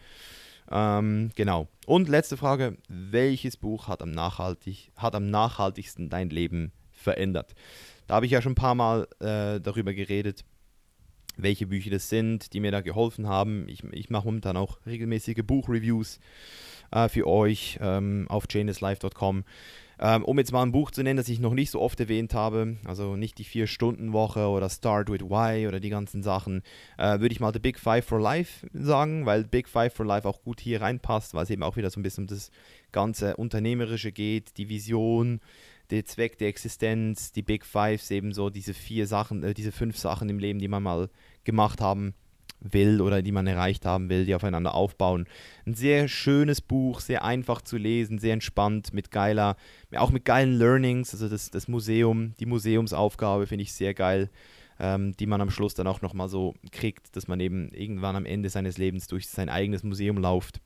Ähm, 0.71 1.31
genau. 1.35 1.67
Und 1.85 2.09
letzte 2.09 2.37
Frage: 2.37 2.77
Welches 2.87 3.57
Buch 3.57 3.87
hat 3.87 4.01
am, 4.01 4.11
nachhaltig, 4.11 4.91
hat 4.95 5.15
am 5.15 5.29
nachhaltigsten 5.29 6.09
dein 6.09 6.29
Leben 6.29 6.71
verändert? 6.91 7.53
Da 8.07 8.15
habe 8.15 8.25
ich 8.25 8.31
ja 8.31 8.41
schon 8.41 8.53
ein 8.53 8.55
paar 8.55 8.75
Mal 8.75 9.07
äh, 9.19 9.59
darüber 9.59 9.93
geredet, 9.93 10.43
welche 11.37 11.67
Bücher 11.67 11.91
das 11.91 12.09
sind, 12.09 12.53
die 12.53 12.59
mir 12.59 12.71
da 12.71 12.81
geholfen 12.81 13.27
haben. 13.27 13.67
Ich, 13.67 13.83
ich 13.91 14.09
mache 14.09 14.25
momentan 14.25 14.57
auch 14.57 14.79
regelmäßige 14.85 15.43
Buchreviews 15.45 16.19
äh, 16.91 17.09
für 17.09 17.27
euch 17.27 17.79
ähm, 17.81 18.25
auf 18.29 18.47
chainlesslife.com. 18.47 19.43
Ähm, 19.99 20.23
um 20.23 20.37
jetzt 20.37 20.51
mal 20.51 20.63
ein 20.63 20.71
Buch 20.71 20.91
zu 20.91 21.03
nennen, 21.03 21.17
das 21.17 21.29
ich 21.29 21.39
noch 21.39 21.53
nicht 21.53 21.71
so 21.71 21.81
oft 21.81 21.99
erwähnt 21.99 22.33
habe, 22.33 22.77
also 22.85 23.15
nicht 23.15 23.37
die 23.37 23.43
Vier-Stunden-Woche 23.43 24.47
oder 24.47 24.69
Start 24.69 25.09
with 25.09 25.21
Why 25.21 25.67
oder 25.67 25.79
die 25.79 25.89
ganzen 25.89 26.23
Sachen, 26.23 26.61
äh, 26.97 27.19
würde 27.19 27.31
ich 27.33 27.39
mal 27.39 27.53
The 27.53 27.59
Big 27.59 27.79
Five 27.79 28.05
for 28.05 28.19
Life 28.19 28.67
sagen, 28.73 29.25
weil 29.25 29.45
Big 29.45 29.69
Five 29.69 29.93
for 29.93 30.05
Life 30.05 30.27
auch 30.27 30.41
gut 30.41 30.59
hier 30.59 30.81
reinpasst, 30.81 31.33
weil 31.33 31.43
es 31.43 31.49
eben 31.49 31.63
auch 31.63 31.77
wieder 31.77 31.89
so 31.89 31.99
ein 31.99 32.03
bisschen 32.03 32.25
um 32.25 32.27
das 32.27 32.51
ganze 32.91 33.35
Unternehmerische 33.37 34.11
geht, 34.11 34.57
die 34.57 34.69
Vision, 34.69 35.39
der 35.91 36.05
Zweck 36.05 36.37
der 36.37 36.47
Existenz, 36.47 37.31
die 37.31 37.43
Big 37.43 37.65
Fives, 37.65 38.09
eben 38.11 38.33
so 38.33 38.49
diese 38.49 38.73
vier 38.73 39.07
Sachen, 39.07 39.43
äh, 39.43 39.53
diese 39.53 39.71
fünf 39.71 39.97
Sachen 39.97 40.29
im 40.29 40.39
Leben, 40.39 40.59
die 40.59 40.67
man 40.67 40.83
mal 40.83 41.09
gemacht 41.43 41.79
haben 41.79 42.15
will 42.73 43.01
oder 43.01 43.21
die 43.21 43.31
man 43.31 43.47
erreicht 43.47 43.85
haben 43.85 44.09
will, 44.09 44.25
die 44.25 44.35
aufeinander 44.35 44.73
aufbauen. 44.73 45.27
Ein 45.65 45.73
sehr 45.73 46.07
schönes 46.07 46.61
Buch, 46.61 46.99
sehr 46.99 47.23
einfach 47.23 47.61
zu 47.61 47.77
lesen, 47.77 48.19
sehr 48.19 48.33
entspannt, 48.33 48.93
mit 48.93 49.11
geiler, 49.11 49.55
auch 49.95 50.11
mit 50.11 50.25
geilen 50.25 50.57
Learnings, 50.57 51.13
also 51.13 51.29
das, 51.29 51.51
das 51.51 51.67
Museum, 51.67 52.33
die 52.39 52.45
Museumsaufgabe 52.45 53.47
finde 53.47 53.63
ich 53.63 53.73
sehr 53.73 53.93
geil, 53.93 54.29
ähm, 54.79 55.15
die 55.17 55.25
man 55.25 55.41
am 55.41 55.51
Schluss 55.51 55.73
dann 55.73 55.87
auch 55.87 56.01
nochmal 56.01 56.29
so 56.29 56.55
kriegt, 56.71 57.15
dass 57.15 57.27
man 57.27 57.39
eben 57.39 57.69
irgendwann 57.69 58.15
am 58.15 58.25
Ende 58.25 58.49
seines 58.49 58.77
Lebens 58.77 59.07
durch 59.07 59.27
sein 59.27 59.49
eigenes 59.49 59.83
Museum 59.83 60.17
läuft, 60.17 60.59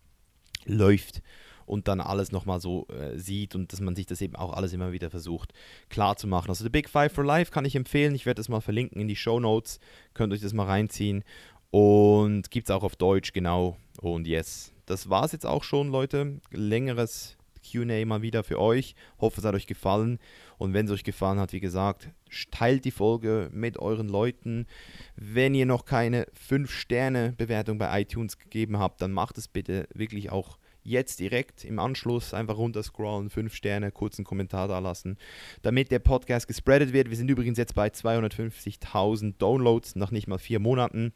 läuft 0.65 1.21
und 1.69 1.87
dann 1.87 2.01
alles 2.01 2.31
nochmal 2.31 2.59
so 2.59 2.87
äh, 2.87 3.17
sieht 3.19 3.53
und 3.53 3.71
dass 3.71 3.79
man 3.79 3.95
sich 3.95 4.07
das 4.07 4.21
eben 4.21 4.35
auch 4.35 4.53
alles 4.53 4.73
immer 4.73 4.91
wieder 4.91 5.11
versucht 5.11 5.53
klar 5.89 6.17
zu 6.17 6.25
machen. 6.25 6.49
Also 6.49 6.63
The 6.63 6.69
Big 6.69 6.89
Five 6.89 7.13
for 7.13 7.23
Life 7.23 7.51
kann 7.51 7.63
ich 7.63 7.75
empfehlen. 7.75 8.15
Ich 8.15 8.25
werde 8.25 8.39
das 8.39 8.49
mal 8.49 8.59
verlinken 8.59 8.99
in 8.99 9.07
die 9.07 9.15
Show 9.15 9.39
Notes. 9.39 9.79
Könnt 10.15 10.33
euch 10.33 10.41
das 10.41 10.53
mal 10.53 10.65
reinziehen. 10.65 11.23
Und 11.71 12.49
gibt 12.49 12.69
es 12.69 12.75
auch 12.75 12.83
auf 12.83 12.95
Deutsch, 12.95 13.31
genau. 13.33 13.77
Und 14.01 14.27
yes, 14.27 14.73
das 14.85 15.09
war 15.09 15.25
es 15.25 15.31
jetzt 15.31 15.45
auch 15.45 15.63
schon, 15.63 15.89
Leute. 15.89 16.39
Längeres 16.51 17.37
QA 17.61 18.05
mal 18.05 18.21
wieder 18.21 18.43
für 18.43 18.59
euch. 18.59 18.95
Hoffe, 19.19 19.41
es 19.41 19.45
hat 19.45 19.53
euch 19.53 19.67
gefallen. 19.67 20.19
Und 20.57 20.73
wenn 20.73 20.85
es 20.85 20.91
euch 20.91 21.03
gefallen 21.03 21.39
hat, 21.39 21.53
wie 21.53 21.59
gesagt, 21.59 22.09
teilt 22.51 22.85
die 22.85 22.91
Folge 22.91 23.49
mit 23.53 23.77
euren 23.77 24.09
Leuten. 24.09 24.65
Wenn 25.15 25.53
ihr 25.53 25.65
noch 25.65 25.85
keine 25.85 26.25
5-Sterne-Bewertung 26.49 27.77
bei 27.77 28.01
iTunes 28.01 28.37
gegeben 28.37 28.79
habt, 28.79 29.01
dann 29.01 29.11
macht 29.11 29.37
es 29.37 29.47
bitte 29.47 29.87
wirklich 29.93 30.31
auch 30.31 30.57
jetzt 30.81 31.19
direkt 31.19 31.65
im 31.65 31.77
Anschluss 31.77 32.33
einfach 32.33 32.57
runterscrollen, 32.57 33.29
5 33.29 33.53
Sterne, 33.53 33.91
kurzen 33.91 34.23
Kommentar 34.25 34.67
da 34.67 34.79
lassen, 34.79 35.17
damit 35.61 35.91
der 35.91 35.99
Podcast 35.99 36.47
gespreadet 36.47 36.93
wird. 36.93 37.09
Wir 37.09 37.17
sind 37.17 37.29
übrigens 37.29 37.57
jetzt 37.57 37.75
bei 37.75 37.89
250.000 37.89 39.37
Downloads 39.37 39.95
nach 39.95 40.11
nicht 40.11 40.27
mal 40.27 40.39
vier 40.39 40.59
Monaten. 40.59 41.13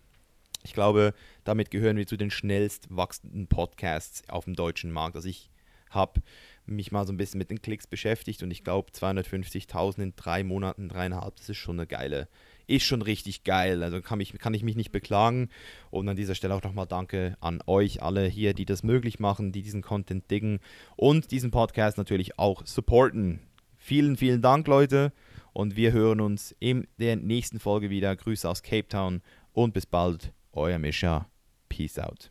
Ich 0.64 0.74
glaube, 0.74 1.14
damit 1.44 1.72
gehören 1.72 1.98
wir 1.98 2.08
zu 2.08 2.18
den 2.18 2.32
schnellst 2.32 2.88
wachsenden 2.90 3.48
Podcasts 3.48 4.28
auf 4.30 4.46
dem 4.46 4.56
deutschen 4.56 4.92
Markt. 4.92 5.16
Also 5.16 5.28
ich 5.28 5.50
habe 5.90 6.22
mich 6.66 6.92
mal 6.92 7.06
so 7.06 7.14
ein 7.14 7.18
bisschen 7.18 7.38
mit 7.38 7.50
den 7.50 7.62
Klicks 7.62 7.88
beschäftigt 7.88 8.42
und 8.44 8.52
ich 8.52 8.64
glaube 8.64 8.92
250.000 8.92 10.02
in 10.02 10.14
drei 10.16 10.44
Monaten, 10.44 10.90
dreieinhalb, 10.90 11.36
das 11.36 11.50
ist 11.50 11.58
schon 11.58 11.80
eine 11.80 11.88
geile, 11.88 12.28
ist 12.68 12.86
schon 12.86 13.02
richtig 13.02 13.44
geil. 13.44 13.84
Also 13.84 14.02
kann, 14.02 14.18
mich, 14.18 14.34
kann 14.40 14.54
ich 14.54 14.64
mich 14.64 14.76
nicht 14.76 14.92
beklagen. 14.92 15.50
Und 15.92 16.08
an 16.08 16.16
dieser 16.16 16.36
Stelle 16.36 16.56
auch 16.56 16.64
nochmal 16.64 16.88
Danke 16.88 17.38
an 17.42 17.62
euch 17.68 18.02
alle 18.02 18.26
hier, 18.26 18.54
die 18.54 18.66
das 18.66 18.84
möglich 18.84 19.20
machen, 19.20 19.52
die 19.52 19.62
diesen 19.62 19.82
Content 19.82 20.30
diggen 20.32 20.60
und 20.96 21.32
diesen 21.32 21.52
Podcast 21.52 21.98
natürlich 21.98 22.40
auch 22.40 22.66
supporten. 22.66 23.42
Vielen, 23.78 24.16
vielen 24.16 24.42
Dank, 24.42 24.68
Leute. 24.68 25.12
Und 25.52 25.76
wir 25.76 25.92
hören 25.92 26.22
uns 26.22 26.56
in 26.60 26.88
der 26.98 27.16
nächsten 27.18 27.60
Folge 27.60 27.90
wieder. 27.90 28.16
Grüße 28.16 28.50
aus 28.50 28.64
Cape 28.64 28.88
Town 28.88 29.22
und 29.52 29.74
bis 29.74 29.86
bald. 29.86 30.34
Euer 30.56 30.78
Mischa. 30.80 31.28
Peace 31.70 31.98
out. 31.98 32.30